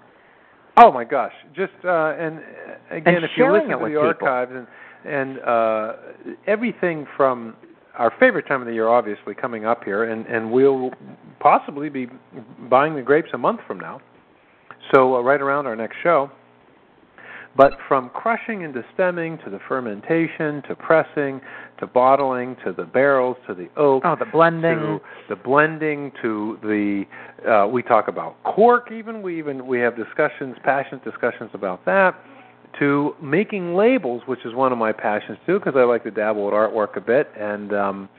Oh 0.78 0.92
my 0.92 1.04
gosh! 1.04 1.34
Just 1.56 1.74
uh, 1.84 2.14
and 2.18 2.40
uh, 2.40 2.96
again, 2.96 3.16
And 3.16 3.26
if 3.26 3.32
you 3.38 3.52
listen 3.52 3.70
to 3.70 3.78
the 3.78 3.86
people. 3.86 4.02
archives 4.02 4.52
and 4.54 4.68
and 5.06 5.40
uh, 5.40 5.94
everything 6.48 7.06
from 7.16 7.56
our 7.98 8.14
favorite 8.20 8.48
time 8.48 8.62
of 8.62 8.68
the 8.68 8.74
year, 8.74 8.88
obviously 8.88 9.34
coming 9.34 9.66
up 9.66 9.84
here, 9.84 10.06
and 10.06 10.26
and 10.28 10.52
we'll 10.52 10.92
possibly 11.40 11.90
be 11.90 12.08
buying 12.70 12.96
the 12.96 13.02
grapes 13.02 13.30
a 13.34 13.38
month 13.38 13.62
from 13.68 13.80
now, 13.80 14.02
so 14.94 15.16
uh, 15.16 15.22
right 15.22 15.42
around 15.42 15.66
our 15.66 15.76
next 15.76 15.98
show. 16.04 16.30
But 17.56 17.74
from 17.88 18.10
crushing 18.10 18.64
and 18.64 18.76
stemming 18.94 19.40
to 19.44 19.50
the 19.50 19.60
fermentation 19.68 20.62
to 20.68 20.76
pressing 20.76 21.42
to 21.80 21.88
bottling 21.88 22.56
to 22.64 22.72
the 22.74 22.84
barrels 22.84 23.38
to 23.48 23.54
the 23.54 23.70
oak 23.76 24.04
Oh, 24.06 24.16
the 24.16 24.26
blending. 24.26 24.78
to 24.78 25.02
the 25.30 25.36
blending 25.36 26.12
to 26.22 26.58
the 26.62 27.06
uh, 27.50 27.68
we 27.68 27.82
talk 27.82 28.08
about 28.08 28.42
cork 28.44 28.92
even. 28.92 29.22
We 29.22 29.38
even 29.40 29.66
we 29.66 29.80
have 29.80 29.96
discussions 29.96 30.56
passionate 30.64 31.04
discussions 31.04 31.50
about 31.54 31.84
that. 31.86 32.16
To 32.80 33.16
making 33.22 33.74
labels 33.76 34.22
which 34.26 34.46
is 34.46 34.54
one 34.54 34.72
of 34.72 34.78
my 34.78 34.92
passions 34.92 35.38
too 35.46 35.60
because 35.60 35.74
I 35.76 35.84
like 35.84 36.04
to 36.04 36.12
dabble 36.12 36.46
with 36.46 36.54
artwork 36.54 36.96
a 36.98 37.02
bit. 37.02 37.30
And 37.38 37.74
um, 37.74 38.10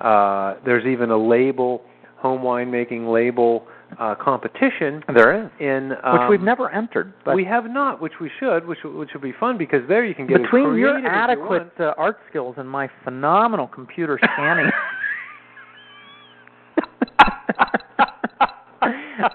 uh, 0.00 0.54
there's 0.64 0.84
even 0.84 1.10
a 1.10 1.16
label 1.16 1.82
home 2.16 2.42
winemaking 2.42 3.10
label 3.10 3.66
uh, 3.98 4.14
competition 4.14 5.02
There 5.12 5.44
is, 5.44 5.50
in 5.60 5.90
which 5.90 6.30
we've 6.30 6.40
um, 6.40 6.44
never 6.44 6.70
entered. 6.70 7.12
But 7.24 7.36
we 7.36 7.44
have 7.44 7.70
not 7.70 8.00
which 8.00 8.14
we 8.20 8.30
should 8.38 8.66
which 8.66 8.78
which 8.84 9.10
would 9.12 9.22
be 9.22 9.34
fun 9.38 9.58
because 9.58 9.80
there 9.88 10.04
you 10.04 10.14
can 10.14 10.26
get 10.26 10.42
between 10.42 10.76
your 10.76 10.98
as 10.98 11.02
you 11.02 11.08
adequate 11.08 11.72
uh, 11.78 11.94
art 11.96 12.18
skills 12.28 12.54
and 12.58 12.68
my 12.68 12.88
phenomenal 13.04 13.66
computer 13.66 14.18
scanning 14.22 14.70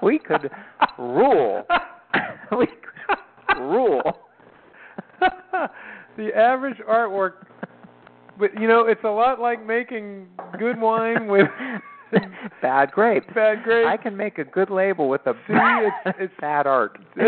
we 0.04 0.20
could 0.20 0.50
rule. 0.98 1.64
We 2.58 2.68
could 2.68 3.60
rule. 3.60 4.02
The 6.18 6.34
average 6.34 6.78
artwork 6.90 7.34
but 8.38 8.60
you 8.60 8.68
know 8.68 8.86
it's 8.88 9.04
a 9.04 9.10
lot 9.10 9.40
like 9.40 9.66
making 9.66 10.28
good 10.58 10.80
wine 10.80 11.28
with 11.28 11.48
bad 12.62 12.92
grapes. 12.92 13.28
Bad 13.34 13.64
grapes. 13.64 13.88
I 13.90 13.98
can 13.98 14.16
make 14.16 14.38
a 14.38 14.44
good 14.44 14.70
label 14.70 15.10
with 15.10 15.22
a 15.28 15.34
See, 15.48 15.54
it's- 15.54 16.16
it's- 16.20 16.30
bad 16.40 16.68
art. 16.68 16.98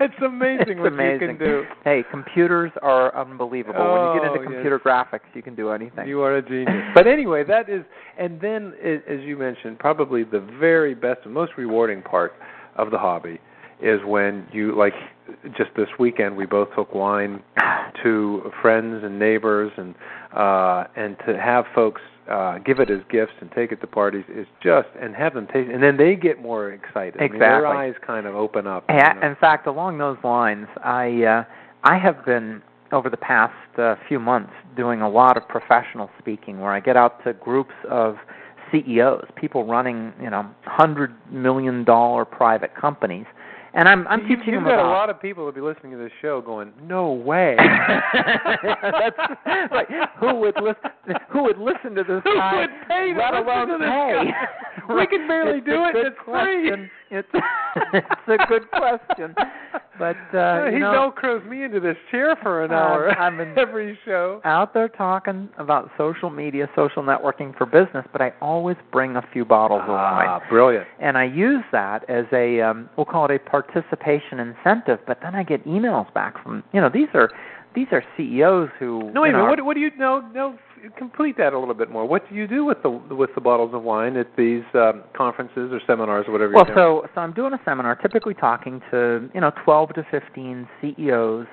It's 0.00 0.12
amazing 0.26 0.70
It's 0.70 0.80
what 0.80 0.92
amazing. 0.92 1.20
you 1.20 1.28
can 1.28 1.38
do. 1.38 1.64
Hey 1.84 2.02
computers 2.10 2.72
are 2.82 3.14
unbelievable. 3.16 3.78
When 3.78 4.14
you 4.16 4.20
get 4.20 4.28
Oh, 4.28 4.34
into 4.34 4.44
computer 4.52 4.80
graphics 4.80 5.20
you 5.34 5.40
can 5.42 5.54
do 5.54 5.70
anything. 5.70 6.08
You 6.08 6.20
are 6.22 6.36
a 6.36 6.42
genius. 6.42 6.90
but 6.94 7.06
anyway, 7.06 7.44
that 7.44 7.68
is, 7.70 7.84
and 8.18 8.40
then 8.40 8.74
as 8.82 9.20
you 9.20 9.36
mentioned, 9.36 9.78
probably 9.78 10.24
the 10.24 10.40
very 10.58 10.94
best 10.96 11.20
and 11.24 11.32
most 11.32 11.52
rewarding 11.56 12.02
part 12.02 12.32
of 12.74 12.90
the 12.90 12.98
hobby 12.98 13.38
is 13.80 14.00
when 14.04 14.46
you 14.52 14.76
like 14.76 14.94
just 15.56 15.70
this 15.76 15.88
weekend 15.98 16.36
we 16.36 16.44
both 16.44 16.68
took 16.76 16.92
wine 16.92 17.40
to 18.02 18.50
friends 18.60 19.04
and 19.04 19.16
neighbors 19.16 19.70
and 19.76 19.94
uh 20.36 20.84
and 20.96 21.16
to 21.26 21.38
have 21.38 21.66
folks 21.72 22.02
uh 22.30 22.58
give 22.58 22.80
it 22.80 22.90
as 22.90 23.00
gifts 23.10 23.32
and 23.40 23.50
take 23.52 23.70
it 23.70 23.80
to 23.80 23.86
parties 23.86 24.24
is 24.34 24.46
just 24.62 24.88
and 25.00 25.14
have 25.14 25.34
them 25.34 25.46
taste 25.46 25.70
and 25.70 25.82
then 25.82 25.96
they 25.96 26.14
get 26.14 26.40
more 26.40 26.72
excited. 26.72 27.20
I 27.20 27.28
mean, 27.28 27.38
their 27.38 27.66
eyes 27.66 27.94
kind 28.06 28.26
of 28.26 28.34
open 28.34 28.66
up. 28.66 28.84
You 28.88 28.96
know. 28.96 29.20
in 29.22 29.36
fact, 29.36 29.66
along 29.66 29.98
those 29.98 30.18
lines, 30.24 30.66
I 30.82 31.22
uh, 31.24 31.44
I 31.82 31.98
have 31.98 32.24
been 32.24 32.62
over 32.92 33.10
the 33.10 33.16
past 33.16 33.78
uh, 33.78 33.96
few 34.08 34.18
months 34.18 34.52
doing 34.76 35.02
a 35.02 35.08
lot 35.08 35.36
of 35.36 35.46
professional 35.48 36.10
speaking, 36.18 36.60
where 36.60 36.72
I 36.72 36.80
get 36.80 36.96
out 36.96 37.22
to 37.24 37.32
groups 37.34 37.74
of 37.90 38.16
CEOs, 38.72 39.26
people 39.36 39.64
running 39.64 40.12
you 40.20 40.30
know 40.30 40.48
hundred 40.64 41.14
million 41.30 41.84
dollar 41.84 42.24
private 42.24 42.74
companies, 42.74 43.26
and 43.74 43.88
I'm 43.88 44.06
I'm 44.08 44.20
you, 44.26 44.36
teaching 44.36 44.54
you've 44.54 44.62
them 44.64 44.70
got 44.70 44.74
about. 44.80 44.86
a 44.86 44.92
lot 44.92 45.10
of 45.10 45.20
people 45.20 45.44
who'll 45.44 45.52
be 45.52 45.60
listening 45.60 45.92
to 45.92 45.98
this 45.98 46.12
show 46.22 46.40
going, 46.40 46.72
"No 46.82 47.12
way." 47.12 47.56
That's 48.14 49.72
right. 49.72 49.86
Who 50.20 50.34
would 50.36 50.54
listen? 50.62 50.90
Who 51.30 51.42
would 51.44 51.58
listen 51.58 51.94
to 51.96 52.04
this 52.04 52.22
Who 52.24 52.34
guy? 52.34 52.56
would 52.60 52.70
pay 52.88 53.12
to 53.12 53.18
let 53.18 53.34
alone 53.34 53.68
to 53.68 53.78
this 53.78 53.88
pay? 53.88 54.30
guy? 54.30 54.94
We 54.94 55.06
can 55.06 55.26
barely 55.28 55.58
It's 55.58 55.66
do 55.66 55.84
it, 55.84 55.96
it's 55.96 56.16
free. 56.24 56.70
question. 56.70 56.90
It's 57.10 57.28
it's 57.94 58.28
a 58.28 58.46
good 58.48 58.70
question, 58.76 59.34
but 59.98 60.16
uh, 60.36 60.66
he 60.66 60.74
you 60.74 60.78
know, 60.80 61.12
velcros 61.16 61.46
me 61.48 61.62
into 61.64 61.80
this 61.80 61.96
chair 62.10 62.36
for 62.42 62.64
an 62.64 62.70
Uh, 62.72 62.74
hour 62.74 63.10
I'm 63.10 63.40
in- 63.44 63.56
every 63.58 63.98
show. 64.04 64.40
out 64.44 64.74
there 64.74 64.88
talking 64.88 65.48
about 65.58 65.90
social 65.96 66.30
media, 66.30 66.68
social 66.76 67.02
networking 67.02 67.56
for 67.56 67.66
business, 67.66 68.04
but 68.12 68.20
I 68.20 68.32
always 68.40 68.76
bring 68.92 69.16
a 69.16 69.22
few 69.32 69.44
bottles 69.44 69.82
of 69.82 69.88
wine. 69.88 70.26
Ah, 70.28 70.40
brilliant. 70.48 70.86
And 71.00 71.16
I 71.18 71.24
use 71.24 71.64
that 71.72 72.08
as 72.08 72.26
a 72.32 72.60
um 72.60 72.88
we'll 72.96 73.06
call 73.06 73.24
it 73.26 73.30
a 73.34 73.38
participation 73.38 74.40
incentive, 74.40 74.98
but 75.06 75.18
then 75.22 75.34
I 75.34 75.42
get 75.42 75.64
emails 75.66 76.12
back 76.14 76.42
from 76.42 76.62
you 76.72 76.80
know, 76.80 76.88
these 76.92 77.08
are 77.14 77.30
these 77.74 77.88
are 77.90 78.04
CEOs 78.16 78.68
who 78.78 79.10
No, 79.12 79.22
wait 79.22 79.30
you 79.30 79.34
a 79.34 79.38
know, 79.38 79.44
minute. 79.46 79.58
What, 79.62 79.64
what 79.66 79.74
do 79.74 79.80
you 79.80 79.90
no 79.98 80.20
no? 80.32 80.56
Complete 80.96 81.36
that 81.38 81.52
a 81.52 81.58
little 81.58 81.74
bit 81.74 81.90
more. 81.90 82.06
What 82.06 82.28
do 82.28 82.34
you 82.34 82.46
do 82.46 82.64
with 82.64 82.82
the 82.82 82.90
with 82.90 83.30
the 83.34 83.40
bottles 83.40 83.74
of 83.74 83.82
wine 83.82 84.16
at 84.16 84.28
these 84.36 84.62
um, 84.74 85.02
conferences 85.16 85.72
or 85.72 85.80
seminars 85.86 86.26
or 86.28 86.32
whatever? 86.32 86.52
Well, 86.52 86.66
so 86.74 87.06
so 87.14 87.20
I'm 87.20 87.32
doing 87.32 87.52
a 87.54 87.60
seminar, 87.64 87.96
typically 87.96 88.34
talking 88.34 88.80
to 88.90 89.30
you 89.34 89.40
know 89.40 89.52
12 89.64 89.94
to 89.94 90.06
15 90.10 90.68
CEOs 90.80 91.46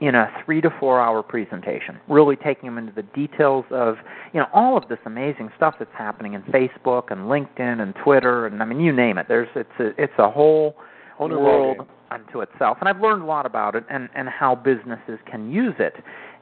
in 0.00 0.14
a 0.14 0.28
three 0.44 0.62
to 0.62 0.70
four 0.80 1.00
hour 1.00 1.22
presentation, 1.22 2.00
really 2.08 2.36
taking 2.36 2.68
them 2.68 2.78
into 2.78 2.92
the 2.92 3.02
details 3.14 3.64
of 3.70 3.96
you 4.32 4.40
know 4.40 4.46
all 4.54 4.76
of 4.76 4.88
this 4.88 4.98
amazing 5.04 5.50
stuff 5.56 5.74
that's 5.78 5.90
happening 5.96 6.34
in 6.34 6.42
Facebook 6.44 7.10
and 7.10 7.22
LinkedIn 7.22 7.82
and 7.82 7.94
Twitter 8.02 8.46
and 8.46 8.62
I 8.62 8.64
mean 8.64 8.80
you 8.80 8.92
name 8.92 9.18
it. 9.18 9.26
There's 9.28 9.48
it's 9.54 9.68
a 9.78 9.88
it's 10.02 10.18
a 10.18 10.30
whole 10.30 10.74
Whole 11.20 11.28
world 11.42 11.86
unto 12.10 12.40
itself. 12.40 12.78
And 12.80 12.88
I've 12.88 13.02
learned 13.02 13.22
a 13.22 13.26
lot 13.26 13.44
about 13.44 13.74
it 13.74 13.84
and, 13.90 14.08
and 14.14 14.26
how 14.26 14.54
businesses 14.54 15.18
can 15.30 15.52
use 15.52 15.74
it. 15.78 15.92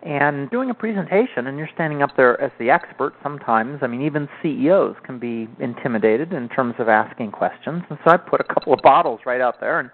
And 0.03 0.49
doing 0.51 0.71
a 0.71 0.75
presentation 0.75 1.49
and 1.49 1.59
you're 1.59 1.69
standing 1.75 2.03
up 2.03 2.17
there 2.17 2.41
as 2.41 2.53
the 2.59 2.71
expert 2.71 3.15
sometimes, 3.23 3.81
I 3.83 3.89
mean 3.89 4.01
even 4.03 4.29
CEOs 4.43 4.97
can 5.05 5.19
be 5.19 5.49
intimidated 5.59 6.33
in 6.33 6.49
terms 6.49 6.75
of 6.79 6.89
asking 6.89 7.33
questions. 7.33 7.83
And 7.91 7.99
so 8.05 8.13
I 8.13 8.17
put 8.17 8.41
a 8.41 8.45
couple 8.45 8.73
of 8.73 8.81
bottles 8.83 9.21
right 9.27 9.41
out 9.41 9.61
there 9.61 9.81
and 9.81 9.91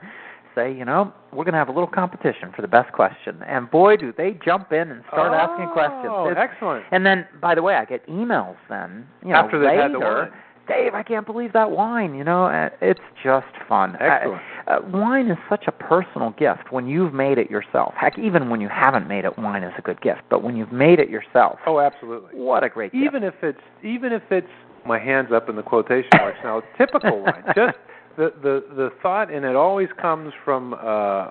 say, 0.54 0.72
you 0.72 0.84
know, 0.84 1.12
we're 1.32 1.42
going 1.44 1.52
to 1.54 1.58
have 1.58 1.68
a 1.68 1.72
little 1.72 1.88
competition 1.88 2.52
for 2.54 2.62
the 2.62 2.68
best 2.68 2.92
question. 2.92 3.42
And 3.48 3.68
boy, 3.70 3.96
do 3.96 4.12
they 4.16 4.38
jump 4.44 4.72
in 4.72 4.90
and 4.90 5.02
start 5.08 5.32
asking 5.32 5.68
questions. 5.70 6.06
Oh, 6.08 6.28
It's- 6.30 6.48
excellent. 6.52 6.84
and 6.92 7.04
then, 7.04 7.26
by 7.40 7.54
the 7.56 7.62
way, 7.62 7.74
I 7.74 7.84
get 7.84 8.06
emails 8.06 8.54
then, 8.68 9.06
you 9.22 9.30
know, 9.30 9.36
After 9.36 9.58
they've 9.58 9.68
later. 9.70 9.82
had 9.82 9.92
the 9.92 9.98
wine. 10.00 10.32
Dave, 10.66 10.94
I 10.94 11.02
can't 11.02 11.26
believe 11.26 11.52
that 11.52 11.70
wine. 11.70 12.14
You 12.14 12.24
know, 12.24 12.46
uh, 12.46 12.70
it's 12.80 13.00
just 13.22 13.46
fun. 13.68 13.96
Excellent. 14.00 14.40
Uh, 14.66 14.70
uh, 14.70 14.78
wine 14.92 15.28
is 15.28 15.36
such 15.48 15.64
a 15.66 15.72
personal 15.72 16.30
gift 16.38 16.70
when 16.72 16.86
you've 16.86 17.12
made 17.12 17.36
it 17.38 17.50
yourself. 17.50 17.92
Heck, 17.96 18.18
even 18.18 18.48
when 18.48 18.60
you 18.60 18.68
haven't 18.68 19.06
made 19.06 19.24
it, 19.24 19.38
wine 19.38 19.62
is 19.62 19.72
a 19.76 19.82
good 19.82 20.00
gift. 20.00 20.22
But 20.30 20.42
when 20.42 20.56
you've 20.56 20.72
made 20.72 21.00
it 21.00 21.10
yourself, 21.10 21.58
Oh, 21.66 21.80
absolutely. 21.80 22.38
what 22.38 22.64
a 22.64 22.68
great 22.68 22.92
gift! 22.92 23.04
Even 23.04 23.22
if 23.22 23.34
it's 23.42 23.60
even 23.82 24.12
if 24.12 24.22
it's 24.30 24.46
my 24.86 24.98
hands 24.98 25.28
up 25.32 25.48
in 25.48 25.56
the 25.56 25.62
quotation 25.62 26.08
marks 26.14 26.38
now, 26.42 26.62
typical 26.78 27.20
wine. 27.22 27.42
Just 27.54 27.76
the 28.16 28.32
the 28.42 28.64
the 28.74 28.90
thought, 29.02 29.30
and 29.32 29.44
it 29.44 29.56
always 29.56 29.88
comes 30.00 30.32
from 30.44 30.72
uh, 30.74 30.76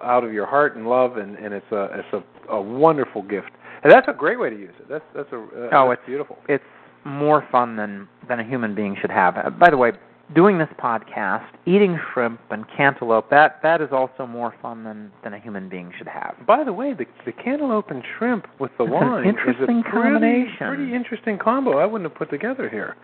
out 0.04 0.24
of 0.24 0.32
your 0.34 0.46
heart 0.46 0.76
and 0.76 0.88
love, 0.88 1.18
and 1.18 1.36
and 1.38 1.54
it's 1.54 1.72
a 1.72 1.84
it's 2.00 2.14
a, 2.50 2.54
a 2.54 2.62
wonderful 2.62 3.22
gift. 3.24 3.50
And 3.84 3.92
that's 3.92 4.08
a 4.08 4.14
great 4.14 4.40
way 4.40 4.50
to 4.50 4.56
use 4.58 4.74
it. 4.80 4.88
That's 4.90 5.04
that's 5.16 5.32
a 5.34 5.38
uh, 5.38 5.70
Oh, 5.74 5.90
that's 5.90 6.02
beautiful. 6.06 6.38
it's 6.48 6.64
more 7.06 7.46
fun 7.52 7.76
than 7.76 8.08
than 8.28 8.40
a 8.40 8.44
human 8.44 8.74
being 8.76 8.96
should 9.00 9.12
have. 9.12 9.38
Uh, 9.38 9.50
by 9.50 9.70
the 9.70 9.78
way, 9.78 9.92
doing 10.34 10.58
this 10.58 10.70
podcast, 10.80 11.46
eating 11.66 12.00
shrimp 12.14 12.40
and 12.50 12.66
cantaloupe, 12.76 13.30
that 13.30 13.60
that 13.64 13.82
is 13.82 13.90
also 13.92 14.26
more 14.26 14.54
fun 14.62 14.84
than 14.84 15.12
than 15.24 15.34
a 15.34 15.40
human 15.40 15.68
being 15.70 15.92
should 15.98 16.08
have. 16.08 16.36
By 16.48 16.64
the 16.64 16.74
way, 16.74 16.94
the 16.94 17.06
the 17.26 17.32
cantaloupe 17.34 17.92
and 17.92 18.04
shrimp 18.18 18.48
with 18.60 18.72
the 18.78 18.86
wine 18.86 19.26
interesting 19.28 19.80
is 19.80 19.86
a 19.88 19.90
pretty, 19.90 20.14
combination. 20.14 20.68
pretty 20.68 20.94
interesting 20.96 21.38
combo. 21.38 21.78
I 21.80 21.86
wouldn't 21.86 22.10
have 22.10 22.18
put 22.18 22.30
together 22.30 22.70
here. 22.70 22.96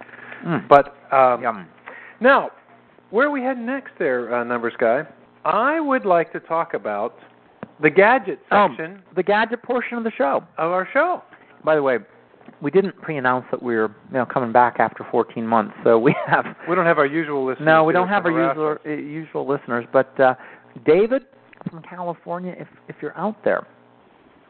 Mm. 0.45 0.68
But 0.70 0.95
um, 1.14 1.41
Yum. 1.41 1.68
Now, 2.22 2.52
where 3.12 3.28
are 3.28 3.32
we 3.32 3.41
heading 3.41 3.66
next 3.66 3.91
there, 4.00 4.34
uh, 4.34 4.43
Numbers 4.43 4.74
Guy? 4.80 5.04
I 5.45 5.80
would 5.80 6.06
like 6.06 6.32
to 6.34 6.39
talk 6.39 6.74
about 6.74 7.16
the 7.82 7.89
gadget 7.89 8.39
Oh, 8.52 8.68
section 8.70 9.02
the 9.16 9.24
gadget 9.24 9.62
portion 9.64 9.97
of 9.97 10.04
the 10.04 10.12
show. 10.18 10.43
of 10.58 10.72
our 10.72 10.88
show. 10.93 11.24
By 11.64 11.76
the 11.76 11.84
way, 11.84 11.97
we 12.62 12.72
didn't 12.72 12.99
pre-announce 13.01 13.45
that 13.51 13.62
we 13.64 13.76
were 13.76 13.91
you 14.12 14.18
know 14.18 14.26
coming 14.26 14.51
back 14.51 14.78
after 14.80 15.05
14 15.12 15.45
months, 15.45 15.74
so 15.84 15.97
we 15.97 16.16
have 16.28 16.45
We 16.68 16.76
don't 16.76 16.86
have 16.86 16.97
our 16.97 17.05
usual 17.05 17.45
listeners. 17.45 17.66
no, 17.66 17.84
we 17.84 17.93
don't 17.93 18.07
have 18.10 18.26
our 18.26 18.32
usual 18.32 18.72
us. 18.74 18.78
uh, 18.86 18.89
usual 18.89 19.47
listeners. 19.47 19.86
But 19.91 20.18
uh, 20.20 20.36
David 20.86 21.24
from 21.70 21.82
California, 21.84 22.55
if 22.57 22.68
if 22.88 22.95
you're 23.01 23.18
out 23.18 23.43
there, 23.43 23.66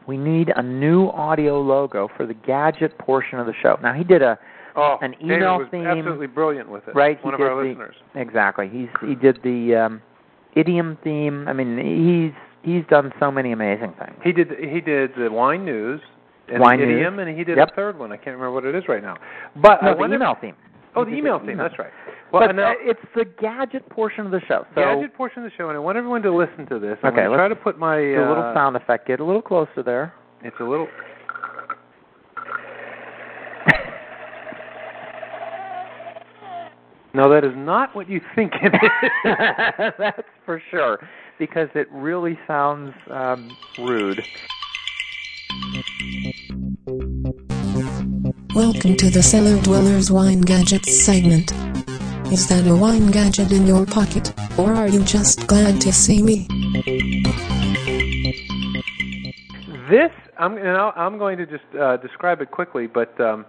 we 0.06 0.16
need 0.16 0.52
a 0.56 0.62
new 0.62 1.08
audio 1.08 1.60
logo 1.60 2.08
for 2.16 2.26
the 2.26 2.34
gadget 2.34 2.96
portion 2.98 3.38
of 3.38 3.46
the 3.46 3.54
show. 3.62 3.78
Now 3.82 3.92
he 3.92 4.04
did 4.04 4.22
a 4.22 4.38
Oh, 4.76 4.98
an 5.02 5.10
David 5.20 5.24
email 5.38 5.58
was 5.58 5.66
theme. 5.72 5.84
absolutely 5.84 6.28
brilliant 6.28 6.70
with 6.70 6.86
it. 6.86 6.94
Right, 6.94 7.22
One 7.24 7.34
of 7.34 7.40
our 7.40 7.56
the- 7.60 7.70
listeners. 7.70 7.96
exactly. 8.14 8.68
He's 8.68 8.88
he 9.04 9.16
did 9.16 9.40
the 9.42 9.74
um, 9.74 10.02
idiom 10.54 10.96
theme. 11.02 11.48
I 11.48 11.52
mean, 11.52 11.76
he's 11.76 12.32
he's 12.62 12.84
done 12.88 13.12
so 13.18 13.32
many 13.32 13.50
amazing 13.50 13.94
things. 13.98 14.14
He 14.22 14.30
did. 14.32 14.48
He 14.60 14.80
did 14.80 15.10
the 15.18 15.28
wine 15.28 15.64
news 15.64 16.00
and 16.50 16.60
Wine 16.60 16.80
the 16.80 16.86
news. 16.86 16.96
idiom, 16.96 17.18
and 17.18 17.36
he 17.36 17.44
did 17.44 17.56
Yep. 17.56 17.70
a 17.72 17.74
third 17.74 17.98
one. 17.98 18.12
I 18.12 18.16
can't 18.16 18.36
remember 18.36 18.52
what 18.52 18.64
it 18.64 18.74
is 18.74 18.88
right 18.88 19.02
now. 19.02 19.16
But 19.56 19.82
No, 19.82 19.90
I 19.90 19.92
the 19.94 19.98
wonder- 20.00 20.16
email 20.16 20.34
theme. 20.40 20.54
Oh, 20.96 21.04
the 21.04 21.12
email 21.14 21.38
theme. 21.38 21.56
That's 21.56 21.78
right. 21.78 21.92
Well, 22.32 22.46
but 22.46 22.54
now, 22.56 22.72
uh, 22.72 22.74
it's 22.80 23.00
the 23.14 23.24
gadget 23.24 23.88
portion 23.90 24.26
of 24.26 24.32
the 24.32 24.40
show. 24.48 24.66
So 24.74 24.80
gadget 24.82 25.14
portion 25.14 25.44
of 25.44 25.50
the 25.50 25.56
show, 25.56 25.68
and 25.68 25.76
I 25.76 25.80
want 25.80 25.96
everyone 25.96 26.22
to 26.22 26.32
listen 26.34 26.66
to 26.66 26.78
this. 26.80 26.98
I'm 27.04 27.12
Okay, 27.12 27.24
try 27.26 27.46
to 27.48 27.54
put 27.56 27.78
my 27.78 27.98
little 27.98 28.42
uh, 28.42 28.54
sound 28.54 28.74
effect. 28.76 29.06
Get 29.06 29.20
a 29.20 29.24
little 29.24 29.42
closer 29.42 29.82
there. 29.84 30.12
It's 30.42 30.56
a 30.58 30.64
little. 30.64 30.88
No, 37.12 37.28
that 37.28 37.44
is 37.44 37.52
not 37.56 37.94
what 37.96 38.08
you 38.08 38.20
think 38.36 38.52
it 38.62 38.72
is. 38.72 39.92
That's 39.98 40.22
for 40.46 40.62
sure, 40.70 40.98
because 41.40 41.68
it 41.74 41.88
really 41.90 42.38
sounds 42.46 42.92
um, 43.10 43.50
rude. 43.78 44.20
Welcome 48.60 48.94
to 48.98 49.08
the 49.08 49.22
Cellar 49.22 49.58
Dwellers 49.62 50.10
Wine 50.10 50.42
Gadgets 50.42 51.02
segment. 51.02 51.50
Is 52.30 52.46
that 52.48 52.66
a 52.66 52.76
wine 52.76 53.10
gadget 53.10 53.52
in 53.52 53.66
your 53.66 53.86
pocket, 53.86 54.34
or 54.58 54.74
are 54.74 54.86
you 54.86 55.02
just 55.02 55.46
glad 55.46 55.80
to 55.80 55.90
see 55.90 56.22
me? 56.22 56.46
This 59.88 60.12
I'm 60.38 60.58
and 60.58 60.76
I'm 60.76 61.16
going 61.16 61.38
to 61.38 61.46
just 61.46 61.64
uh, 61.74 61.96
describe 61.96 62.42
it 62.42 62.50
quickly, 62.50 62.86
but 62.86 63.18
um, 63.18 63.46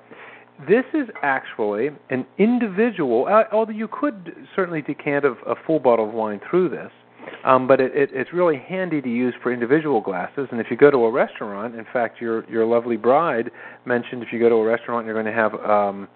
this 0.65 0.85
is 0.93 1.09
actually 1.23 1.89
an 2.09 2.25
individual. 2.37 3.27
Uh, 3.27 3.43
although 3.51 3.73
you 3.73 3.89
could 3.89 4.33
certainly 4.55 4.81
decant 4.81 5.25
a, 5.25 5.31
a 5.45 5.55
full 5.67 5.79
bottle 5.79 6.07
of 6.07 6.13
wine 6.13 6.39
through 6.49 6.69
this, 6.69 6.91
um, 7.45 7.67
but 7.67 7.79
it, 7.79 7.95
it, 7.95 8.09
it's 8.13 8.31
really 8.33 8.57
handy 8.57 9.01
to 9.01 9.09
use 9.09 9.33
for 9.41 9.51
individual 9.51 10.01
glasses. 10.01 10.47
And 10.51 10.59
if 10.59 10.67
you 10.69 10.77
go 10.77 10.91
to 10.91 10.97
a 11.05 11.11
restaurant, 11.11 11.75
in 11.75 11.85
fact, 11.91 12.21
your 12.21 12.49
your 12.49 12.65
lovely 12.65 12.97
bride 12.97 13.51
mentioned 13.85 14.23
if 14.23 14.29
you 14.31 14.39
go 14.39 14.49
to 14.49 14.55
a 14.55 14.65
restaurant, 14.65 15.05
you're 15.05 15.21
going 15.21 15.33
to 15.33 15.39
have 15.39 15.53
um, 15.55 16.07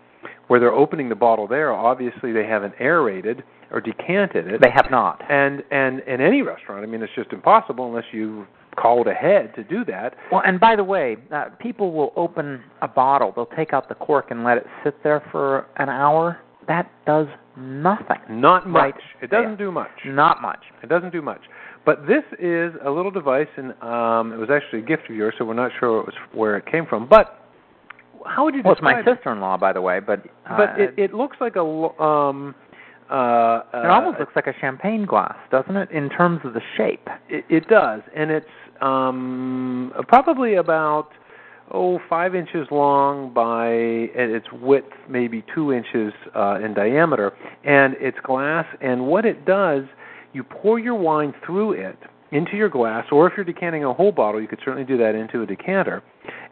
where 0.48 0.60
they're 0.60 0.74
opening 0.74 1.10
the 1.10 1.16
bottle 1.16 1.48
there. 1.48 1.74
Obviously, 1.74 2.32
they 2.32 2.46
haven't 2.46 2.74
aerated 2.80 3.44
or 3.72 3.82
decanted 3.82 4.48
it. 4.48 4.62
They 4.62 4.72
have 4.72 4.88
not. 4.92 5.22
and 5.30 5.64
and 5.72 6.00
in 6.02 6.22
any 6.22 6.42
restaurant, 6.42 6.84
I 6.84 6.88
mean, 6.88 7.02
it's 7.02 7.14
just 7.16 7.32
impossible 7.34 7.88
unless 7.88 8.06
you 8.12 8.46
called 8.76 9.08
ahead 9.08 9.54
to 9.56 9.64
do 9.64 9.86
that. 9.86 10.16
Well, 10.32 10.42
and 10.46 10.60
by 10.60 10.76
the 10.76 10.84
way, 10.84 11.18
uh, 11.34 11.46
people 11.60 11.92
will 11.94 12.12
open 12.16 12.62
a 12.82 12.88
bottle. 12.88 13.32
They'll 13.36 13.46
take 13.58 13.74
out 13.74 13.90
the 13.90 13.96
cork 13.96 14.32
and 14.32 14.44
let 14.44 14.58
it 14.58 14.66
sit 14.84 15.02
there 15.04 15.24
for 15.32 15.68
an 15.78 15.90
hour. 15.90 16.40
That 16.68 16.92
does 17.06 17.28
nothing. 17.58 18.18
Not 18.30 18.68
much. 18.68 18.82
Right 18.82 18.96
It 19.22 19.30
doesn't 19.30 19.58
do 19.58 19.72
much. 19.72 19.90
Not 20.06 20.42
much. 20.42 20.60
It 20.84 20.90
doesn't 20.90 21.12
do 21.12 21.22
much. 21.22 21.42
But 21.86 22.08
this 22.08 22.24
is 22.40 22.74
a 22.84 22.90
little 22.90 23.12
device, 23.12 23.48
and 23.58 23.72
um, 23.84 24.34
it 24.34 24.38
was 24.38 24.50
actually 24.52 24.80
a 24.80 24.86
gift 24.86 25.10
of 25.10 25.16
yours, 25.16 25.36
so 25.38 25.46
we're 25.46 25.54
not 25.54 25.72
sure 25.80 26.00
it 26.00 26.06
was 26.08 26.16
where 26.34 26.58
it 26.58 26.66
came 26.66 26.86
from. 26.88 27.08
But 27.08 27.40
how 28.26 28.44
would 28.46 28.56
you 28.56 28.62
Well, 28.64 28.74
it's 28.74 28.82
my 28.82 29.04
sister-in-law, 29.04 29.58
by 29.58 29.72
the 29.72 29.82
way, 29.82 30.00
but 30.00 30.26
uh, 30.50 30.58
But 30.58 30.80
it, 30.80 30.94
it 30.98 31.14
looks 31.14 31.38
like 31.40 31.56
a 31.56 31.62
um, 31.62 32.56
uh, 33.10 33.62
it 33.72 33.86
almost 33.86 34.20
looks 34.20 34.36
like 34.36 34.48
a 34.48 34.54
champagne 34.60 35.06
glass, 35.06 35.36
doesn't 35.52 35.76
it? 35.76 35.92
In 35.92 36.10
terms 36.10 36.40
of 36.44 36.54
the 36.54 36.62
shape. 36.76 37.08
It, 37.30 37.46
it 37.50 37.68
does, 37.68 38.02
and 38.16 38.32
it's 38.32 38.46
um, 38.82 39.94
probably 40.08 40.56
about 40.56 41.10
oh 41.72 42.00
five 42.10 42.36
inches 42.36 42.68
long 42.72 43.34
by 43.34 43.68
and 43.68 44.32
its 44.32 44.48
width 44.52 44.92
maybe 45.10 45.44
two 45.54 45.74
inches 45.74 46.14
uh, 46.36 46.60
in 46.64 46.74
diameter, 46.74 47.34
and 47.64 47.96
it's 48.00 48.18
glass. 48.24 48.66
And 48.82 49.08
what 49.08 49.26
it 49.26 49.46
does, 49.46 49.84
you 50.34 50.44
pour 50.44 50.80
your 50.80 50.96
wine 50.96 51.34
through 51.46 51.74
it 51.74 51.98
into 52.32 52.58
your 52.58 52.70
glass, 52.70 53.06
or 53.12 53.28
if 53.28 53.34
you're 53.38 53.46
decanting 53.46 53.84
a 53.84 53.94
whole 53.94 54.12
bottle, 54.12 54.42
you 54.42 54.48
could 54.48 54.60
certainly 54.60 54.86
do 54.86 54.98
that 54.98 55.16
into 55.16 55.42
a 55.42 55.46
decanter. 55.46 56.04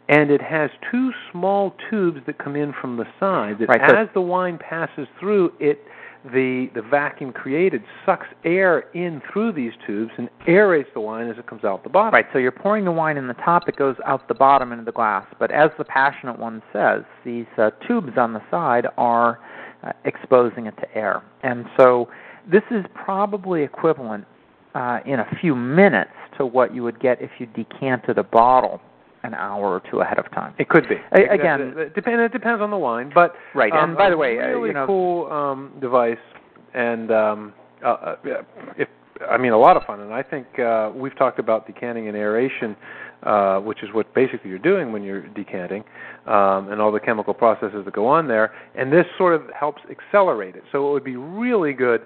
And 0.08 0.30
it 0.30 0.42
has 0.42 0.70
two 0.90 1.10
small 1.32 1.74
tubes 1.90 2.20
that 2.26 2.38
come 2.38 2.56
in 2.56 2.74
from 2.80 2.96
the 2.96 3.04
side. 3.18 3.56
That 3.58 3.68
Right, 3.68 3.80
as 3.80 4.08
the 4.14 4.20
wine 4.20 4.58
passes 4.58 5.08
through, 5.18 5.52
it 5.58 5.80
the 6.32 6.70
the 6.74 6.80
vacuum 6.80 7.32
created 7.32 7.82
sucks 8.06 8.26
air 8.44 8.80
in 8.94 9.20
through 9.30 9.52
these 9.52 9.72
tubes 9.86 10.12
and 10.16 10.30
aerates 10.46 10.92
the 10.94 11.00
wine 11.00 11.28
as 11.28 11.36
it 11.38 11.46
comes 11.46 11.64
out 11.64 11.82
the 11.82 11.90
bottom. 11.90 12.14
Right, 12.14 12.26
so 12.32 12.38
you're 12.38 12.52
pouring 12.52 12.84
the 12.84 12.92
wine 12.92 13.16
in 13.16 13.28
the 13.28 13.34
top, 13.34 13.68
it 13.68 13.76
goes 13.76 13.96
out 14.06 14.26
the 14.28 14.34
bottom 14.34 14.72
into 14.72 14.84
the 14.84 14.92
glass. 14.92 15.26
But 15.38 15.50
as 15.50 15.70
the 15.76 15.84
passionate 15.84 16.38
one 16.38 16.62
says, 16.72 17.02
these 17.24 17.46
uh, 17.58 17.70
tubes 17.86 18.16
on 18.16 18.32
the 18.32 18.42
side 18.50 18.86
are 18.96 19.38
uh, 19.82 19.92
exposing 20.04 20.66
it 20.66 20.76
to 20.78 20.96
air. 20.96 21.22
And 21.42 21.66
so 21.76 22.08
this 22.50 22.62
is 22.70 22.84
probably 22.94 23.62
equivalent 23.62 24.24
uh, 24.74 25.00
in 25.04 25.20
a 25.20 25.38
few 25.40 25.54
minutes 25.54 26.10
to 26.38 26.46
what 26.46 26.74
you 26.74 26.82
would 26.82 27.00
get 27.00 27.20
if 27.20 27.30
you 27.38 27.46
decanted 27.46 28.18
a 28.18 28.24
bottle 28.24 28.80
an 29.24 29.34
hour 29.34 29.66
or 29.66 29.82
two 29.90 30.00
ahead 30.00 30.18
of 30.18 30.30
time. 30.32 30.54
It 30.58 30.68
could 30.68 30.88
be. 30.88 30.96
A- 31.12 31.32
again- 31.32 31.74
it, 31.76 31.94
depend, 31.94 32.20
it 32.20 32.32
depends 32.32 32.60
on 32.62 32.70
the 32.70 32.76
wine, 32.76 33.10
but 33.14 33.34
Right, 33.54 33.72
um, 33.72 33.90
and 33.90 33.98
by 33.98 34.10
the 34.10 34.14
a 34.14 34.18
way, 34.18 34.38
uh, 34.38 34.46
really 34.48 34.68
you 34.68 34.74
know- 34.74 34.86
cool 34.86 35.32
um, 35.32 35.72
device, 35.80 36.18
and 36.74 37.10
um, 37.10 37.52
uh, 37.84 37.88
uh, 37.88 38.16
if 38.76 38.88
I 39.30 39.38
mean 39.38 39.52
a 39.52 39.58
lot 39.58 39.76
of 39.76 39.84
fun. 39.84 40.00
And 40.00 40.12
I 40.12 40.22
think 40.22 40.58
uh, 40.58 40.90
we've 40.94 41.16
talked 41.16 41.38
about 41.38 41.66
decanting 41.66 42.08
and 42.08 42.16
aeration, 42.16 42.76
uh, 43.22 43.58
which 43.60 43.82
is 43.82 43.88
what 43.92 44.12
basically 44.14 44.50
you're 44.50 44.58
doing 44.58 44.92
when 44.92 45.02
you're 45.02 45.26
decanting, 45.28 45.84
um, 46.26 46.70
and 46.70 46.80
all 46.80 46.90
the 46.92 47.00
chemical 47.00 47.32
processes 47.34 47.84
that 47.84 47.94
go 47.94 48.06
on 48.06 48.28
there. 48.28 48.52
And 48.74 48.92
this 48.92 49.06
sort 49.16 49.34
of 49.34 49.42
helps 49.58 49.82
accelerate 49.90 50.56
it. 50.56 50.64
So 50.72 50.88
it 50.88 50.92
would 50.92 51.04
be 51.04 51.16
really 51.16 51.72
good 51.72 52.02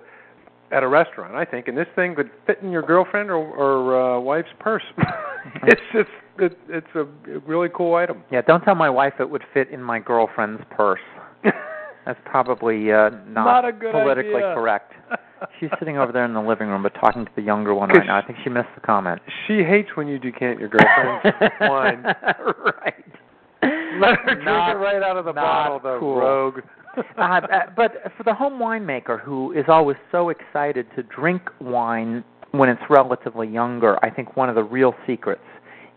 at 0.70 0.82
a 0.82 0.88
restaurant, 0.88 1.34
I 1.34 1.44
think. 1.44 1.68
And 1.68 1.76
this 1.76 1.86
thing 1.96 2.14
could 2.14 2.30
fit 2.46 2.58
in 2.62 2.70
your 2.70 2.82
girlfriend 2.82 3.30
or, 3.30 3.36
or 3.36 4.16
uh, 4.16 4.20
wife's 4.20 4.50
purse. 4.60 4.82
it's 5.64 5.80
just 5.92 6.10
it, 6.38 6.58
it's 6.68 6.86
a 6.94 7.04
really 7.46 7.68
cool 7.74 7.94
item. 7.94 8.22
Yeah, 8.30 8.42
don't 8.42 8.60
tell 8.62 8.74
my 8.74 8.90
wife 8.90 9.14
it 9.20 9.28
would 9.28 9.42
fit 9.54 9.68
in 9.70 9.82
my 9.82 9.98
girlfriend's 9.98 10.62
purse. 10.70 11.00
That's 12.06 12.18
probably 12.24 12.90
uh, 12.92 13.10
not, 13.28 13.62
Not 13.64 13.80
politically 13.80 14.36
idea. 14.36 14.54
correct. 14.54 14.92
She's 15.60 15.70
sitting 15.78 15.98
over 15.98 16.10
there 16.10 16.24
in 16.24 16.32
the 16.34 16.40
living 16.40 16.68
room, 16.68 16.82
but 16.82 16.94
talking 16.94 17.24
to 17.24 17.30
the 17.36 17.42
younger 17.42 17.72
one 17.74 17.90
right 17.90 18.06
now. 18.06 18.18
I 18.18 18.26
think 18.26 18.38
she 18.42 18.50
missed 18.50 18.68
the 18.74 18.80
comment. 18.80 19.20
She 19.46 19.62
hates 19.62 19.90
when 19.94 20.08
you 20.08 20.18
decant 20.18 20.58
your 20.58 20.68
girlfriend's 20.68 21.54
wine. 21.60 22.02
right. 22.02 23.04
Let 24.00 24.18
her 24.20 24.34
drink 24.34 24.44
Not- 24.44 24.70
it 24.72 24.78
right 24.78 25.02
out 25.02 25.16
of 25.16 25.24
the 25.26 25.32
bottle, 25.32 25.78
the 25.80 25.98
cool. 26.00 26.16
rogue. 26.16 26.60
uh, 26.96 27.20
uh, 27.20 27.40
but 27.76 27.92
for 28.16 28.24
the 28.24 28.34
home 28.34 28.54
winemaker 28.54 29.20
who 29.20 29.52
is 29.52 29.64
always 29.68 29.96
so 30.10 30.30
excited 30.30 30.86
to 30.96 31.02
drink 31.04 31.42
wine 31.60 32.24
when 32.52 32.68
it's 32.68 32.82
relatively 32.88 33.46
younger, 33.46 34.02
I 34.04 34.10
think 34.10 34.36
one 34.36 34.48
of 34.48 34.54
the 34.54 34.64
real 34.64 34.94
secrets 35.06 35.42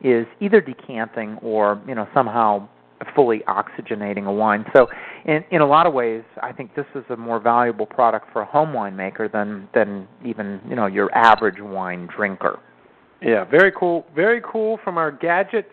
is 0.04 0.26
either 0.40 0.62
decanting 0.62 1.38
or 1.42 1.82
you 1.88 1.96
know 1.96 2.08
somehow 2.14 2.68
fully 3.16 3.40
oxygenating 3.48 4.28
a 4.28 4.32
wine. 4.32 4.66
So 4.76 4.88
in 5.26 5.44
in 5.52 5.62
a 5.62 5.68
lot 5.68 5.88
of 5.88 5.94
ways, 5.94 6.24
I 6.42 6.52
think 6.52 6.76
this 6.76 6.86
is 6.96 7.04
a 7.10 7.18
more 7.18 7.40
valuable 7.40 7.86
product 7.86 8.28
for 8.32 8.42
a 8.42 8.46
home 8.46 8.70
winemaker 8.70 9.32
than 9.32 9.68
than 9.74 10.08
even 10.26 10.62
you 10.68 10.76
know 10.76 10.88
your 10.88 11.14
average 11.16 11.60
wine 11.60 12.08
drinker. 12.16 12.60
Yeah, 13.22 13.44
very 13.46 13.72
cool. 13.78 14.06
Very 14.16 14.42
cool 14.42 14.80
from 14.84 14.98
our 14.98 15.12
gadget 15.12 15.68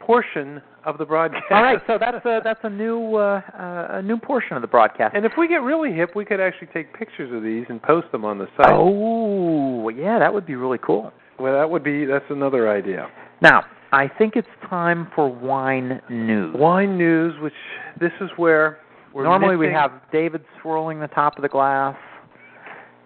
portion 0.00 0.60
of 0.84 0.98
the 0.98 1.04
broadcast. 1.04 1.44
All 1.50 1.62
right, 1.62 1.80
so 1.86 1.98
that's 1.98 2.24
a 2.24 2.40
that's 2.42 2.60
a 2.62 2.70
new 2.70 3.16
uh, 3.16 3.40
uh, 3.58 3.98
a 3.98 4.02
new 4.02 4.16
portion 4.16 4.56
of 4.56 4.62
the 4.62 4.68
broadcast. 4.68 5.14
And 5.14 5.24
if 5.24 5.32
we 5.36 5.46
get 5.46 5.62
really 5.62 5.92
hip, 5.92 6.16
we 6.16 6.24
could 6.24 6.40
actually 6.40 6.68
take 6.68 6.92
pictures 6.94 7.32
of 7.32 7.42
these 7.42 7.66
and 7.68 7.82
post 7.82 8.10
them 8.10 8.24
on 8.24 8.38
the 8.38 8.46
site. 8.56 8.70
Oh, 8.70 9.88
yeah, 9.90 10.18
that 10.18 10.32
would 10.32 10.46
be 10.46 10.56
really 10.56 10.78
cool. 10.78 11.12
Well, 11.38 11.52
that 11.52 11.70
would 11.70 11.84
be 11.84 12.04
that's 12.04 12.24
another 12.30 12.70
idea. 12.70 13.08
Now, 13.40 13.64
I 13.92 14.08
think 14.18 14.34
it's 14.36 14.48
time 14.68 15.08
for 15.14 15.28
wine 15.32 16.00
news. 16.10 16.54
Wine 16.58 16.98
news, 16.98 17.34
which 17.40 17.52
this 18.00 18.12
is 18.20 18.30
where 18.36 18.78
we're 19.14 19.22
Normally 19.24 19.56
we 19.56 19.68
have 19.72 19.92
David 20.12 20.44
swirling 20.60 21.00
the 21.00 21.06
top 21.08 21.36
of 21.36 21.42
the 21.42 21.48
glass. 21.48 21.96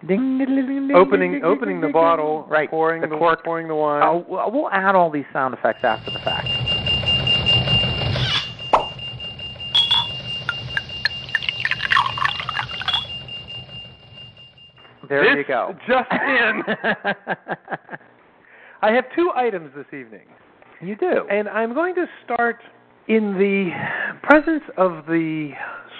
Ding, 0.07 0.37
ding, 0.37 0.47
ding, 0.47 0.65
ding, 0.87 0.91
opening 0.93 1.41
opening 1.45 1.79
the 1.79 1.87
bottle, 1.87 2.45
Right, 2.49 2.69
pouring 2.69 3.01
the 3.01 3.07
the, 3.07 3.17
cork. 3.17 3.43
pouring 3.45 3.69
the 3.69 3.75
wine. 3.75 4.03
Oh, 4.03 4.25
well, 4.27 4.51
we'll 4.51 4.69
add 4.69 4.95
all 4.95 5.09
these 5.09 5.23
sound 5.31 5.53
effects 5.53 5.79
after 5.83 6.11
the 6.11 6.19
fact. 6.19 6.47
There 15.09 15.23
This 15.35 15.45
you 15.47 15.53
go. 15.53 15.75
just 15.87 16.11
in. 16.11 16.63
I 18.83 18.91
have 18.91 19.05
two 19.15 19.31
items 19.35 19.71
this 19.75 19.85
evening, 19.97 20.27
you 20.81 20.95
do. 20.97 21.25
and 21.31 21.47
I'm 21.47 21.73
going 21.73 21.95
to 21.95 22.05
start 22.25 22.57
in 23.07 23.33
the 23.37 23.69
presence 24.23 24.63
of 24.77 25.05
the 25.05 25.51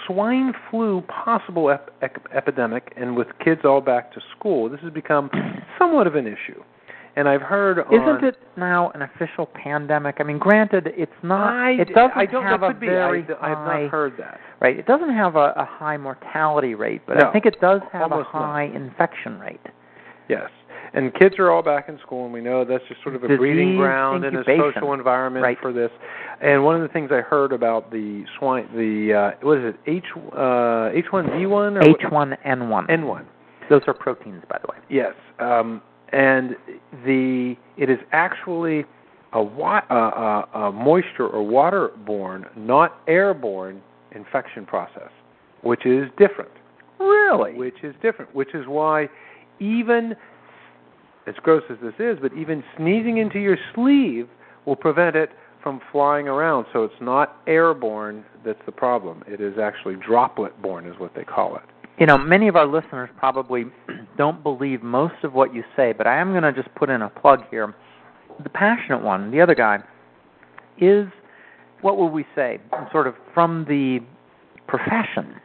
swine 0.06 0.52
flu 0.70 1.02
possible 1.04 1.72
ep- 1.72 1.92
ep- 2.02 2.28
epidemic, 2.36 2.92
and 2.98 3.16
with 3.16 3.28
kids 3.44 3.62
all 3.64 3.80
back 3.80 4.12
to 4.14 4.22
school, 4.38 4.70
this 4.70 4.82
has 4.82 4.92
become 4.92 5.30
somewhat 5.80 6.08
of 6.08 6.16
an 6.16 6.28
issue. 6.28 6.62
And 7.16 7.30
I've 7.30 7.42
heard 7.44 7.78
Isn't 7.92 8.24
it 8.28 8.38
now 8.58 8.90
an 8.96 9.04
official 9.04 9.46
pandemic? 9.46 10.16
I 10.20 10.24
mean, 10.24 10.40
granted, 10.40 10.88
it's 10.98 11.12
not. 11.22 11.54
I, 11.54 11.72
it 11.74 11.90
doesn't 11.94 12.18
I 12.18 12.26
don't 12.26 12.44
have 12.44 12.64
a 12.64 12.70
could 12.70 12.80
be. 12.80 12.88
very 12.88 13.24
I, 13.40 13.52
I've 13.52 13.84
not 13.84 13.92
heard 13.92 14.14
that. 14.18 14.40
right. 14.60 14.78
It 14.78 14.88
doesn't 14.88 15.14
have 15.14 15.36
a, 15.36 15.54
a 15.56 15.64
high 15.70 15.96
mortality 15.96 16.74
rate, 16.74 17.04
but 17.08 17.18
No, 17.20 17.30
I 17.30 17.32
think 17.32 17.46
it 17.46 17.62
does 17.62 17.82
have 17.92 18.02
a 18.10 18.16
almost 18.16 18.30
not. 18.34 18.42
high 18.52 18.64
infection 18.64 19.40
rate. 19.40 19.62
Yes. 20.28 20.50
And 20.94 21.14
kids 21.16 21.36
are 21.39 21.50
all 21.50 21.64
back 21.64 21.89
in 21.89 21.98
school, 22.00 22.26
and 22.26 22.34
we 22.34 22.39
know 22.41 22.64
that's 22.64 22.84
just 22.88 23.02
sort 23.02 23.16
of 23.16 23.24
a 23.24 23.28
breeding 23.28 23.70
Disease 23.70 23.78
ground 23.80 24.26
and 24.26 24.38
a 24.38 24.44
social 24.46 24.94
environment 24.94 25.44
Right. 25.44 25.58
for 25.60 25.74
this. 25.74 25.89
And 26.41 26.64
one 26.64 26.76
of 26.76 26.82
the 26.82 26.88
things 26.88 27.10
I 27.12 27.22
heard 27.22 27.52
about 27.52 27.89
the 27.91 28.26
swine, 28.38 28.68
the 28.76 29.14
uh, 29.14 29.46
what 29.46 29.58
is 29.58 29.74
it, 29.74 29.76
H 29.88 30.04
uh, 30.34 30.91
H1Z1 30.94 31.50
or 31.52 31.82
H1N1. 31.82 32.89
N1? 32.89 33.26
Those 33.70 33.82
are 33.88 33.94
proteins, 33.94 34.44
by 34.50 34.60
the 34.60 34.68
way. 34.72 34.78
Yes. 34.89 35.14
Um, 35.39 35.82
and 36.12 36.56
the 37.06 37.56
it 37.78 37.89
is 37.89 37.98
actually 38.12 38.86
a, 39.34 39.41
wa- 39.41 39.82
uh, 39.89 39.94
uh, 39.94 40.60
a 40.68 40.72
moisture 40.72 41.28
or 41.28 41.44
waterborne, 41.44 42.56
not 42.56 43.00
airborne 43.08 43.82
infection 44.12 44.64
process, 44.66 45.10
which 45.64 45.88
is 45.88 46.08
different. 46.20 46.52
Really? 47.00 47.54
which 47.56 47.84
is 47.84 47.96
different. 48.02 48.34
Which 48.36 48.54
is 48.54 48.68
why 48.68 49.10
even 49.60 50.16
as 51.28 51.36
gross 51.42 51.64
as 51.70 51.78
this 51.82 51.94
is, 52.00 52.18
but 52.22 52.34
even 52.34 52.64
sneezing 52.78 53.18
into 53.18 53.40
your 53.40 53.58
sleeve 53.74 54.28
will 54.66 54.76
prevent 54.76 55.16
it 55.16 55.30
from 55.62 55.80
flying 55.92 56.28
around. 56.28 56.66
So 56.74 56.84
it's 56.84 56.94
not 57.02 57.38
airborne 57.48 58.26
that's 58.46 58.60
the 58.66 58.72
problem. 58.72 59.24
It 59.28 59.40
is 59.40 59.58
actually 59.58 59.96
droplet 59.96 60.62
borne 60.62 60.86
is 60.86 61.00
what 61.00 61.16
they 61.16 61.24
call 61.24 61.56
it. 61.56 61.64
You 62.00 62.06
know, 62.06 62.18
many 62.18 62.48
of 62.48 62.56
our 62.56 62.66
listeners 62.66 63.10
probably 63.18 63.66
don't 64.18 64.44
believe 64.44 64.84
most 64.84 65.24
of 65.24 65.34
what 65.34 65.54
you 65.54 65.64
say, 65.76 65.94
but 65.94 66.08
I 66.08 66.18
am 66.18 66.32
going 66.32 66.44
to 66.44 66.52
just 66.52 66.74
put 66.76 66.90
in 66.90 67.02
a 67.02 67.10
plug 67.10 67.44
here. 67.50 67.74
The 68.44 68.50
passionate 68.50 69.02
one, 69.02 69.32
the 69.32 69.42
other 69.42 69.56
guy, 69.56 69.80
is 70.80 71.08
what 71.82 71.98
would 71.98 72.08
we 72.08 72.26
say? 72.36 72.60
Sort 72.92 73.08
of 73.08 73.16
from 73.34 73.66
the 73.68 74.00
profession, 74.68 75.36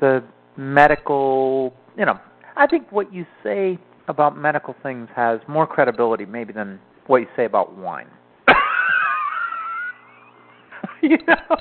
the 0.00 0.22
medical. 0.56 1.74
You 1.96 2.06
know, 2.06 2.18
I 2.56 2.66
think 2.66 2.90
what 2.92 3.12
you 3.12 3.26
say 3.42 3.78
about 4.08 4.36
medical 4.36 4.74
things 4.82 5.08
has 5.14 5.38
more 5.46 5.64
credibility, 5.66 6.24
maybe, 6.26 6.52
than 6.52 6.80
what 7.06 7.18
you 7.18 7.28
say 7.36 7.44
about 7.44 7.76
wine. 7.76 8.08
you 11.02 11.18
know, 11.26 11.56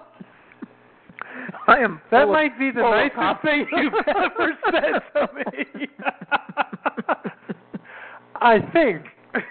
I 1.67 1.77
am. 1.79 1.99
that 2.11 2.21
full 2.23 2.29
of- 2.29 2.31
might 2.33 2.57
be 2.57 2.71
the 2.71 2.81
nicest 2.81 3.41
thing 3.43 3.67
you've 3.73 3.93
ever 4.07 4.57
said 4.71 5.01
to 5.13 5.27
me. 5.35 5.43
I 8.39 8.59
think. 8.71 9.01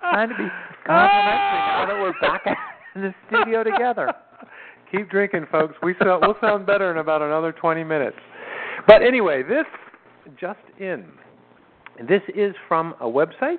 Trying 0.00 0.28
to 0.28 0.34
be 0.36 0.46
complimentary 0.86 0.86
now 0.86 1.86
that 1.88 1.98
we're 2.00 2.12
back 2.20 2.44
in 2.94 3.00
the 3.02 3.12
studio 3.26 3.64
together. 3.64 4.14
Keep 4.92 5.10
drinking, 5.10 5.46
folks. 5.50 5.74
We 5.82 5.94
we'll 6.00 6.36
sound 6.40 6.64
better 6.66 6.92
in 6.92 6.98
about 6.98 7.22
another 7.22 7.50
20 7.52 7.82
minutes. 7.82 8.16
But 8.86 9.02
anyway, 9.02 9.42
this 9.42 9.66
just 10.40 10.58
in. 10.78 11.06
This 12.08 12.22
is 12.34 12.54
from 12.68 12.94
a 13.00 13.06
website. 13.06 13.58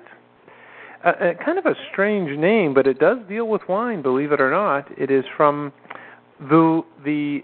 Uh, 1.04 1.08
uh, 1.08 1.44
kind 1.44 1.58
of 1.58 1.66
a 1.66 1.74
strange 1.92 2.36
name, 2.38 2.74
but 2.74 2.86
it 2.86 2.98
does 2.98 3.18
deal 3.28 3.46
with 3.48 3.62
wine, 3.68 4.02
believe 4.02 4.32
it 4.32 4.40
or 4.40 4.50
not. 4.50 4.86
It 4.98 5.10
is 5.10 5.24
from 5.36 5.72
the 6.40 6.82
the 7.04 7.40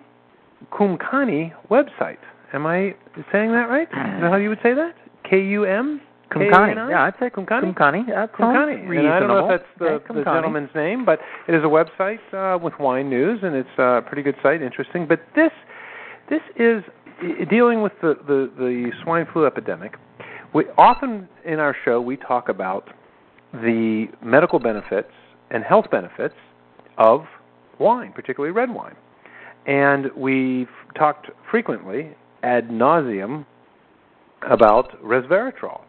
Kumkani 0.72 1.52
website. 1.70 2.18
Am 2.52 2.66
I 2.66 2.94
saying 3.32 3.52
that 3.52 3.68
right? 3.68 3.88
Is 3.88 4.20
that 4.22 4.30
how 4.30 4.36
you 4.36 4.48
would 4.48 4.60
say 4.62 4.74
that? 4.74 4.94
K 5.28 5.40
U 5.40 5.64
M? 5.64 6.00
Kumkani. 6.32 6.74
K-A-N-I? 6.74 6.90
Yeah, 6.90 7.02
I'd 7.04 7.14
say 7.20 7.30
Kumkani? 7.30 7.74
Kumkani. 7.74 8.06
Sounds 8.08 8.30
Kumkani. 8.32 8.88
reasonable. 8.88 8.98
And 8.98 9.08
I 9.08 9.18
don't 9.20 9.28
know 9.28 9.50
if 9.50 9.60
that's 9.60 9.70
the, 9.78 9.86
Okay, 9.86 10.14
the 10.14 10.24
gentleman's 10.24 10.70
name, 10.74 11.04
but 11.04 11.20
it 11.46 11.54
is 11.54 11.62
a 11.62 11.66
website 11.66 12.18
uh, 12.32 12.58
with 12.58 12.72
wine 12.80 13.08
news, 13.08 13.40
and 13.42 13.54
it's 13.54 13.68
uh, 13.78 13.98
a 13.98 14.02
pretty 14.02 14.22
good 14.22 14.36
site, 14.42 14.62
interesting. 14.62 15.06
But 15.06 15.20
this 15.36 15.52
this 16.30 16.40
is 16.56 16.82
dealing 17.50 17.82
with 17.82 17.92
the, 18.00 18.14
the, 18.26 18.50
the 18.56 18.90
swine 19.02 19.26
flu 19.32 19.46
epidemic. 19.46 19.94
We 20.52 20.64
often 20.78 21.28
in 21.44 21.58
our 21.58 21.76
show 21.84 22.00
we 22.00 22.16
talk 22.16 22.48
about 22.48 22.88
the 23.52 24.06
medical 24.22 24.58
benefits 24.58 25.10
and 25.50 25.64
health 25.64 25.86
benefits 25.90 26.34
of 26.98 27.24
wine, 27.78 28.12
particularly 28.12 28.52
red 28.52 28.72
wine. 28.72 28.96
And 29.66 30.06
we've 30.16 30.68
talked 30.96 31.28
frequently 31.50 32.16
ad 32.42 32.68
nauseum 32.68 33.46
about 34.48 35.02
resveratrol 35.02 35.80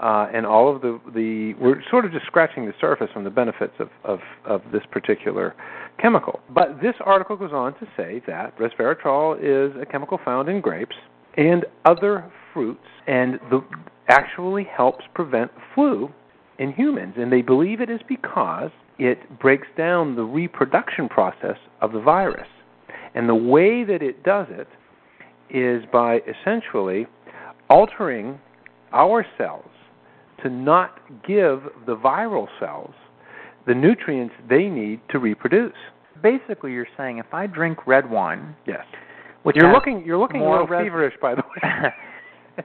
uh, 0.00 0.28
and 0.34 0.44
all 0.44 0.74
of 0.74 0.82
the, 0.82 1.00
the 1.14 1.54
we're 1.54 1.82
sort 1.90 2.04
of 2.04 2.12
just 2.12 2.26
scratching 2.26 2.66
the 2.66 2.74
surface 2.80 3.08
on 3.14 3.24
the 3.24 3.30
benefits 3.30 3.74
of, 3.78 3.88
of, 4.04 4.20
of 4.44 4.62
this 4.72 4.82
particular 4.90 5.54
chemical. 6.00 6.40
But 6.50 6.80
this 6.82 6.94
article 7.04 7.36
goes 7.36 7.52
on 7.52 7.74
to 7.74 7.86
say 7.96 8.22
that 8.26 8.56
resveratrol 8.58 9.38
is 9.38 9.74
a 9.80 9.86
chemical 9.86 10.18
found 10.24 10.48
in 10.48 10.60
grapes 10.60 10.96
and 11.36 11.64
other 11.84 12.30
fruits 12.52 12.84
and 13.06 13.38
the, 13.50 13.64
actually 14.08 14.64
helps 14.64 15.04
prevent 15.14 15.50
flu 15.74 16.10
in 16.58 16.72
humans. 16.72 17.14
And 17.16 17.32
they 17.32 17.42
believe 17.42 17.80
it 17.80 17.90
is 17.90 18.00
because 18.08 18.70
it 18.98 19.38
breaks 19.40 19.66
down 19.76 20.14
the 20.14 20.22
reproduction 20.22 21.08
process 21.08 21.56
of 21.80 21.92
the 21.92 22.00
virus. 22.00 22.48
And 23.14 23.28
the 23.28 23.34
way 23.34 23.84
that 23.84 24.02
it 24.02 24.22
does 24.24 24.46
it 24.50 24.68
is 25.50 25.84
by 25.92 26.20
essentially 26.20 27.06
altering 27.68 28.38
our 28.92 29.26
cells 29.38 29.70
to 30.42 30.50
not 30.50 30.98
give 31.26 31.62
the 31.86 31.96
viral 31.96 32.48
cells 32.60 32.94
the 33.66 33.74
nutrients 33.74 34.34
they 34.48 34.64
need 34.68 35.00
to 35.10 35.18
reproduce. 35.18 35.72
Basically, 36.22 36.72
you're 36.72 36.86
saying 36.96 37.18
if 37.18 37.32
I 37.32 37.46
drink 37.46 37.86
red 37.86 38.08
wine, 38.10 38.54
Yes. 38.66 38.84
which 39.42 39.56
you're 39.56 39.72
looking 39.72 40.04
you're 40.04 40.18
looking 40.18 40.40
a 40.40 40.44
more 40.44 40.66
res- 40.66 40.84
feverish 40.84 41.14
by 41.20 41.34
the 41.34 41.42
way. 41.42 42.64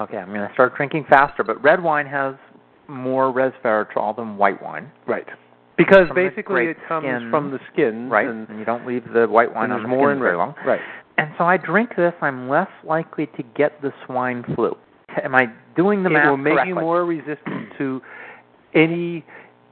okay, 0.00 0.16
I'm 0.18 0.28
going 0.28 0.46
to 0.46 0.54
start 0.54 0.76
drinking 0.76 1.06
faster, 1.08 1.42
but 1.44 1.62
red 1.62 1.82
wine 1.82 2.06
has 2.06 2.34
more 2.88 3.32
resveratrol 3.32 4.16
than 4.16 4.36
white 4.36 4.62
wine. 4.62 4.90
right. 5.06 5.26
Because 5.76 6.08
basically 6.12 6.64
it 6.64 6.76
comes 6.88 7.04
skin, 7.06 7.28
from 7.30 7.52
the 7.52 7.60
skin 7.72 8.10
Right, 8.10 8.26
and 8.26 8.48
and 8.48 8.58
you 8.58 8.64
don't 8.64 8.84
leave 8.84 9.04
the 9.14 9.26
white 9.28 9.54
wine 9.54 9.70
on 9.70 9.82
the 9.82 9.88
more 9.88 10.08
skin 10.08 10.16
in 10.16 10.22
very 10.24 10.36
long. 10.36 10.54
Right. 10.66 10.80
and 11.18 11.30
so 11.38 11.44
I 11.44 11.56
drink 11.56 11.90
this, 11.96 12.12
I'm 12.20 12.48
less 12.48 12.66
likely 12.82 13.26
to 13.36 13.44
get 13.56 13.80
the 13.80 13.92
swine 14.04 14.42
flu. 14.56 14.74
Am 15.22 15.36
I 15.36 15.46
doing 15.76 16.02
the 16.02 16.10
it 16.10 16.14
math 16.14 16.30
will 16.30 16.36
make 16.36 16.54
correctly? 16.54 16.70
you 16.70 16.74
more 16.74 17.04
resistant 17.04 17.68
to 17.78 18.00
any 18.74 19.24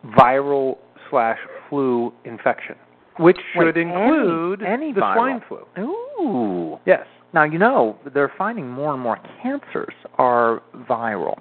viral 0.06 0.76
slash 1.10 1.38
flu 1.68 2.12
infection, 2.24 2.76
which 3.18 3.36
Wait, 3.56 3.66
should 3.66 3.76
any- 3.76 3.90
include 3.90 4.62
any 4.62 4.92
the 4.92 5.00
viral? 5.00 5.14
swine 5.14 5.42
flu. 5.48 5.66
Ooh. 5.82 6.78
Yes. 6.86 7.06
Now 7.32 7.44
you 7.44 7.58
know 7.58 7.98
they're 8.14 8.32
finding 8.38 8.68
more 8.68 8.92
and 8.94 9.02
more 9.02 9.18
cancers 9.42 9.92
are 10.16 10.62
viral, 10.88 11.38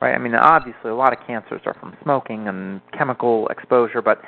right? 0.00 0.14
I 0.14 0.18
mean, 0.18 0.34
obviously 0.34 0.90
a 0.90 0.94
lot 0.94 1.12
of 1.12 1.26
cancers 1.26 1.62
are 1.66 1.74
from 1.74 1.96
smoking 2.02 2.46
and 2.46 2.80
chemical 2.96 3.48
exposure, 3.48 4.00
but 4.02 4.20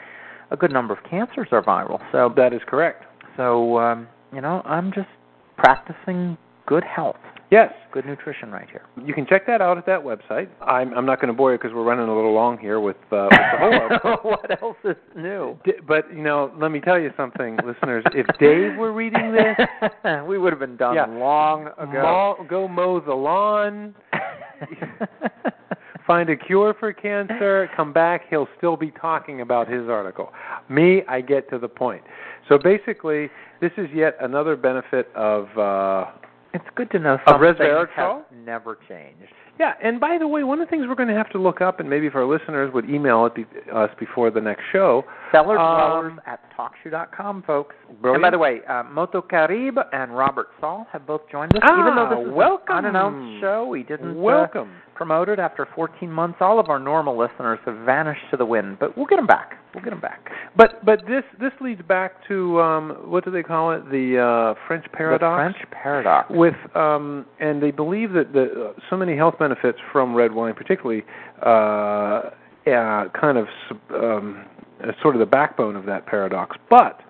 a 0.51 0.57
good 0.57 0.72
number 0.72 0.95
of 0.95 1.03
cancers 1.09 1.49
are 1.53 1.62
viral. 1.62 2.01
So 2.12 2.33
That 2.37 2.53
is 2.53 2.61
correct. 2.66 3.05
so 3.37 3.79
um, 3.79 4.09
you 4.33 4.41
know, 4.41 4.62
I'm 4.64 4.93
just 4.93 5.09
practicing 5.57 6.37
good 6.66 6.83
health, 6.85 7.16
Yes. 7.51 7.72
good 7.92 8.05
nutrition 8.05 8.51
right 8.51 8.68
here. 8.68 8.82
You 9.05 9.14
can 9.14 9.24
check 9.26 9.47
that 9.47 9.61
out 9.61 9.78
at 9.78 9.86
that 9.86 10.01
website. 10.03 10.49
I'm, 10.61 10.92
I'm 10.94 11.07
not 11.07 11.20
going 11.20 11.28
to 11.28 11.32
bore 11.36 11.53
you 11.53 11.59
because 11.59 11.72
we're 11.72 11.84
running 11.84 12.09
a 12.09 12.14
little 12.14 12.34
long 12.34 12.59
here 12.59 12.80
with, 12.80 12.97
uh, 13.12 13.28
with 13.30 13.40
the 13.40 13.99
whole 14.03 14.18
what 14.32 14.62
else 14.62 14.76
is 14.84 14.97
new? 15.16 15.57
D- 15.64 15.72
But 15.86 16.12
you 16.12 16.22
know, 16.22 16.53
let 16.59 16.70
me 16.72 16.80
tell 16.80 16.99
you 16.99 17.12
something, 17.16 17.57
listeners. 17.64 18.05
If 18.12 18.26
Dave 18.38 18.76
were 18.76 18.92
reading 18.92 19.32
this, 19.32 19.57
we 20.26 20.38
would 20.38 20.53
have 20.53 20.61
been 20.61 20.76
done 20.76 20.94
Yeah. 20.97 21.07
long 21.07 21.68
ago. 21.78 22.44
go 22.49 22.66
mow 22.66 22.99
the 23.01 23.14
lawn, 23.14 23.94
find 26.07 26.30
a 26.30 26.36
cure 26.36 26.74
for 26.78 26.92
cancer, 26.92 27.68
come 27.76 27.92
back, 27.92 28.22
he'll 28.30 28.49
still 28.57 28.76
be 28.76 28.90
talking 28.92 29.40
about 29.40 29.68
his 29.68 29.88
article. 29.88 30.32
Me, 30.68 31.03
I 31.09 31.20
get 31.20 31.49
to 31.51 31.59
the 31.59 31.68
point. 31.68 32.03
So 32.49 32.59
basically, 32.59 33.28
this 33.61 33.72
is 33.76 33.86
yet 33.94 34.16
another 34.20 34.57
benefit 34.57 35.09
of 35.14 35.47
uh 35.59 36.11
it's 36.57 36.64
good 36.74 36.90
to 36.90 36.98
know 36.98 37.18
some 37.28 37.40
things 37.40 37.57
have 37.96 38.22
never 38.44 38.78
changed. 38.88 39.32
yeah, 39.61 39.72
and 39.82 40.00
by 40.00 40.16
the 40.18 40.26
way, 40.28 40.42
one 40.44 40.61
of 40.61 40.66
the 40.66 40.70
things 40.70 40.86
we're 40.88 40.94
going 40.94 41.09
to 41.09 41.14
have 41.14 41.30
to 41.30 41.38
look 41.38 41.61
up, 41.61 41.80
and 41.80 41.88
maybe 41.88 42.07
if 42.07 42.14
our 42.14 42.26
listeners 42.26 42.72
would 42.74 42.88
email 42.90 43.24
it 43.26 43.34
be, 43.34 43.44
us 43.72 43.90
before 43.98 44.30
the 44.30 44.40
next 44.40 44.62
show. 44.72 45.04
Cellar 45.32 45.59
Um, 45.59 46.20
at 46.26 46.40
TalkShoe.com, 46.57 47.44
folks. 47.46 47.74
Brilliant. 48.00 48.16
And 48.16 48.22
by 48.22 48.30
the 48.30 48.38
way, 48.38 48.61
uh, 48.68 48.82
Moto 48.84 49.22
Carib 49.22 49.78
and 49.92 50.16
Robert 50.16 50.48
Saul 50.61 50.86
have 50.92 51.07
both 51.07 51.22
joined 51.30 51.54
us. 51.57 51.62
Ah, 51.64 51.80
Even 51.80 51.94
though 51.96 52.09
this 52.22 52.26
is 52.28 52.34
welcome. 52.34 52.76
an 52.78 52.84
unannounced 52.86 53.40
show, 53.40 53.66
we 53.66 53.82
didn't 53.82 54.11
uh, 54.16 54.20
Welcome. 54.20 54.72
Promote 54.97 55.28
it 55.28 55.38
after 55.38 55.68
14 55.74 56.11
months. 56.11 56.38
All 56.40 56.59
of 56.59 56.68
our 56.68 56.78
normal 56.78 57.16
listeners 57.16 57.59
have 57.66 57.76
vanished 57.84 58.22
to 58.30 58.36
the 58.36 58.47
wind, 58.47 58.78
but 58.80 58.97
we'll 58.97 59.07
get 59.07 59.16
them 59.16 59.26
back. 59.26 59.59
We'll 59.74 59.84
get 59.84 59.90
them 59.90 60.01
back. 60.01 60.30
But 60.57 60.84
but 60.84 61.01
this 61.07 61.22
this 61.38 61.53
leads 61.61 61.82
back 61.82 62.26
to 62.28 62.61
um 62.61 62.90
what 63.05 63.24
do 63.24 63.30
they 63.30 63.42
call 63.42 63.72
it? 63.72 63.84
The 63.90 64.18
uh 64.18 64.66
French 64.66 64.86
paradox. 64.92 65.55
The 65.55 65.59
French 65.61 65.70
paradox. 65.70 66.30
with 66.30 66.55
um 66.74 67.26
and 67.40 67.62
they 67.62 67.70
believe 67.70 68.12
that 68.12 68.32
the 68.32 68.70
uh, 68.70 68.80
so 68.88 68.97
many 68.97 69.16
health 69.16 69.34
benefits 69.38 69.78
from 69.92 70.14
red 70.14 70.32
wine 70.32 70.55
particularly 70.55 71.05
uh, 71.44 72.30
uh 72.70 73.09
kind 73.20 73.36
of 73.36 73.47
um 73.90 74.44
uh, 74.82 74.92
sort 75.03 75.14
of 75.14 75.20
the 75.20 75.26
backbone 75.26 75.76
of 75.76 75.86
that 75.86 76.07
paradox 76.07 76.57
but 76.70 77.01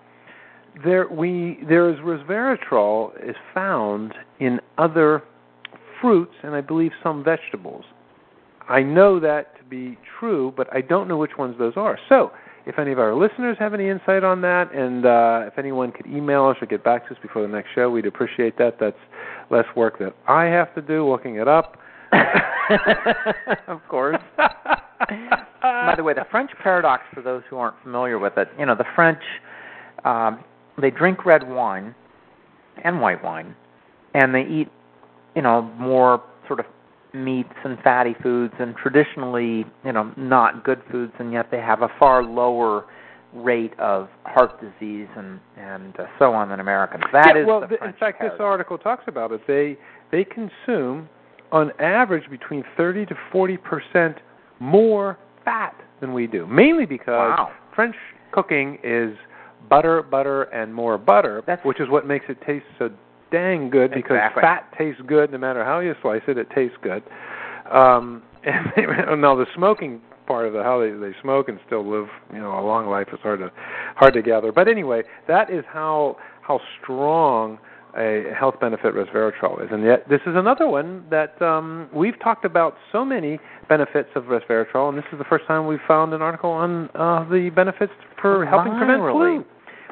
there 0.85 1.09
we 1.09 1.59
there 1.69 1.89
is 1.89 1.97
resveratrol 2.01 3.11
is 3.29 3.37
found 3.55 4.15
in 4.41 4.61
other 4.79 5.23
fruits 6.07 6.35
and 6.43 6.55
I 6.55 6.61
believe 6.61 6.93
some 7.03 7.25
vegetables 7.25 7.85
I 8.69 8.83
know 8.83 9.19
that 9.21 9.57
to 9.59 9.65
be 9.65 9.99
true 10.19 10.53
but 10.57 10.69
I 10.75 10.81
don't 10.81 11.09
know 11.09 11.17
which 11.17 11.37
ones 11.39 11.57
those 11.59 11.75
are 11.77 11.99
so 12.09 12.31
if 12.67 12.81
any 12.81 12.91
of 12.91 12.99
our 12.99 13.15
listeners 13.15 13.57
have 13.61 13.75
any 13.75 13.89
insight 13.89 14.25
on 14.25 14.41
that, 14.41 14.75
and 14.75 15.07
uh, 15.07 15.45
if 15.47 15.57
anyone 15.57 15.93
could 15.93 16.07
email 16.07 16.47
us 16.47 16.57
or 16.61 16.67
get 16.67 16.83
back 16.83 17.07
to 17.07 17.15
us 17.15 17.21
before 17.23 17.43
the 17.43 17.49
next 17.49 17.69
show, 17.77 17.89
we'd 17.89 18.07
appreciate 18.07 18.59
that. 18.59 18.79
That's 18.81 18.99
less 19.51 19.65
work 19.77 20.01
that 20.01 20.15
I 20.27 20.47
have 20.47 20.75
to 20.75 20.83
do 20.83 21.09
looking 21.09 21.37
it 21.37 21.47
up. 21.47 21.79
of 23.69 23.81
course. 23.89 24.19
By 24.37 25.95
the 25.97 26.03
way, 26.03 26.15
the 26.15 26.27
French 26.29 26.51
paradox, 26.61 27.05
for 27.15 27.23
those 27.23 27.43
who 27.49 27.57
aren't 27.57 27.81
familiar 27.85 28.19
with 28.19 28.37
it, 28.37 28.49
you 28.59 28.67
know, 28.67 28.75
the 28.75 28.85
French, 28.97 29.23
um, 30.05 30.43
they 30.81 30.91
drink 30.91 31.25
red 31.25 31.49
wine 31.49 31.95
and 32.83 33.01
white 33.01 33.23
wine, 33.23 33.55
and 34.15 34.35
they 34.35 34.43
eat, 34.43 34.69
you 35.37 35.43
know, 35.43 35.63
more 35.79 36.23
sort 36.49 36.59
of 36.59 36.67
meats 37.15 37.53
and 37.65 37.79
fatty 37.83 38.15
foods 38.23 38.55
and 38.59 38.75
traditionally, 38.77 39.65
you 39.85 39.93
know, 39.93 40.13
not 40.17 40.65
good 40.65 40.83
foods, 40.91 41.13
and 41.19 41.33
yet 41.33 41.51
they 41.51 41.59
have 41.61 41.83
a 41.83 41.89
far 41.99 42.25
lower 42.25 42.87
rate 43.33 43.79
of 43.79 44.09
heart 44.25 44.59
disease 44.61 45.09
and 45.17 45.39
and 45.57 45.99
uh, 46.01 46.05
so 46.19 46.33
on 46.33 46.49
than 46.49 46.59
Americans. 46.61 47.05
That 47.13 47.33
yeah, 47.35 47.43
is 47.43 47.47
well, 47.47 47.69
th- 47.69 47.81
in 47.85 47.93
fact, 48.01 48.21
this 48.21 48.33
article 48.41 48.79
talks 48.79 49.05
about 49.07 49.31
it. 49.33 49.43
They 49.47 49.77
they 50.11 50.25
consume, 50.25 51.09
on 51.53 51.71
average, 51.81 52.29
between 52.31 52.65
30 52.77 53.07
to 53.07 53.15
40 53.31 53.57
percent 53.59 54.17
more 54.59 55.19
fat 55.45 55.75
than 56.01 56.13
we 56.15 56.27
do, 56.27 56.47
mainly 56.47 56.87
because 56.87 57.35
Wow. 57.37 57.53
French 57.75 57.95
cooking 58.33 58.79
is 58.83 59.17
butter, 59.69 60.03
butter, 60.03 60.45
and 60.45 60.73
more 60.75 60.97
butter, 60.99 61.43
That's- 61.47 61.65
which 61.65 61.81
is 61.81 61.89
what 61.89 62.07
makes 62.07 62.27
it 62.29 62.41
taste 62.47 62.65
so 62.79 62.91
dang 63.31 63.71
good. 63.71 63.93
Because 63.93 64.17
Exactly. 64.17 64.41
fat 64.41 64.73
tastes 64.79 65.03
good, 65.07 65.33
no 65.33 65.39
matter 65.39 65.65
how 65.65 65.81
you 65.81 65.95
slice 66.03 66.23
it, 66.29 66.39
it 66.39 66.49
tastes 66.55 66.77
good. 66.83 67.03
Um, 67.71 68.23
and 68.45 69.21
now 69.21 69.35
the 69.35 69.47
smoking 69.55 70.01
part 70.27 70.47
of 70.47 70.53
the 70.53 70.63
how 70.63 70.81
they 70.81 70.91
they 70.91 71.15
smoke 71.23 71.49
and 71.49 71.59
still 71.67 71.89
live 71.89 72.09
you 72.33 72.39
know 72.39 72.59
a 72.59 72.65
long 72.65 72.89
life 72.89 73.09
is 73.13 73.19
hard 73.23 73.41
to 73.41 73.51
hard 73.97 74.15
to 74.15 74.23
gather. 74.23 74.53
But 74.53 74.69
anyway, 74.69 75.03
that 75.29 75.51
is 75.51 75.65
how 75.69 76.17
how 76.43 76.61
strong 76.83 77.59
a 77.97 78.25
health 78.39 78.57
benefit 78.61 78.95
resveratrol 78.95 79.65
is, 79.65 79.71
and 79.73 79.83
yet 79.83 80.07
this 80.09 80.21
is 80.27 80.37
another 80.37 80.69
one 80.69 81.05
that 81.11 81.41
um, 81.41 81.89
we've 81.95 82.19
talked 82.21 82.45
about 82.45 82.77
so 82.93 83.05
many 83.05 83.39
benefits 83.69 84.11
of 84.15 84.25
resveratrol, 84.25 84.91
and 84.91 84.99
this 84.99 85.05
is 85.13 85.19
the 85.19 85.25
first 85.25 85.47
time 85.47 85.67
we've 85.67 85.79
found 85.89 86.13
an 86.13 86.21
article 86.21 86.51
on 86.51 86.91
uh, 86.95 87.25
the 87.31 87.51
benefits 87.55 87.93
for 88.21 88.45
helping 88.45 88.77
prevent 88.77 89.01
flu. 89.01 89.45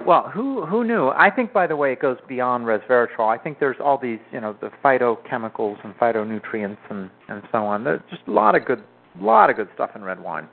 Well, 0.06 0.28
who 0.34 0.66
who 0.66 0.84
knew? 0.84 1.08
I 1.08 1.30
think, 1.30 1.52
by 1.52 1.66
the 1.66 1.76
way, 1.76 1.92
it 1.92 2.00
goes 2.00 2.18
beyond 2.28 2.64
resveratrol. 2.66 3.28
I 3.28 3.38
think 3.42 3.58
there's 3.58 3.76
all 3.82 3.96
these, 3.98 4.18
you 4.32 4.40
know, 4.40 4.54
the 4.60 4.70
phytochemicals 4.84 5.76
and 5.84 5.94
phytonutrients 5.98 6.78
and 6.90 7.10
and 7.28 7.42
so 7.52 7.58
on. 7.58 7.84
There's 7.84 8.00
just 8.10 8.22
a 8.26 8.30
lot 8.30 8.54
of 8.54 8.64
good, 8.64 8.82
lot 9.20 9.50
of 9.50 9.56
good 9.56 9.68
stuff 9.74 9.90
in 9.94 10.02
red 10.02 10.20
wine. 10.20 10.48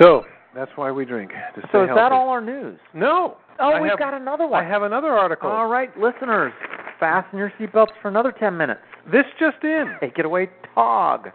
So 0.00 0.24
that's 0.54 0.70
why 0.76 0.90
we 0.90 1.04
drink. 1.04 1.30
To 1.30 1.60
stay 1.60 1.68
So 1.72 1.82
is 1.82 1.88
healthy. 1.88 2.00
that 2.00 2.12
all 2.12 2.28
our 2.28 2.40
news? 2.40 2.78
No. 2.94 3.36
Oh, 3.60 3.70
I 3.72 3.80
we've 3.80 3.90
have- 3.90 3.98
got 3.98 4.14
another 4.14 4.46
one. 4.46 4.64
I 4.64 4.68
have 4.68 4.82
another 4.82 5.10
article. 5.10 5.48
All 5.50 5.68
right, 5.68 5.90
listeners, 5.98 6.52
fasten 6.98 7.38
your 7.38 7.52
seatbelts 7.60 7.92
for 8.00 8.08
another 8.08 8.32
ten 8.32 8.56
minutes. 8.56 8.80
This 9.10 9.24
just 9.38 9.62
in. 9.62 9.96
Take 10.00 10.18
it 10.18 10.24
away, 10.24 10.48
Tog. 10.74 11.28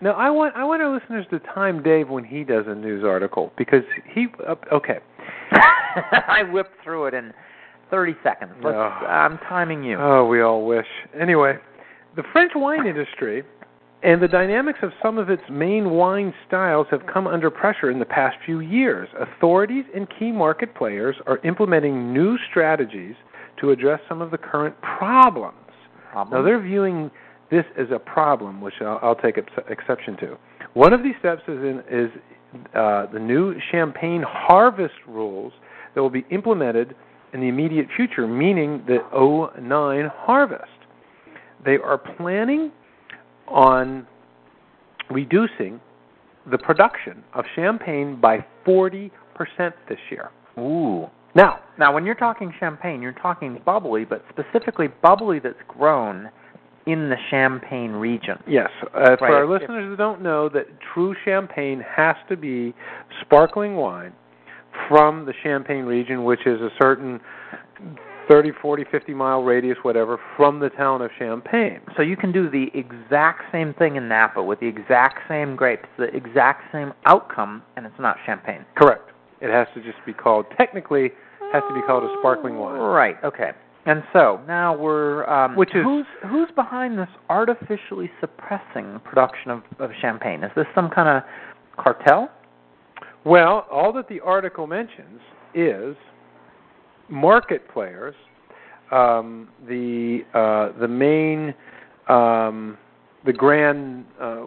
Now 0.00 0.12
I 0.12 0.30
want 0.30 0.56
I 0.56 0.64
want 0.64 0.82
our 0.82 0.92
listeners 0.92 1.26
to 1.30 1.38
time 1.38 1.82
Dave 1.82 2.08
when 2.08 2.24
he 2.24 2.42
does 2.44 2.64
a 2.66 2.74
news 2.74 3.04
article 3.04 3.52
because 3.56 3.84
he 4.12 4.26
uh, 4.48 4.56
okay. 4.72 4.98
I 6.28 6.42
whipped 6.50 6.82
through 6.82 7.06
it 7.06 7.14
in 7.14 7.32
30 7.90 8.14
seconds. 8.22 8.52
Let's, 8.62 8.76
Oh. 8.76 9.06
I'm 9.06 9.38
timing 9.38 9.82
you. 9.84 9.98
Oh, 10.00 10.26
we 10.26 10.40
all 10.42 10.64
wish. 10.66 10.86
Anyway, 11.18 11.58
the 12.16 12.22
French 12.32 12.52
wine 12.54 12.86
industry 12.86 13.42
and 14.02 14.20
the 14.20 14.28
dynamics 14.28 14.80
of 14.82 14.90
some 15.02 15.18
of 15.18 15.30
its 15.30 15.42
main 15.50 15.90
wine 15.90 16.34
styles 16.46 16.86
have 16.90 17.02
come 17.12 17.26
under 17.26 17.50
pressure 17.50 17.90
in 17.90 17.98
the 17.98 18.04
past 18.04 18.36
few 18.44 18.60
years. 18.60 19.08
Authorities 19.20 19.84
and 19.94 20.08
key 20.18 20.32
market 20.32 20.74
players 20.74 21.16
are 21.26 21.38
implementing 21.44 22.12
new 22.12 22.36
strategies 22.50 23.14
to 23.60 23.70
address 23.70 24.00
some 24.08 24.20
of 24.20 24.30
the 24.30 24.38
current 24.38 24.74
problems. 24.80 25.56
Problem? 26.10 26.38
Now 26.40 26.44
they're 26.44 26.60
viewing 26.60 27.10
this 27.50 27.64
as 27.78 27.86
a 27.94 27.98
problem, 27.98 28.60
which 28.60 28.74
I'll, 28.80 28.98
I'll 29.02 29.14
take 29.14 29.38
ex- 29.38 29.52
exception 29.68 30.16
to. 30.18 30.36
One 30.74 30.92
of 30.92 31.02
these 31.02 31.14
steps 31.20 31.42
is 31.46 31.58
in 31.58 31.82
is 31.90 32.10
uh, 32.74 33.06
the 33.12 33.18
new 33.18 33.54
champagne 33.70 34.22
harvest 34.26 34.94
rules 35.06 35.52
that 35.94 36.02
will 36.02 36.10
be 36.10 36.24
implemented 36.30 36.94
in 37.32 37.40
the 37.40 37.48
immediate 37.48 37.86
future, 37.96 38.26
meaning 38.26 38.84
the 38.86 38.98
09 39.60 40.10
harvest. 40.14 40.64
They 41.64 41.76
are 41.76 41.98
planning 41.98 42.72
on 43.48 44.06
reducing 45.10 45.80
the 46.50 46.58
production 46.58 47.22
of 47.34 47.44
champagne 47.54 48.20
by 48.20 48.44
40% 48.66 49.10
this 49.88 49.98
year. 50.10 50.30
Ooh. 50.58 51.06
Now, 51.34 51.60
Now, 51.78 51.94
when 51.94 52.04
you're 52.04 52.14
talking 52.14 52.52
champagne, 52.60 53.00
you're 53.00 53.12
talking 53.12 53.60
bubbly, 53.64 54.04
but 54.04 54.24
specifically 54.28 54.88
bubbly 54.88 55.38
that's 55.38 55.54
grown 55.66 56.30
in 56.86 57.08
the 57.08 57.16
Champagne 57.30 57.92
region. 57.92 58.38
Yes, 58.46 58.70
uh, 58.94 59.16
for 59.16 59.34
our 59.34 59.46
listeners 59.46 59.84
who 59.84 59.96
don't 59.96 60.22
know, 60.22 60.48
that 60.48 60.66
true 60.94 61.14
champagne 61.24 61.82
has 61.88 62.16
to 62.28 62.36
be 62.36 62.74
sparkling 63.20 63.76
wine 63.76 64.12
from 64.88 65.26
the 65.26 65.32
Champagne 65.42 65.84
region, 65.84 66.24
which 66.24 66.46
is 66.46 66.60
a 66.60 66.70
certain 66.80 67.20
30, 68.28 68.50
40, 68.60 68.84
50 68.90 69.14
mile 69.14 69.42
radius, 69.42 69.76
whatever, 69.82 70.18
from 70.36 70.60
the 70.60 70.70
town 70.70 71.02
of 71.02 71.10
Champagne. 71.18 71.80
So 71.96 72.02
you 72.02 72.16
can 72.16 72.32
do 72.32 72.48
the 72.48 72.66
exact 72.74 73.42
same 73.52 73.74
thing 73.74 73.96
in 73.96 74.08
Napa 74.08 74.42
with 74.42 74.60
the 74.60 74.66
exact 74.66 75.20
same 75.28 75.56
grapes, 75.56 75.88
the 75.98 76.14
exact 76.14 76.72
same 76.72 76.92
outcome, 77.06 77.62
and 77.76 77.86
it's 77.86 77.98
not 77.98 78.16
champagne. 78.24 78.64
Correct. 78.76 79.10
It 79.40 79.50
has 79.50 79.66
to 79.74 79.82
just 79.82 79.98
be 80.06 80.12
called, 80.12 80.46
technically, 80.56 81.10
has 81.52 81.62
to 81.68 81.74
be 81.74 81.82
called 81.86 82.04
a 82.04 82.14
sparkling 82.20 82.58
wine. 82.58 82.80
Right. 82.80 83.16
Okay. 83.24 83.50
And 83.84 84.02
so 84.12 84.40
now 84.46 84.76
we're 84.76 85.28
um, 85.28 85.56
Which 85.56 85.74
is- 85.74 85.82
who's 85.82 86.06
who's 86.30 86.48
behind 86.54 86.98
this 86.98 87.08
artificially 87.28 88.10
suppressing 88.20 89.00
production 89.04 89.50
of, 89.50 89.62
of 89.80 89.90
champagne? 90.00 90.44
Is 90.44 90.52
this 90.54 90.66
some 90.74 90.88
kind 90.88 91.08
of 91.08 91.22
cartel? 91.82 92.30
Well, 93.24 93.66
all 93.70 93.92
that 93.94 94.08
the 94.08 94.20
article 94.20 94.66
mentions 94.66 95.20
is 95.54 95.96
market 97.08 97.68
players, 97.72 98.14
um, 98.90 99.48
the 99.66 100.20
uh, 100.34 100.78
the 100.78 100.88
main, 100.88 101.54
um, 102.08 102.78
the 103.24 103.32
grand 103.32 104.04
uh, 104.20 104.44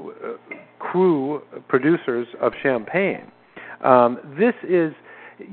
cru 0.79 1.41
producers 1.67 2.27
of 2.41 2.53
champagne. 2.63 3.31
Um, 3.83 4.19
this 4.39 4.53
is, 4.67 4.93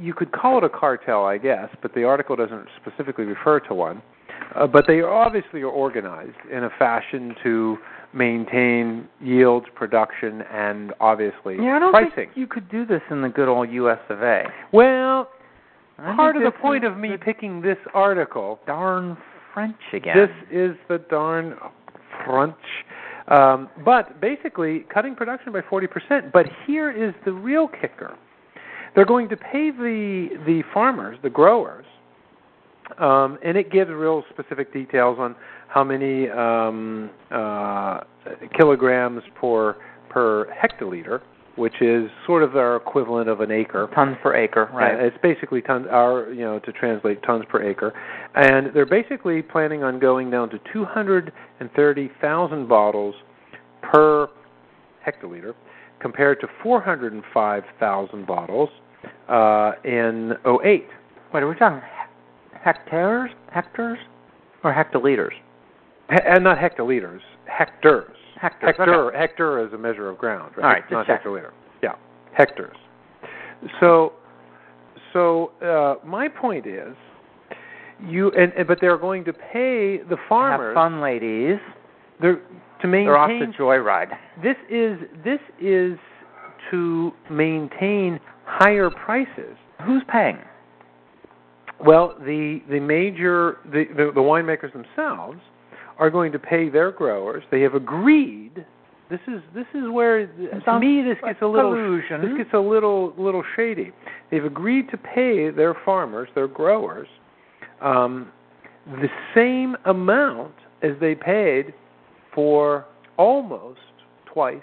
you 0.00 0.14
could 0.14 0.32
call 0.32 0.58
it 0.58 0.64
a 0.64 0.68
cartel, 0.68 1.24
I 1.24 1.38
guess, 1.38 1.68
but 1.82 1.94
the 1.94 2.04
article 2.04 2.36
doesn't 2.36 2.66
specifically 2.80 3.24
refer 3.24 3.60
to 3.60 3.74
one. 3.74 4.02
Uh, 4.54 4.66
but 4.66 4.86
they 4.86 5.00
obviously 5.00 5.62
are 5.62 5.68
organized 5.68 6.36
in 6.50 6.64
a 6.64 6.70
fashion 6.78 7.34
to 7.42 7.78
maintain 8.12 9.08
yields, 9.20 9.66
production, 9.74 10.42
and 10.52 10.92
obviously 11.00 11.56
Yeah, 11.56 11.76
I 11.76 11.78
don't 11.78 11.92
pricing. 11.92 12.12
think 12.14 12.30
you 12.34 12.46
could 12.46 12.70
do 12.70 12.84
this 12.84 13.00
in 13.10 13.22
the 13.22 13.28
good 13.28 13.48
old 13.48 13.70
U.S. 13.70 13.98
of 14.10 14.22
A. 14.22 14.44
Well, 14.72 15.30
I 15.98 16.14
part 16.16 16.36
of 16.36 16.42
the 16.42 16.50
point 16.50 16.84
of 16.84 16.96
me 16.98 17.10
the 17.10 17.18
picking 17.18 17.62
this 17.62 17.78
article, 17.94 18.58
darn 18.66 19.16
French 19.54 19.76
again. 19.92 20.16
this 20.16 20.30
is 20.50 20.76
the 20.88 20.98
darn 21.08 21.56
French. 22.26 22.56
Um, 23.28 23.70
but 23.84 24.20
basically, 24.20 24.80
cutting 24.92 25.14
production 25.14 25.52
by 25.52 25.60
40%. 25.60 26.32
But 26.32 26.46
here 26.66 26.90
is 26.90 27.14
the 27.24 27.32
real 27.32 27.68
kicker: 27.68 28.16
they're 28.94 29.06
going 29.06 29.28
to 29.28 29.36
pay 29.36 29.70
the 29.70 30.28
the 30.46 30.62
farmers, 30.72 31.18
the 31.22 31.30
growers, 31.30 31.86
um, 32.98 33.38
and 33.44 33.56
it 33.56 33.70
gives 33.70 33.90
real 33.90 34.24
specific 34.30 34.72
details 34.72 35.18
on 35.18 35.34
how 35.68 35.84
many 35.84 36.28
um, 36.30 37.10
uh, 37.30 38.00
kilograms 38.56 39.22
per 39.40 39.76
per 40.10 40.46
hectoliter, 40.46 41.20
which 41.56 41.80
is 41.80 42.10
sort 42.26 42.42
of 42.42 42.56
our 42.56 42.76
equivalent 42.76 43.28
of 43.28 43.40
an 43.40 43.50
acre. 43.50 43.88
tons 43.94 44.16
per 44.22 44.34
acre, 44.34 44.70
right? 44.74 45.00
Uh, 45.00 45.04
it's 45.04 45.16
basically 45.22 45.62
tons, 45.62 45.86
our, 45.90 46.30
you 46.32 46.42
know, 46.42 46.58
to 46.60 46.72
translate 46.72 47.22
tons 47.22 47.44
per 47.48 47.62
acre, 47.62 47.92
and 48.34 48.74
they're 48.74 48.84
basically 48.84 49.40
planning 49.42 49.82
on 49.82 49.98
going 49.98 50.30
down 50.30 50.50
to 50.50 50.58
230,000 50.72 52.68
bottles 52.68 53.14
per 53.82 54.28
hectoliter, 55.06 55.54
compared 56.02 56.40
to 56.40 56.48
405,000 56.62 58.26
bottles 58.26 58.68
uh, 59.28 59.72
in 59.84 60.32
08. 60.44 60.86
Wait, 61.32 61.42
are 61.42 61.48
we 61.48 61.54
talking 61.54 61.80
hectares, 62.62 63.30
hectares, 63.50 63.98
or 64.64 64.74
hectoliters? 64.74 65.32
He- 66.10 66.16
and 66.26 66.44
not 66.44 66.58
hectoliters, 66.58 67.20
hectares. 67.46 68.16
Hectares. 68.40 68.74
Hectare, 68.76 69.06
okay. 69.06 69.18
hectare 69.18 69.66
is 69.66 69.72
a 69.72 69.78
measure 69.78 70.10
of 70.10 70.18
ground, 70.18 70.52
right? 70.56 70.64
All 70.64 70.70
right, 70.72 70.90
not 70.90 71.06
check. 71.06 71.22
hectoliter. 71.24 71.52
Yeah, 71.80 71.94
hectares. 72.36 72.76
So, 73.78 74.14
so 75.12 75.52
uh, 75.64 76.04
my 76.04 76.26
point 76.26 76.66
is, 76.66 76.96
you 78.04 78.32
and, 78.32 78.52
and 78.54 78.66
but 78.66 78.78
they're 78.80 78.98
going 78.98 79.24
to 79.24 79.32
pay 79.32 79.98
the 79.98 80.16
farmers. 80.28 80.74
Have 80.74 80.74
fun, 80.74 81.00
ladies. 81.00 81.58
They're 82.20 82.42
to 82.82 82.88
maintain. 82.88 83.06
They're 83.06 83.16
off 83.16 83.30
the 83.30 83.52
joyride. 83.58 84.10
this 84.42 84.56
is 84.68 84.98
this 85.24 85.40
is 85.60 85.98
to 86.70 87.12
maintain 87.30 88.20
higher 88.44 88.90
prices. 88.90 89.56
Who's 89.84 90.02
paying? 90.08 90.38
Well, 91.84 92.14
the 92.20 92.60
the 92.68 92.80
major 92.80 93.58
the, 93.64 93.84
the 93.96 94.12
the 94.14 94.20
winemakers 94.20 94.72
themselves 94.72 95.40
are 95.98 96.10
going 96.10 96.32
to 96.32 96.38
pay 96.38 96.68
their 96.68 96.90
growers. 96.90 97.42
They 97.50 97.60
have 97.62 97.74
agreed. 97.74 98.64
This 99.10 99.20
is 99.28 99.42
this 99.54 99.66
is 99.74 99.90
where 99.90 100.26
to 100.26 100.80
me 100.80 101.02
this 101.02 101.18
gets 101.24 101.42
a 101.42 101.46
little 101.46 101.72
collusion. 101.72 102.22
this 102.22 102.36
gets 102.38 102.54
a 102.54 102.58
little 102.58 103.12
little 103.18 103.42
shady. 103.56 103.92
They've 104.30 104.44
agreed 104.44 104.88
to 104.90 104.96
pay 104.96 105.50
their 105.50 105.74
farmers, 105.84 106.28
their 106.34 106.48
growers, 106.48 107.08
um, 107.80 108.32
the 108.86 109.08
same 109.34 109.76
amount 109.84 110.54
as 110.82 110.92
they 111.00 111.14
paid 111.14 111.74
for 112.34 112.86
almost 113.16 113.80
twice 114.32 114.60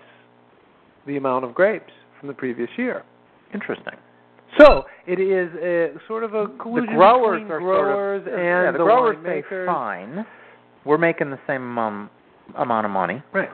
the 1.07 1.17
amount 1.17 1.45
of 1.45 1.53
grapes 1.53 1.91
from 2.19 2.27
the 2.27 2.33
previous 2.33 2.69
year. 2.77 3.03
Interesting. 3.53 3.93
So 4.57 4.85
it 5.07 5.19
is 5.19 5.49
a, 5.61 5.97
sort 6.07 6.23
of 6.23 6.33
a 6.33 6.47
collusion 6.59 6.93
the 6.93 6.97
growers 6.97 7.41
between 7.41 7.51
are 7.51 7.59
growers 7.59 8.23
sort 8.25 8.33
of, 8.33 8.39
and 8.39 8.65
yeah, 8.65 8.71
the, 8.71 8.77
the 8.79 8.83
growers 8.83 9.17
say 9.23 9.43
fine. 9.65 10.25
We're 10.85 10.97
making 10.97 11.29
the 11.29 11.39
same 11.45 11.77
um, 11.77 12.09
amount 12.57 12.85
of 12.85 12.91
money. 12.91 13.21
Right. 13.33 13.49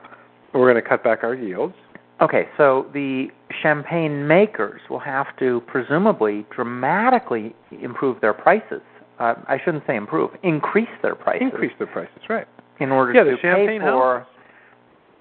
We're 0.54 0.70
going 0.72 0.82
to 0.82 0.88
cut 0.88 1.04
back 1.04 1.22
our 1.22 1.34
yields. 1.34 1.74
Okay, 2.22 2.48
so 2.56 2.86
the 2.94 3.26
champagne 3.62 4.26
makers 4.26 4.80
will 4.88 5.00
have 5.00 5.26
to 5.38 5.60
presumably 5.66 6.46
dramatically 6.54 7.54
improve 7.82 8.20
their 8.22 8.32
prices. 8.32 8.80
Uh, 9.18 9.34
I 9.48 9.58
shouldn't 9.62 9.84
say 9.86 9.96
improve, 9.96 10.30
increase 10.42 10.88
their 11.02 11.14
prices 11.14 11.42
Increase 11.42 11.72
their 11.78 11.86
prices, 11.86 12.20
right? 12.28 12.46
In 12.80 12.90
order 12.90 13.12
Yeah, 13.12 13.24
to 13.24 13.36
pay 13.36 13.78
for 13.78 14.26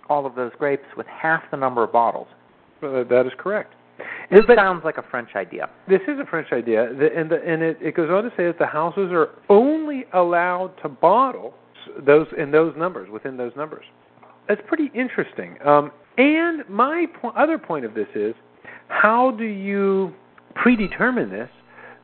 all 0.09 0.25
of 0.25 0.35
those 0.35 0.51
grapes 0.57 0.85
with 0.95 1.07
half 1.07 1.41
the 1.51 1.57
number 1.57 1.83
of 1.83 1.91
bottles. 1.91 2.27
Uh, 2.83 3.03
that 3.03 3.25
is 3.25 3.33
correct. 3.37 3.73
This 4.29 4.45
But- 4.45 4.57
sounds 4.57 4.83
like 4.83 4.97
a 4.97 5.03
French 5.03 5.35
idea. 5.35 5.69
This 5.87 6.01
is 6.07 6.19
a 6.19 6.25
French 6.25 6.51
idea, 6.51 6.93
the, 6.93 7.15
and 7.15 7.29
the, 7.29 7.41
and 7.43 7.63
it, 7.63 7.77
it 7.81 7.95
goes 7.95 8.09
on 8.09 8.23
to 8.23 8.29
say 8.35 8.45
that 8.45 8.59
the 8.59 8.65
houses 8.65 9.11
are 9.11 9.29
only 9.49 10.05
allowed 10.13 10.71
to 10.81 10.89
bottle 10.89 11.53
those 12.05 12.27
in 12.37 12.51
those 12.51 12.73
numbers 12.75 13.09
within 13.09 13.37
those 13.37 13.53
numbers. 13.55 13.85
That's 14.47 14.61
pretty 14.67 14.91
interesting. 14.93 15.55
Um, 15.65 15.91
and 16.17 16.67
my 16.69 17.05
po- 17.21 17.29
other 17.29 17.57
point 17.57 17.85
of 17.85 17.93
this 17.93 18.07
is, 18.15 18.35
how 18.89 19.31
do 19.31 19.45
you 19.45 20.13
predetermine 20.55 21.29
this 21.29 21.49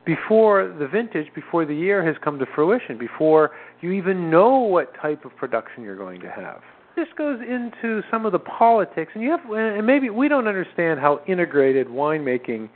before 0.05 0.73
the 0.79 0.87
vintage, 0.87 1.27
before 1.35 1.65
the 1.65 1.75
year 1.75 2.03
has 2.05 2.15
come 2.23 2.39
to 2.39 2.45
fruition, 2.55 2.97
before 2.97 3.51
you 3.81 3.91
even 3.91 4.29
know 4.29 4.59
what 4.59 4.93
type 5.01 5.25
of 5.25 5.35
production 5.35 5.83
you're 5.83 5.97
going 5.97 6.21
to 6.21 6.29
have? 6.29 6.61
This 6.95 7.07
goes 7.17 7.39
into 7.41 8.01
some 8.11 8.25
of 8.25 8.31
the 8.31 8.39
politics, 8.39 9.11
and 9.15 9.23
you 9.23 9.31
have, 9.31 9.39
and 9.49 9.87
maybe 9.87 10.09
we 10.09 10.27
don't 10.27 10.47
understand 10.47 10.99
how 10.99 11.21
integrated 11.27 11.87
winemaking 11.87 12.69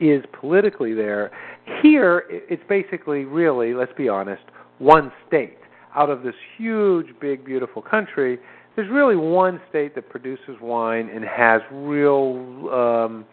is 0.00 0.24
politically 0.32 0.94
there. 0.94 1.30
Here, 1.82 2.24
it's 2.30 2.62
basically 2.68 3.24
really, 3.24 3.74
let's 3.74 3.92
be 3.96 4.08
honest, 4.08 4.42
one 4.78 5.12
state. 5.28 5.58
Out 5.94 6.08
of 6.08 6.22
this 6.22 6.34
huge, 6.56 7.08
big, 7.20 7.44
beautiful 7.44 7.82
country, 7.82 8.38
there's 8.76 8.90
really 8.90 9.16
one 9.16 9.60
state 9.68 9.94
that 9.94 10.08
produces 10.08 10.56
wine 10.60 11.10
and 11.12 11.24
has 11.24 11.60
real, 11.70 12.70
um, 12.72 13.26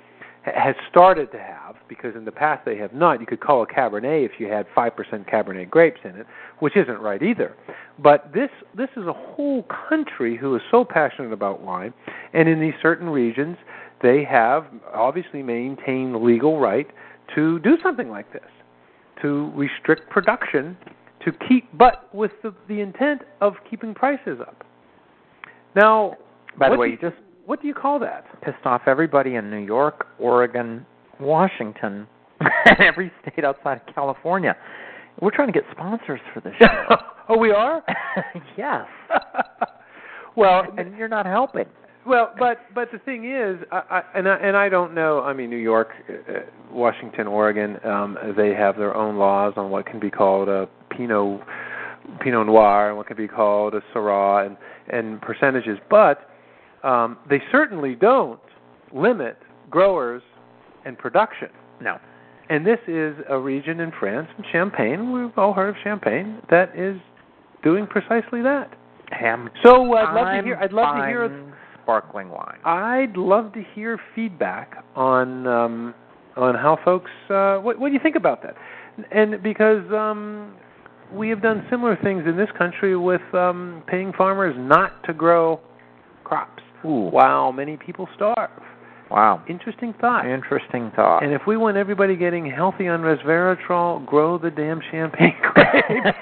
has 0.55 0.75
started 0.89 1.31
to 1.31 1.39
have, 1.39 1.75
because 1.89 2.15
in 2.15 2.25
the 2.25 2.31
past 2.31 2.65
they 2.65 2.77
have 2.77 2.93
not. 2.93 3.19
You 3.19 3.25
could 3.25 3.39
call 3.39 3.63
a 3.63 3.67
Cabernet 3.67 4.25
if 4.25 4.39
you 4.39 4.47
had 4.47 4.65
5% 4.75 5.29
Cabernet 5.29 5.69
grapes 5.69 5.99
in 6.03 6.11
it, 6.11 6.25
which 6.59 6.75
isn't 6.75 6.99
right 6.99 7.21
either. 7.21 7.55
But 7.99 8.31
this 8.33 8.49
this 8.75 8.89
is 8.95 9.07
a 9.07 9.13
whole 9.13 9.65
country 9.89 10.37
who 10.37 10.55
is 10.55 10.61
so 10.71 10.85
passionate 10.85 11.33
about 11.33 11.61
wine, 11.61 11.93
and 12.33 12.47
in 12.47 12.59
these 12.59 12.73
certain 12.81 13.09
regions, 13.09 13.57
they 14.01 14.23
have 14.23 14.67
obviously 14.93 15.41
maintained 15.41 16.13
the 16.13 16.19
legal 16.19 16.59
right 16.59 16.87
to 17.35 17.59
do 17.59 17.77
something 17.81 18.09
like 18.09 18.31
this, 18.31 18.49
to 19.21 19.51
restrict 19.55 20.09
production, 20.09 20.77
to 21.25 21.31
keep, 21.47 21.65
but 21.77 22.13
with 22.13 22.31
the, 22.43 22.53
the 22.67 22.79
intent 22.79 23.21
of 23.41 23.53
keeping 23.69 23.93
prices 23.93 24.39
up. 24.39 24.63
Now, 25.75 26.15
By 26.57 26.69
the 26.69 26.77
way, 26.77 26.89
you 26.89 26.97
just 26.97 27.17
what 27.47 27.61
do 27.61 27.67
you 27.67 27.73
call 27.73 27.97
that? 27.99 28.25
pissed 28.41 28.65
off 28.65 28.81
everybody 28.87 29.35
in 29.35 29.49
New 29.49 29.65
York, 29.65 30.07
Oregon, 30.19 30.85
Washington, 31.19 32.05
and 32.41 32.79
every 32.79 33.11
state 33.21 33.45
outside 33.45 33.81
of 33.87 33.95
California. 33.95 34.55
We're 35.21 35.31
trying 35.31 35.47
to 35.47 35.53
get 35.53 35.63
sponsors 35.71 36.19
for 36.33 36.41
this 36.41 36.53
show. 36.59 36.95
oh, 37.29 37.37
we 37.37 37.51
are. 37.51 37.81
yes. 38.57 38.85
well, 40.35 40.63
and 40.77 40.95
you're 40.97 41.07
not 41.07 41.25
helping. 41.25 41.65
Well, 42.05 42.33
but 42.37 42.59
but 42.75 42.89
the 42.91 42.99
thing 42.99 43.31
is, 43.31 43.65
I, 43.71 43.77
I, 43.77 44.03
and 44.15 44.27
I, 44.27 44.35
and 44.35 44.57
I 44.57 44.69
don't 44.69 44.93
know. 44.93 45.21
I 45.21 45.33
mean, 45.33 45.49
New 45.49 45.55
York, 45.57 45.89
uh, 46.09 46.39
Washington, 46.69 47.27
Oregon, 47.27 47.77
um, 47.85 48.17
they 48.35 48.53
have 48.53 48.75
their 48.77 48.95
own 48.95 49.17
laws 49.17 49.53
on 49.55 49.71
what 49.71 49.85
can 49.85 49.99
be 49.99 50.09
called 50.09 50.49
a 50.49 50.67
Pinot 50.89 51.41
Pinot 52.21 52.45
Noir 52.45 52.89
and 52.89 52.97
what 52.97 53.07
can 53.07 53.17
be 53.17 53.27
called 53.27 53.73
a 53.73 53.81
Syrah 53.93 54.45
and 54.45 54.57
and 54.89 55.21
percentages. 55.21 55.77
But 55.89 56.26
um, 56.83 57.17
they 57.29 57.41
certainly 57.51 57.95
don't 57.95 58.39
limit 58.93 59.37
growers 59.69 60.21
and 60.85 60.97
production. 60.97 61.49
No. 61.81 61.99
And 62.49 62.65
this 62.65 62.79
is 62.87 63.15
a 63.29 63.37
region 63.37 63.81
in 63.81 63.91
France, 63.99 64.29
Champagne. 64.51 65.11
We've 65.11 65.37
all 65.37 65.53
heard 65.53 65.69
of 65.69 65.75
Champagne 65.83 66.41
that 66.49 66.77
is 66.77 66.97
doing 67.63 67.85
precisely 67.85 68.41
that. 68.41 68.73
Ham. 69.11 69.49
So 69.63 69.93
uh, 69.93 69.97
I'd 69.97 70.15
love 70.15 70.27
I'm 70.27 70.43
to 70.43 70.47
hear. 70.47 70.55
I'd 70.57 70.73
love 70.73 70.95
to 70.95 71.05
hear. 71.07 71.53
sparkling 71.83 72.29
wine. 72.29 72.57
I'd 72.65 73.15
love 73.15 73.53
to 73.53 73.63
hear 73.73 73.99
feedback 74.15 74.83
on 74.95 75.47
um, 75.47 75.93
on 76.35 76.55
how 76.55 76.77
folks. 76.83 77.11
Uh, 77.29 77.57
what, 77.57 77.79
what 77.79 77.87
do 77.89 77.93
you 77.93 77.99
think 78.01 78.15
about 78.15 78.43
that? 78.43 78.55
And 79.11 79.41
because 79.41 79.83
um, 79.93 80.55
we 81.13 81.29
have 81.29 81.41
done 81.41 81.65
similar 81.69 81.97
things 82.03 82.23
in 82.27 82.35
this 82.35 82.49
country 82.57 82.97
with 82.97 83.21
um, 83.33 83.83
paying 83.87 84.11
farmers 84.17 84.55
not 84.57 85.03
to 85.05 85.13
grow 85.13 85.59
crops 86.23 86.63
Ooh. 86.85 87.09
while 87.09 87.51
many 87.51 87.77
people 87.77 88.07
starve. 88.15 88.49
Wow. 89.09 89.41
Interesting 89.47 89.93
thought. 90.01 90.25
Interesting 90.27 90.91
thought. 90.95 91.23
And 91.23 91.31
if 91.33 91.41
we 91.47 91.55
want 91.55 91.77
everybody 91.77 92.17
getting 92.17 92.49
healthy 92.49 92.87
on 92.89 92.99
resveratrol, 93.01 94.05
grow 94.05 94.37
the 94.37 94.51
damn 94.51 94.81
champagne 94.91 95.33
grapes. 95.53 96.17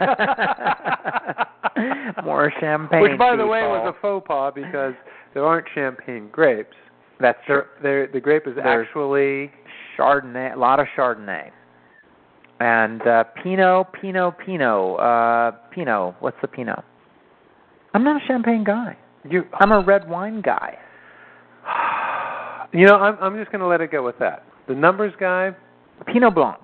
More 2.24 2.54
champagne. 2.60 3.02
Which, 3.02 3.18
by 3.18 3.36
the 3.36 3.46
way, 3.46 3.62
was 3.62 3.94
a 3.96 4.02
faux 4.02 4.26
pas 4.28 4.54
because 4.54 4.94
there 5.34 5.44
aren't 5.44 5.68
champagne 5.74 6.30
grapes. 6.32 6.76
That's 7.20 7.40
they're, 7.82 8.08
the 8.12 8.20
grape 8.20 8.46
is 8.46 8.56
There's- 8.56 8.86
actually 8.88 9.52
Chardonnay, 9.98 10.54
a 10.56 10.60
lot 10.60 10.80
of 10.80 10.88
Chardonnay. 10.98 11.50
And 12.60 13.02
uh, 13.02 13.24
Pinot, 13.44 13.88
Pinot, 14.00 14.38
Pinot, 14.46 15.00
uh, 15.00 15.52
Pinot. 15.72 16.16
What's 16.20 16.38
the 16.42 16.48
Pinot? 16.48 16.84
I'm 17.94 18.04
not 18.04 18.22
a 18.22 18.26
champagne 18.28 18.64
guy. 18.64 18.96
You. 19.30 19.44
I'm 19.60 19.72
a 19.72 19.82
red 19.82 20.08
wine 20.10 20.42
guy. 20.42 20.78
You 22.74 22.86
know, 22.86 22.96
I'm 22.96 23.18
I'm 23.22 23.38
just 23.40 23.52
going 23.52 23.62
to 23.62 23.68
let 23.68 23.82
it 23.82 23.92
go 23.92 24.04
with 24.04 24.20
that. 24.20 24.44
The 24.68 24.76
numbers 24.76 25.14
guy, 25.20 25.52
Pinot 26.08 26.36
Blanc. 26.36 26.60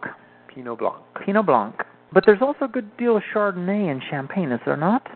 Pinot 0.53 0.79
Blanc. 0.79 0.97
Pinot 1.25 1.45
Blanc. 1.45 1.75
But 2.13 2.25
there's 2.25 2.41
also 2.41 2.65
a 2.65 2.67
good 2.67 2.95
deal 2.97 3.15
of 3.15 3.23
Chardonnay 3.33 3.89
and 3.89 4.01
champagne, 4.09 4.51
is 4.51 4.59
there 4.65 4.75
not? 4.75 5.07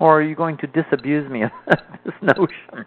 Or 0.00 0.18
are 0.18 0.22
you 0.22 0.34
going 0.34 0.56
to 0.58 0.66
disabuse 0.68 1.30
me 1.30 1.42
of 1.42 1.50
this 2.04 2.14
notion? 2.22 2.86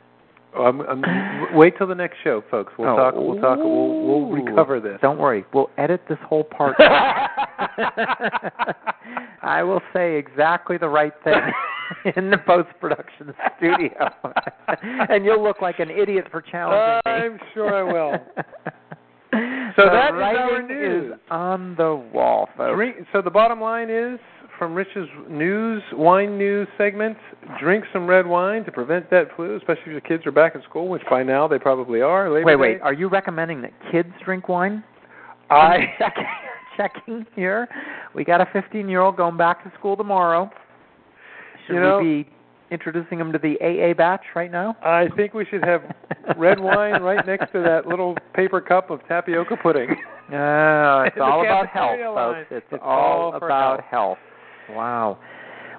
Oh, 0.56 0.64
I'm, 0.64 0.82
I'm, 0.82 1.56
wait 1.56 1.78
till 1.78 1.86
the 1.86 1.94
next 1.94 2.18
show, 2.24 2.44
folks. 2.50 2.74
We'll 2.80 2.90
Oh, 2.90 2.96
talk. 2.96 3.14
We'll 3.16 3.40
talk. 3.40 3.60
We'll, 3.60 4.04
we'll 4.04 4.30
recover 4.32 4.80
this. 4.80 4.98
Don't 5.02 5.20
worry. 5.20 5.46
We'll 5.54 5.70
edit 5.78 6.02
this 6.10 6.18
whole 6.28 6.44
part. 6.44 6.76
I 9.42 9.64
will 9.64 9.82
say 9.94 10.18
exactly 10.18 10.78
the 10.78 10.90
right 10.90 11.14
thing 11.24 11.34
in 12.16 12.30
the 12.30 12.38
post 12.38 12.70
production 12.80 13.34
studio. 13.58 14.10
and 15.10 15.26
you'll 15.26 15.44
look 15.44 15.62
like 15.62 15.80
an 15.80 15.90
idiot 15.90 16.28
for 16.32 16.42
challenging 16.42 17.02
me. 17.06 17.12
I'm 17.12 17.40
sure 17.54 17.74
I 17.74 17.84
will. 17.84 18.14
So 19.76 19.86
The 19.86 19.92
that 19.92 20.16
is 20.16 20.22
our 20.38 20.62
news. 20.68 21.14
is 21.14 21.20
on 21.30 21.76
the 21.78 21.96
wall, 22.14 22.50
folks. 22.58 22.82
So 23.14 23.22
the 23.22 23.30
bottom 23.30 23.62
line 23.62 23.90
is 23.90 24.20
from 24.58 24.74
Rich's 24.76 25.08
news 25.30 25.82
wine 25.94 26.38
news 26.38 26.68
segment: 26.78 27.16
drink 27.62 27.86
some 27.94 28.08
red 28.08 28.26
wine 28.28 28.66
to 28.66 28.72
prevent 28.72 29.10
that 29.12 29.28
flu, 29.36 29.56
especially 29.56 29.84
if 29.86 29.92
your 29.92 30.02
kids 30.02 30.26
are 30.26 30.32
back 30.32 30.56
in 30.56 30.62
school, 30.64 30.90
which 30.90 31.04
by 31.10 31.24
now 31.24 31.48
they 31.48 31.60
probably 31.60 32.02
are. 32.02 32.30
Labor 32.30 32.46
Wait, 32.46 32.54
Day. 32.56 32.74
wait. 32.74 32.82
Are 32.82 32.94
you 32.94 33.08
recommending 33.08 33.62
that 33.62 33.72
kids 33.92 34.10
drink 34.26 34.50
wine? 34.50 34.84
I 35.52 35.86
checking, 36.80 37.26
here. 37.36 37.68
We 38.16 38.24
got 38.24 38.42
a 38.42 38.48
15 38.54 38.88
year 38.88 39.02
old 39.02 39.18
going 39.18 39.38
back 39.38 39.64
to 39.64 39.72
school 39.78 39.98
tomorrow. 39.98 40.50
Should 41.68 41.74
You 41.76 41.80
know- 41.82 42.00
we 42.00 42.24
be 42.24 42.30
introducing 42.72 43.20
him 43.20 43.32
to 43.32 43.40
the 43.40 43.58
AA 43.62 43.94
batch 43.96 44.22
right 44.36 44.52
now? 44.52 44.78
I 44.84 45.08
think 45.16 45.34
we 45.34 45.44
should 45.46 45.64
have 45.66 45.82
red 46.38 46.60
wine 46.70 47.02
right 47.02 47.26
next 47.26 47.52
to 47.54 47.62
that 47.64 47.88
little 47.88 48.16
paper 48.34 48.62
cup 48.62 48.92
of 48.92 49.00
tapioca 49.08 49.58
pudding. 49.62 49.96
No, 50.32 51.06
it's 51.08 51.18
all 51.20 51.42
about 51.42 51.66
health, 51.70 51.98
folks. 52.14 52.48
It's, 52.52 52.66
It's 52.72 52.84
all, 52.86 53.32
all 53.32 53.36
about 53.36 53.84
health. 53.84 54.20
Wow. 54.70 55.18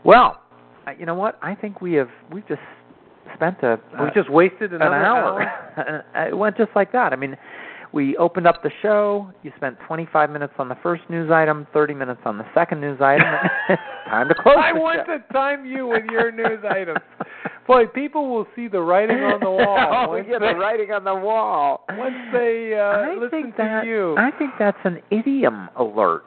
Well, 0.05 0.43
uh, 0.89 0.91
you 0.99 1.07
know 1.07 1.15
what? 1.15 1.39
I 1.41 1.55
think 1.55 1.81
we 1.81 1.93
have 1.93 2.09
we've 2.33 2.49
just 2.49 2.61
spent 3.37 3.63
a 3.63 3.79
we 4.01 4.09
uh, 4.09 4.11
just 4.13 4.29
wasted 4.29 4.73
an 4.73 4.83
another 4.83 4.97
hour. 4.97 6.03
it 6.29 6.37
went 6.37 6.57
just 6.57 6.71
like 6.75 6.91
that. 6.91 7.13
I 7.13 7.17
mean, 7.17 7.37
we 7.93 8.17
opened 8.17 8.47
up 8.47 8.63
the 8.63 8.71
show. 8.83 9.31
You 9.43 9.53
spent 9.57 9.77
25 9.87 10.31
minutes 10.31 10.53
on 10.59 10.69
the 10.69 10.77
first 10.83 11.03
news 11.11 11.31
item, 11.31 11.67
30 11.73 11.95
minutes 11.95 12.21
on 12.25 12.39
the 12.39 12.45
second 12.55 12.81
news 12.81 13.01
item. 13.01 13.27
it's 13.69 13.83
time 14.09 14.29
to 14.29 14.35
close. 14.35 14.57
I 14.59 14.73
the 14.73 14.81
want 14.81 15.01
show. 15.07 15.19
to 15.19 15.25
time 15.33 15.67
you 15.67 15.87
with 15.87 16.05
your 16.11 16.31
news 16.31 16.65
items. 16.69 17.01
Boy, 17.67 17.87
people 17.87 18.29
will 18.31 18.47
see 18.57 18.69
the 18.69 18.81
writing 18.81 19.19
on 19.19 19.41
the 19.41 19.51
wall. 19.51 19.79
oh, 20.07 20.09
once 20.11 20.27
yeah, 20.31 20.39
they, 20.39 20.53
the 20.53 20.59
writing 20.59 20.93
on 20.93 21.05
the 21.05 21.15
wall. 21.15 21.85
Once 21.91 22.15
they 22.33 22.75
uh, 22.75 22.83
I 22.83 23.15
listen 23.15 23.31
think 23.31 23.57
to 23.57 23.83
you. 23.87 24.17
I 24.19 24.31
think 24.39 24.53
that's 24.59 24.79
an 24.85 25.01
idiom 25.11 25.69
alert. 25.77 26.25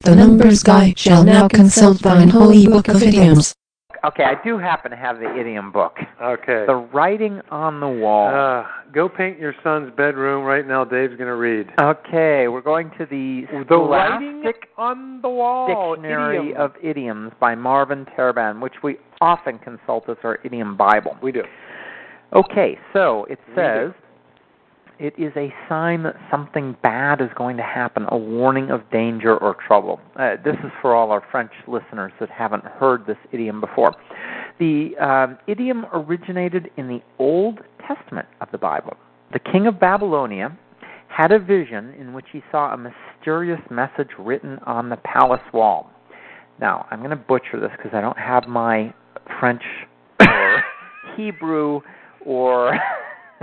The 0.00 0.14
numbers 0.14 0.62
guy 0.62 0.94
shall 0.96 1.24
now 1.24 1.48
consult 1.48 2.02
thine 2.02 2.28
holy 2.28 2.66
book 2.66 2.88
of 2.88 3.02
idioms. 3.02 3.54
Okay, 4.04 4.24
I 4.24 4.34
do 4.44 4.58
happen 4.58 4.90
to 4.90 4.96
have 4.96 5.18
the 5.18 5.34
idiom 5.34 5.72
book. 5.72 5.96
Okay. 6.22 6.64
The 6.66 6.74
writing 6.74 7.40
on 7.50 7.80
the 7.80 7.88
wall. 7.88 8.28
Uh, 8.34 8.66
go 8.92 9.08
paint 9.08 9.38
your 9.38 9.54
son's 9.62 9.90
bedroom 9.96 10.44
right 10.44 10.66
now. 10.66 10.84
Dave's 10.84 11.16
going 11.16 11.28
to 11.28 11.36
read. 11.36 11.68
okay, 11.80 12.48
we're 12.48 12.60
going 12.60 12.90
to 12.98 13.06
the 13.06 13.46
The 13.68 13.76
writing 13.78 14.44
on 14.76 15.22
the 15.22 15.30
wall. 15.30 15.94
Dictionary 15.94 16.50
idiom. 16.50 16.60
of 16.60 16.72
Idioms 16.82 17.32
by 17.40 17.54
Marvin 17.54 18.06
Terban, 18.16 18.60
which 18.60 18.74
we 18.82 18.98
often 19.22 19.58
consult 19.58 20.08
as 20.10 20.16
our 20.22 20.38
idiom 20.44 20.76
Bible. 20.76 21.16
We 21.22 21.32
do. 21.32 21.42
Okay, 22.34 22.76
so 22.92 23.24
it 23.30 23.38
says 23.56 23.92
it 24.98 25.14
is 25.18 25.32
a 25.36 25.52
sign 25.68 26.02
that 26.04 26.14
something 26.30 26.76
bad 26.82 27.20
is 27.20 27.28
going 27.36 27.56
to 27.56 27.62
happen, 27.62 28.06
a 28.08 28.16
warning 28.16 28.70
of 28.70 28.88
danger 28.90 29.36
or 29.36 29.56
trouble. 29.66 30.00
Uh, 30.16 30.36
this 30.44 30.54
is 30.64 30.70
for 30.80 30.94
all 30.94 31.10
our 31.10 31.24
French 31.30 31.50
listeners 31.66 32.12
that 32.20 32.30
haven't 32.30 32.64
heard 32.64 33.06
this 33.06 33.16
idiom 33.32 33.60
before. 33.60 33.94
The 34.58 34.96
um, 35.00 35.38
idiom 35.46 35.86
originated 35.92 36.70
in 36.76 36.88
the 36.88 37.00
Old 37.18 37.60
Testament 37.86 38.28
of 38.40 38.48
the 38.52 38.58
Bible. 38.58 38.94
The 39.32 39.40
king 39.40 39.66
of 39.66 39.80
Babylonia 39.80 40.56
had 41.08 41.32
a 41.32 41.38
vision 41.38 41.94
in 41.98 42.12
which 42.12 42.26
he 42.32 42.42
saw 42.50 42.72
a 42.72 42.76
mysterious 42.76 43.60
message 43.70 44.10
written 44.18 44.58
on 44.66 44.88
the 44.88 44.96
palace 44.96 45.42
wall. 45.52 45.90
Now, 46.60 46.86
I'm 46.90 46.98
going 46.98 47.10
to 47.10 47.16
butcher 47.16 47.60
this 47.60 47.70
because 47.76 47.92
I 47.94 48.00
don't 48.00 48.18
have 48.18 48.46
my 48.46 48.94
French 49.40 49.62
or 50.20 50.62
Hebrew 51.16 51.80
or 52.24 52.78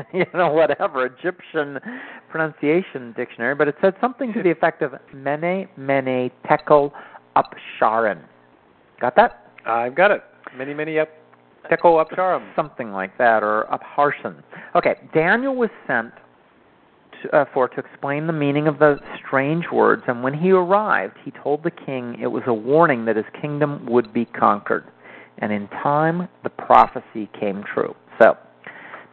you 0.14 0.26
know 0.34 0.52
whatever 0.52 1.06
Egyptian 1.06 1.80
pronunciation 2.30 3.14
dictionary, 3.14 3.56
but 3.56 3.68
it 3.68 3.76
said 3.82 3.94
something 4.02 4.34
to 4.34 4.44
the 4.44 4.52
effect 4.52 4.82
of 4.82 4.94
mene 5.14 5.68
mene 5.78 6.32
tekel 6.48 6.94
upsharon. 7.36 8.20
Got 9.00 9.16
that? 9.16 9.52
I've 9.66 9.96
got 9.96 10.12
it. 10.12 10.24
Many, 10.58 10.74
many 10.74 11.00
up. 11.00 11.10
Tekel 11.70 12.04
upcharum. 12.04 12.54
Something 12.56 12.92
like 12.92 13.18
that, 13.18 13.44
or 13.44 13.66
upharshan. 13.72 14.42
Okay, 14.76 14.96
Daniel 15.14 15.56
was 15.56 15.70
sent 15.88 16.12
to, 17.22 17.36
uh, 17.36 17.46
for 17.54 17.68
to 17.68 17.80
explain 17.80 18.28
the 18.28 18.34
meaning 18.34 18.68
of 18.68 18.80
the 18.80 19.00
strange 19.26 19.66
words, 19.72 20.04
and 20.08 20.24
when 20.24 20.34
he 20.34 20.52
arrived, 20.52 21.18
he 21.24 21.32
told 21.32 21.64
the 21.64 21.72
king 21.72 22.18
it 22.20 22.28
was 22.28 22.44
a 22.48 22.54
warning 22.54 23.06
that 23.06 23.16
his 23.16 23.26
kingdom 23.40 23.86
would 23.86 24.12
be 24.14 24.26
conquered. 24.26 24.86
And 25.38 25.52
in 25.52 25.68
time, 25.70 26.28
the 26.44 26.50
prophecy 26.50 27.30
came 27.40 27.64
true. 27.74 27.96
So, 28.20 28.38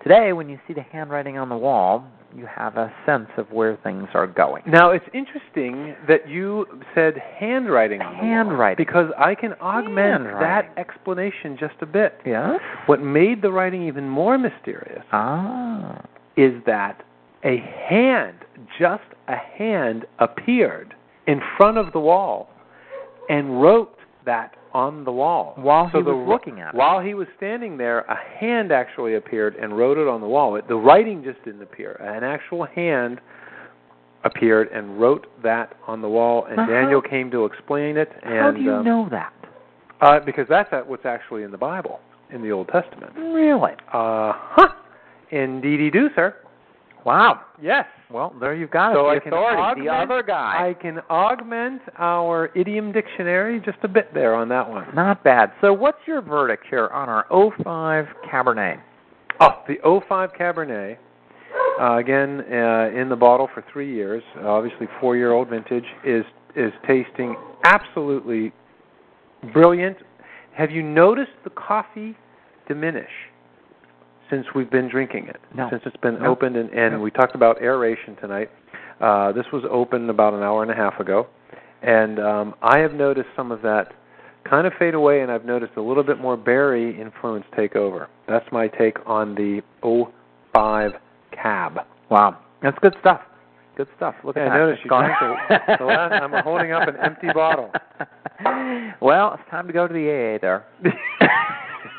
today, 0.02 0.32
when 0.32 0.48
you 0.48 0.58
see 0.66 0.74
the 0.74 0.82
handwriting 0.82 1.38
on 1.38 1.48
the 1.48 1.56
wall, 1.56 2.04
you 2.36 2.46
have 2.46 2.76
a 2.76 2.92
sense 3.06 3.28
of 3.38 3.50
where 3.50 3.76
things 3.82 4.06
are 4.14 4.26
going. 4.26 4.62
Now 4.66 4.90
it's 4.90 5.04
interesting 5.14 5.96
that 6.06 6.28
you 6.28 6.66
said 6.94 7.14
handwriting 7.38 8.02
on 8.02 8.12
the 8.12 8.18
wall, 8.18 8.26
Handwriting. 8.26 8.84
because 8.84 9.10
I 9.18 9.34
can 9.34 9.54
augment 9.54 10.24
that 10.24 10.70
explanation 10.76 11.56
just 11.58 11.74
a 11.80 11.86
bit. 11.86 12.20
Yes? 12.26 12.60
What 12.86 13.00
made 13.00 13.40
the 13.40 13.50
writing 13.50 13.82
even 13.86 14.08
more 14.08 14.36
mysterious 14.36 15.04
Ah. 15.10 16.02
is 16.36 16.52
that 16.66 17.02
a 17.44 17.56
hand, 17.88 18.36
just 18.78 19.04
a 19.28 19.36
hand, 19.36 20.04
appeared 20.18 20.94
in 21.26 21.40
front 21.56 21.78
of 21.78 21.92
the 21.92 22.00
wall 22.00 22.50
and 23.30 23.62
wrote 23.62 23.96
that 24.26 24.54
on 24.72 25.04
the 25.04 25.12
wall. 25.12 25.54
While 25.56 25.90
So 25.92 25.98
he 25.98 26.04
the, 26.04 26.14
was 26.14 26.28
looking 26.28 26.60
at 26.60 26.74
it. 26.74 26.78
While 26.78 27.00
he 27.00 27.14
was 27.14 27.26
standing 27.36 27.76
there, 27.76 28.00
a 28.00 28.16
hand 28.38 28.72
actually 28.72 29.14
appeared 29.14 29.56
and 29.56 29.76
wrote 29.76 29.98
it 29.98 30.06
on 30.08 30.20
the 30.20 30.26
wall. 30.28 30.56
It, 30.56 30.68
the 30.68 30.76
writing 30.76 31.22
just 31.24 31.42
didn't 31.44 31.62
appear. 31.62 31.92
An 31.94 32.24
actual 32.24 32.64
hand 32.66 33.20
appeared 34.24 34.68
and 34.72 35.00
wrote 35.00 35.26
that 35.42 35.76
on 35.86 36.02
the 36.02 36.08
wall, 36.08 36.44
and 36.46 36.58
how- 36.58 36.66
Daniel 36.66 37.00
came 37.00 37.30
to 37.30 37.44
explain 37.44 37.96
it. 37.96 38.10
And 38.22 38.34
How 38.38 38.50
do 38.50 38.60
you 38.60 38.72
um, 38.72 38.84
know 38.84 39.08
that? 39.10 39.32
Uh, 40.00 40.20
because 40.20 40.46
that's 40.48 40.72
at- 40.72 40.86
what's 40.86 41.06
actually 41.06 41.42
in 41.42 41.50
the 41.50 41.58
Bible, 41.58 42.00
in 42.30 42.42
the 42.42 42.50
Old 42.52 42.68
Testament. 42.68 43.12
Really? 43.16 43.72
Uh 43.92 44.32
huh. 44.34 44.68
Indeedy 45.30 45.90
do, 45.90 46.08
sir. 46.14 46.34
Wow. 47.04 47.40
Yes. 47.60 47.86
Well, 48.10 48.34
there 48.40 48.54
you've 48.54 48.70
got 48.70 48.94
So 48.94 49.08
it. 49.08 49.10
I 49.10 49.14
The 49.16 49.20
can 49.20 49.32
authority, 49.32 49.62
augment, 49.62 49.86
the 49.88 49.92
other 49.94 50.22
guy. 50.22 50.68
I 50.70 50.74
can 50.80 50.98
augment 51.10 51.82
our 51.98 52.50
idiom 52.54 52.92
dictionary 52.92 53.60
just 53.64 53.78
a 53.82 53.88
bit 53.88 54.12
there 54.14 54.34
on 54.34 54.48
that 54.48 54.68
one. 54.68 54.86
Not 54.94 55.22
bad. 55.24 55.52
So, 55.60 55.72
what's 55.72 55.98
your 56.06 56.20
verdict 56.22 56.64
here 56.70 56.88
on 56.88 57.08
our 57.08 57.26
05 57.30 58.06
Cabernet? 58.30 58.80
Oh, 59.40 59.62
the 59.66 59.76
05 60.08 60.30
Cabernet. 60.38 60.96
Uh, 61.80 61.96
again, 61.96 62.40
uh, 62.52 62.90
in 62.94 63.08
the 63.08 63.16
bottle 63.16 63.48
for 63.54 63.64
three 63.72 63.92
years. 63.94 64.22
Obviously, 64.42 64.86
four-year-old 65.00 65.48
vintage 65.48 65.84
is 66.04 66.24
is 66.56 66.72
tasting 66.86 67.36
absolutely 67.64 68.52
brilliant. 69.52 69.96
Have 70.56 70.72
you 70.72 70.82
noticed 70.82 71.30
the 71.44 71.50
coffee 71.50 72.16
diminish 72.66 73.10
since 74.30 74.46
we've 74.54 74.70
been 74.70 74.88
drinking 74.88 75.28
it? 75.28 75.36
No. 75.54 75.68
Since 75.70 75.82
it's 75.86 75.96
been 75.98 76.18
No. 76.20 76.30
opened, 76.30 76.56
and, 76.56 76.70
and 76.70 76.94
No. 76.94 77.00
we 77.00 77.10
talked 77.10 77.34
about 77.34 77.60
aeration 77.62 78.16
tonight. 78.16 78.50
Uh, 79.00 79.32
this 79.32 79.46
was 79.52 79.62
opened 79.70 80.10
about 80.10 80.34
an 80.34 80.42
hour 80.42 80.62
and 80.62 80.70
a 80.70 80.74
half 80.74 80.98
ago, 81.00 81.26
and 81.82 82.18
um, 82.18 82.54
I 82.62 82.78
have 82.78 82.92
noticed 82.92 83.28
some 83.36 83.52
of 83.52 83.62
that 83.62 83.92
kind 84.48 84.66
of 84.66 84.72
fade 84.78 84.94
away, 84.94 85.20
and 85.20 85.30
I've 85.30 85.44
noticed 85.44 85.72
a 85.76 85.80
little 85.82 86.02
bit 86.02 86.18
more 86.20 86.36
berry 86.36 86.98
influence 87.00 87.44
take 87.56 87.76
over. 87.76 88.08
That's 88.26 88.46
my 88.50 88.66
take 88.68 88.96
on 89.06 89.34
the 89.34 89.62
05 89.82 90.92
cab. 91.32 91.78
Wow, 92.10 92.38
that's 92.62 92.78
good 92.80 92.96
stuff. 93.00 93.20
Good 93.76 93.86
stuff. 93.96 94.16
Look 94.24 94.34
Yeah, 94.34 94.46
at 94.46 94.48
I 94.52 94.58
that. 94.58 94.64
noticed 94.64 94.78
It's 94.80 94.84
you 94.86 94.90
gone. 94.90 95.04
drank 95.20 95.48
the- 95.48 95.76
the 95.78 95.84
last- 95.84 96.12
I'm 96.22 96.42
holding 96.42 96.72
up 96.72 96.88
an 96.88 96.96
empty 96.96 97.28
bottle. 97.32 97.70
Well, 99.00 99.34
it's 99.34 99.50
time 99.50 99.66
to 99.68 99.72
go 99.72 99.86
to 99.86 99.94
the 99.94 100.08
AA 100.08 100.38
there. 100.40 100.64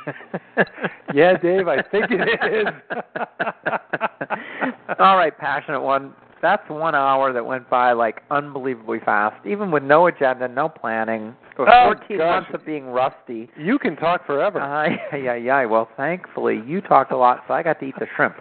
yeah, 1.14 1.38
Dave, 1.38 1.68
I 1.68 1.82
think 1.82 2.06
it 2.10 2.22
is. 2.22 2.68
All 5.00 5.18
right, 5.18 5.38
passionate 5.38 5.82
one. 5.82 6.14
That's 6.42 6.68
one 6.70 6.96
hour 6.96 7.34
that 7.34 7.46
went 7.46 7.70
by 7.70 7.92
like 7.92 8.22
unbelievably 8.32 9.00
fast, 9.04 9.46
even 9.46 9.72
with 9.72 9.84
no 9.84 10.08
agenda, 10.08 10.48
no 10.48 10.70
planning. 10.70 11.36
Oh, 11.58 11.94
14 11.98 12.18
gosh. 12.18 12.26
months 12.26 12.50
of 12.54 12.66
being 12.66 12.88
rusty. 12.88 13.50
You 13.58 13.78
can 13.78 13.98
talk 13.98 14.26
forever. 14.26 14.62
Uh, 14.62 14.68
ay, 14.68 14.96
yeah, 15.18 15.34
ay, 15.34 15.50
ay. 15.50 15.66
Well, 15.66 15.90
thankfully, 15.98 16.64
you 16.66 16.80
talked 16.80 17.12
a 17.12 17.18
lot, 17.18 17.44
so 17.48 17.54
I 17.54 17.64
got 17.64 17.82
to 17.82 17.86
eat 17.86 17.96
the 18.00 18.08
shrimp 18.16 18.36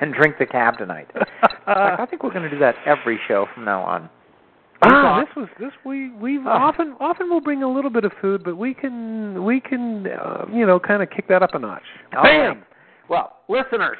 and 0.00 0.14
drink 0.14 0.38
the 0.38 0.46
cab 0.46 0.78
tonight. 0.78 1.10
I 1.66 2.06
think 2.08 2.22
we're 2.22 2.32
going 2.32 2.44
to 2.44 2.50
do 2.50 2.60
that 2.60 2.76
every 2.86 3.18
show 3.26 3.46
from 3.52 3.64
now 3.64 3.82
on. 3.82 4.08
Ah, 4.82 5.20
this 5.24 5.34
was 5.36 5.48
this 5.58 5.72
we 5.84 6.10
we 6.12 6.38
Oh. 6.38 6.48
often 6.48 6.94
often 7.00 7.28
we'll 7.28 7.40
bring 7.40 7.62
a 7.62 7.68
little 7.68 7.90
bit 7.90 8.04
of 8.04 8.12
food, 8.20 8.42
but 8.44 8.56
we 8.56 8.72
can 8.74 9.44
we 9.44 9.60
can 9.60 10.06
uh, 10.06 10.46
you 10.52 10.64
know 10.66 10.78
kind 10.80 11.02
of 11.02 11.10
kick 11.10 11.28
that 11.28 11.42
up 11.42 11.54
a 11.54 11.58
notch. 11.58 11.82
Bam! 12.12 12.22
right. 12.22 12.64
Well, 13.08 13.36
listeners, 13.48 13.98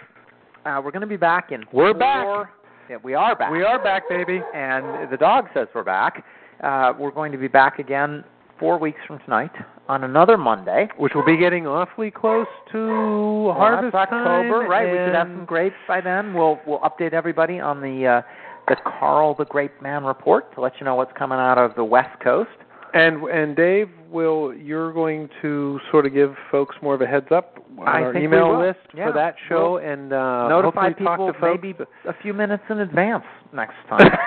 uh, 0.65 0.81
we're 0.83 0.93
going 0.93 1.01
to 1.03 1.07
be 1.07 1.17
back 1.17 1.53
in. 1.53 1.65
We're 1.73 1.93
four- 1.93 1.99
back. 1.99 2.51
Yeah, 2.89 2.97
we 3.03 3.15
are 3.15 3.37
back. 3.37 3.53
We 3.53 3.63
are 3.63 3.83
back, 3.83 4.09
baby. 4.09 4.41
and 4.55 5.11
the 5.11 5.17
dog 5.17 5.47
says 5.55 5.69
we're 5.75 5.85
back. 5.85 6.25
Uh, 6.63 6.93
we're 6.99 7.11
going 7.13 7.33
to 7.33 7.39
be 7.39 7.49
back 7.49 7.79
again 7.79 8.25
four 8.59 8.79
weeks 8.79 8.99
from 9.07 9.19
tonight 9.21 9.53
on 9.89 10.05
another 10.05 10.37
Monday. 10.37 10.89
Which 10.99 11.15
will 11.15 11.25
be 11.25 11.37
getting 11.37 11.67
awfully 11.67 12.11
close 12.11 12.47
to 12.73 13.53
harvest 13.57 13.93
Well, 13.95 14.03
that's 14.05 14.13
October, 14.13 14.61
time, 14.63 14.71
right? 14.71 14.91
We 14.91 14.99
should 14.99 15.15
have 15.15 15.29
some 15.29 15.45
grapes 15.47 15.77
by 15.89 16.01
then. 16.01 16.35
We'll 16.35 16.59
we'll 16.67 16.81
update 16.81 17.13
everybody 17.13 17.59
on 17.61 17.81
the 17.81 18.07
uh, 18.07 18.23
the 18.71 18.77
Carl 18.77 19.35
the 19.35 19.45
Grape 19.45 19.83
Man 19.83 20.05
report 20.05 20.55
to 20.55 20.61
let 20.61 20.75
you 20.79 20.85
know 20.87 20.95
what's 20.95 21.13
coming 21.19 21.39
out 21.39 21.59
of 21.59 21.75
the 21.75 21.85
West 21.85 22.19
Coast. 22.23 22.51
And 22.95 23.23
and 23.25 23.55
Dave, 23.55 23.89
will 24.11 24.55
you're 24.55 24.93
going 24.93 25.29
to 25.43 25.79
sort 25.91 26.07
of 26.07 26.15
give 26.15 26.35
folks 26.51 26.77
more 26.81 26.95
of 26.95 27.03
a 27.03 27.07
heads 27.07 27.27
up 27.31 27.59
on 27.79 27.87
I 27.89 28.03
our 28.03 28.17
email 28.17 28.59
list 28.59 28.79
Yeah. 28.97 29.09
for 29.09 29.13
that 29.13 29.35
show 29.49 29.79
and 29.79 30.13
uh, 30.13 30.49
Notify 30.49 30.93
people 30.93 31.33
maybe 31.43 31.75
a 32.09 32.15
few 32.23 32.33
minutes 32.33 32.63
in 32.71 32.79
advance 32.79 33.25
next 33.53 33.75
time. 33.89 34.11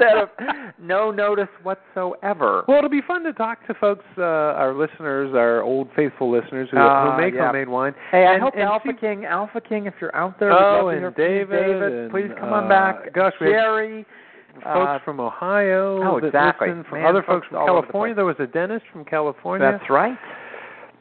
Instead 0.00 0.16
of 0.18 0.28
no 0.78 1.10
notice 1.10 1.48
whatsoever. 1.62 2.64
Well, 2.68 2.78
it'll 2.78 2.90
be 2.90 3.00
fun 3.06 3.22
to 3.24 3.32
talk 3.32 3.66
to 3.66 3.74
folks, 3.74 4.04
uh, 4.18 4.22
our 4.22 4.74
listeners, 4.74 5.34
our 5.34 5.62
old 5.62 5.88
faithful 5.96 6.30
listeners 6.30 6.68
who, 6.70 6.78
Uh, 6.78 7.12
who 7.12 7.20
make 7.20 7.34
yeah. 7.34 7.46
homemade 7.46 7.68
wine. 7.68 7.94
Hey, 8.10 8.26
I 8.26 8.34
And- 8.34 8.42
hope 8.42 8.54
and 8.54 8.62
Alpha 8.64 8.88
see- 8.88 8.94
King, 8.94 9.24
Alpha 9.24 9.60
King, 9.60 9.86
if 9.86 9.94
you're 10.00 10.14
out 10.16 10.38
there, 10.38 10.52
Oh, 10.52 10.88
and 10.88 11.14
David, 11.14 11.48
David, 11.50 11.92
and, 11.92 12.10
please 12.10 12.30
come 12.38 12.52
uh, 12.52 12.56
on 12.56 12.68
back. 12.68 13.12
gosh, 13.12 13.32
we 13.40 13.46
have 13.52 13.62
Jerry, 13.62 14.06
folks 14.62 14.66
uh, 14.90 14.98
from 15.04 15.20
Ohio. 15.20 16.02
oh, 16.02 16.16
exactly. 16.18 16.68
from 16.88 16.98
Man, 17.00 17.06
other 17.06 17.22
folks 17.22 17.46
folks 17.46 17.46
from 17.48 17.56
over 17.58 17.66
the 17.66 17.82
California. 17.82 18.14
There 18.14 18.24
was 18.24 18.40
a 18.40 18.46
dentist 18.46 18.86
from 18.92 19.04
California. 19.04 19.70
That's 19.72 19.90
right. 19.90 20.16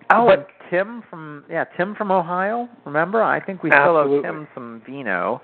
Oh, 0.10 0.26
But- 0.28 0.40
and 0.40 0.48
Tim 0.70 1.04
from 1.10 1.44
yeah, 1.50 1.66
Tim 1.78 1.94
from 1.94 2.12
Ohio. 2.12 2.68
Remember, 2.86 3.22
I 3.22 3.40
think 3.40 3.62
we 3.64 3.70
still 3.70 3.96
owe 3.98 4.22
Tim 4.22 4.48
some 4.56 4.82
vino. 4.86 5.40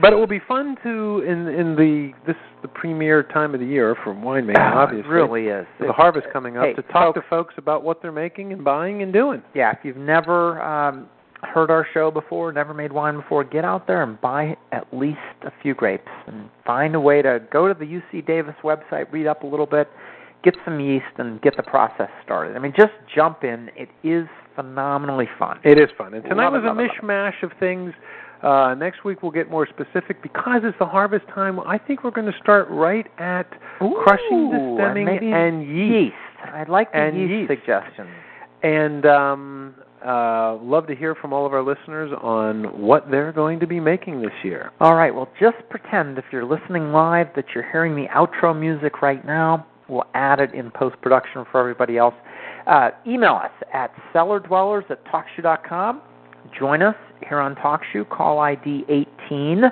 But 0.00 0.12
it 0.12 0.16
will 0.16 0.26
be 0.26 0.40
fun 0.48 0.76
to 0.84 1.20
in 1.26 1.48
in 1.48 1.76
the 1.76 2.12
this 2.26 2.36
the 2.62 2.68
premier 2.68 3.22
time 3.22 3.54
of 3.54 3.60
the 3.60 3.66
year 3.66 3.94
for 4.02 4.14
winemaking, 4.14 4.56
obviously. 4.58 5.04
Ah, 5.06 5.12
it 5.12 5.14
really 5.14 5.46
is. 5.48 5.66
With 5.78 5.88
the 5.88 5.92
harvest 5.92 6.26
coming 6.32 6.56
up 6.56 6.64
Hey, 6.64 6.72
to 6.74 6.82
talk 6.82 7.14
folks- 7.14 7.20
to 7.20 7.28
folks 7.28 7.54
about 7.58 7.82
what 7.82 8.00
they're 8.00 8.12
making 8.12 8.52
and 8.52 8.64
buying 8.64 9.02
and 9.02 9.12
doing. 9.12 9.42
Yeah, 9.54 9.72
if 9.72 9.78
you've 9.84 9.96
never 9.96 10.62
um, 10.62 11.08
heard 11.42 11.70
our 11.70 11.86
show 11.92 12.10
before, 12.10 12.52
never 12.52 12.72
made 12.72 12.92
wine 12.92 13.16
before, 13.16 13.44
get 13.44 13.64
out 13.64 13.86
there 13.86 14.02
and 14.02 14.20
buy 14.20 14.56
at 14.70 14.86
least 14.92 15.18
a 15.42 15.50
few 15.60 15.74
grapes 15.74 16.08
and 16.26 16.48
find 16.64 16.94
a 16.94 17.00
way 17.00 17.20
to 17.20 17.40
go 17.52 17.66
to 17.68 17.74
the 17.74 17.84
UC 17.84 18.26
Davis 18.26 18.54
website, 18.62 19.10
read 19.12 19.26
up 19.26 19.42
a 19.42 19.46
little 19.46 19.66
bit, 19.66 19.88
get 20.44 20.54
some 20.64 20.78
yeast, 20.80 21.04
and 21.18 21.42
get 21.42 21.56
the 21.56 21.62
process 21.64 22.08
started. 22.24 22.56
I 22.56 22.60
mean, 22.60 22.72
just 22.76 22.92
jump 23.14 23.44
in. 23.44 23.70
It 23.76 23.88
is 24.04 24.26
phenomenally 24.54 25.28
fun. 25.38 25.58
It 25.64 25.78
is 25.78 25.88
fun. 25.98 26.14
And 26.14 26.22
tonight 26.24 26.44
Love 26.50 26.54
it, 26.54 26.66
was 26.68 26.76
a 26.78 26.80
it, 26.80 26.90
mishmash 27.02 27.42
of 27.42 27.50
things. 27.58 27.92
Uh, 28.42 28.74
next 28.74 29.04
week 29.04 29.22
we'll 29.22 29.32
get 29.32 29.50
more 29.50 29.66
specific 29.66 30.20
because 30.22 30.62
it's 30.64 30.78
the 30.78 30.86
harvest 30.86 31.26
time. 31.28 31.60
I 31.60 31.78
think 31.78 32.02
we're 32.02 32.10
going 32.10 32.30
to 32.30 32.38
start 32.42 32.68
right 32.68 33.06
at 33.18 33.48
crushing, 33.78 34.50
Ooh, 34.52 34.76
destemming, 34.78 35.08
and, 35.22 35.62
and 35.62 35.76
yeast. 35.78 36.14
I'd 36.52 36.68
like 36.68 36.90
the 36.90 36.98
And 36.98 37.16
yeast, 37.16 37.50
yeast. 37.50 37.60
suggestions. 37.60 38.08
And 38.64 39.06
um, 39.06 39.74
uh, 40.04 40.56
love 40.56 40.86
to 40.88 40.94
hear 40.94 41.14
from 41.14 41.32
all 41.32 41.46
of 41.46 41.52
our 41.52 41.62
listeners 41.62 42.12
on 42.20 42.64
what 42.80 43.10
they're 43.10 43.32
going 43.32 43.60
to 43.60 43.66
be 43.66 43.78
making 43.78 44.20
this 44.22 44.32
year. 44.42 44.72
All 44.80 44.94
right, 44.96 45.14
well, 45.14 45.28
just 45.40 45.56
pretend 45.70 46.18
if 46.18 46.24
you're 46.32 46.44
listening 46.44 46.92
live 46.92 47.28
that 47.36 47.46
you're 47.54 47.70
hearing 47.70 47.94
the 47.94 48.06
outro 48.08 48.58
music 48.58 49.02
right 49.02 49.24
now. 49.24 49.66
We'll 49.88 50.06
add 50.14 50.40
it 50.40 50.54
in 50.54 50.70
post 50.70 50.96
production 51.02 51.44
for 51.50 51.60
everybody 51.60 51.98
else. 51.98 52.14
Uh, 52.66 52.90
email 53.06 53.34
us 53.34 53.50
at 53.72 53.92
cellardwellers 54.14 54.88
at 54.90 55.04
talkshoe.com. 55.06 56.00
Join 56.58 56.82
us 56.82 56.96
here 57.28 57.40
on 57.40 57.54
TalkShoe. 57.56 58.08
Call 58.10 58.38
ID 58.38 58.84
18. 59.28 59.62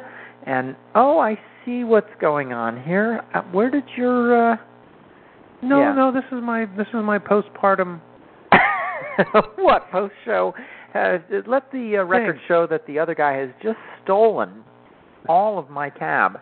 And, 0.47 0.77
oh, 0.95 1.19
I 1.19 1.39
see 1.65 1.85
what's 1.85 2.11
going 2.21 2.53
on 2.53 2.83
here. 2.83 3.23
Uh, 3.35 3.43
where 3.53 3.71
did 3.71 3.85
your. 3.97 4.53
Uh... 4.53 4.57
No, 5.63 5.81
Yeah. 5.81 5.93
no, 5.93 6.11
this 6.13 6.25
is 6.33 6.43
my 6.43 6.65
this 6.77 6.87
is 6.89 6.95
my 7.05 7.19
postpartum. 7.19 8.01
what 9.57 9.91
post 9.91 10.15
show? 10.25 10.55
Uh, 10.95 11.19
let 11.47 11.71
the 11.71 11.99
uh, 11.99 12.05
record 12.05 12.37
Thanks. 12.37 12.49
show 12.49 12.67
that 12.67 12.87
the 12.87 12.99
other 12.99 13.15
guy 13.15 13.35
has 13.35 13.51
just 13.63 13.79
stolen 14.03 14.65
all 15.29 15.59
of 15.59 15.69
my 15.69 15.91
cab. 15.91 16.41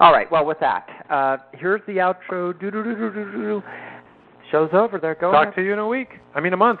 All 0.00 0.12
right. 0.12 0.30
Well, 0.30 0.44
with 0.44 0.58
that, 0.60 0.86
uh, 1.10 1.36
here's 1.52 1.82
the 1.86 1.98
outro. 1.98 3.62
Show's 4.50 4.70
over. 4.72 4.98
There. 4.98 5.14
Go 5.14 5.32
Talk 5.32 5.54
to 5.56 5.62
you 5.62 5.72
in 5.72 5.78
a 5.78 5.86
week. 5.86 6.08
I 6.34 6.40
mean 6.40 6.52
a 6.52 6.56
month. 6.56 6.80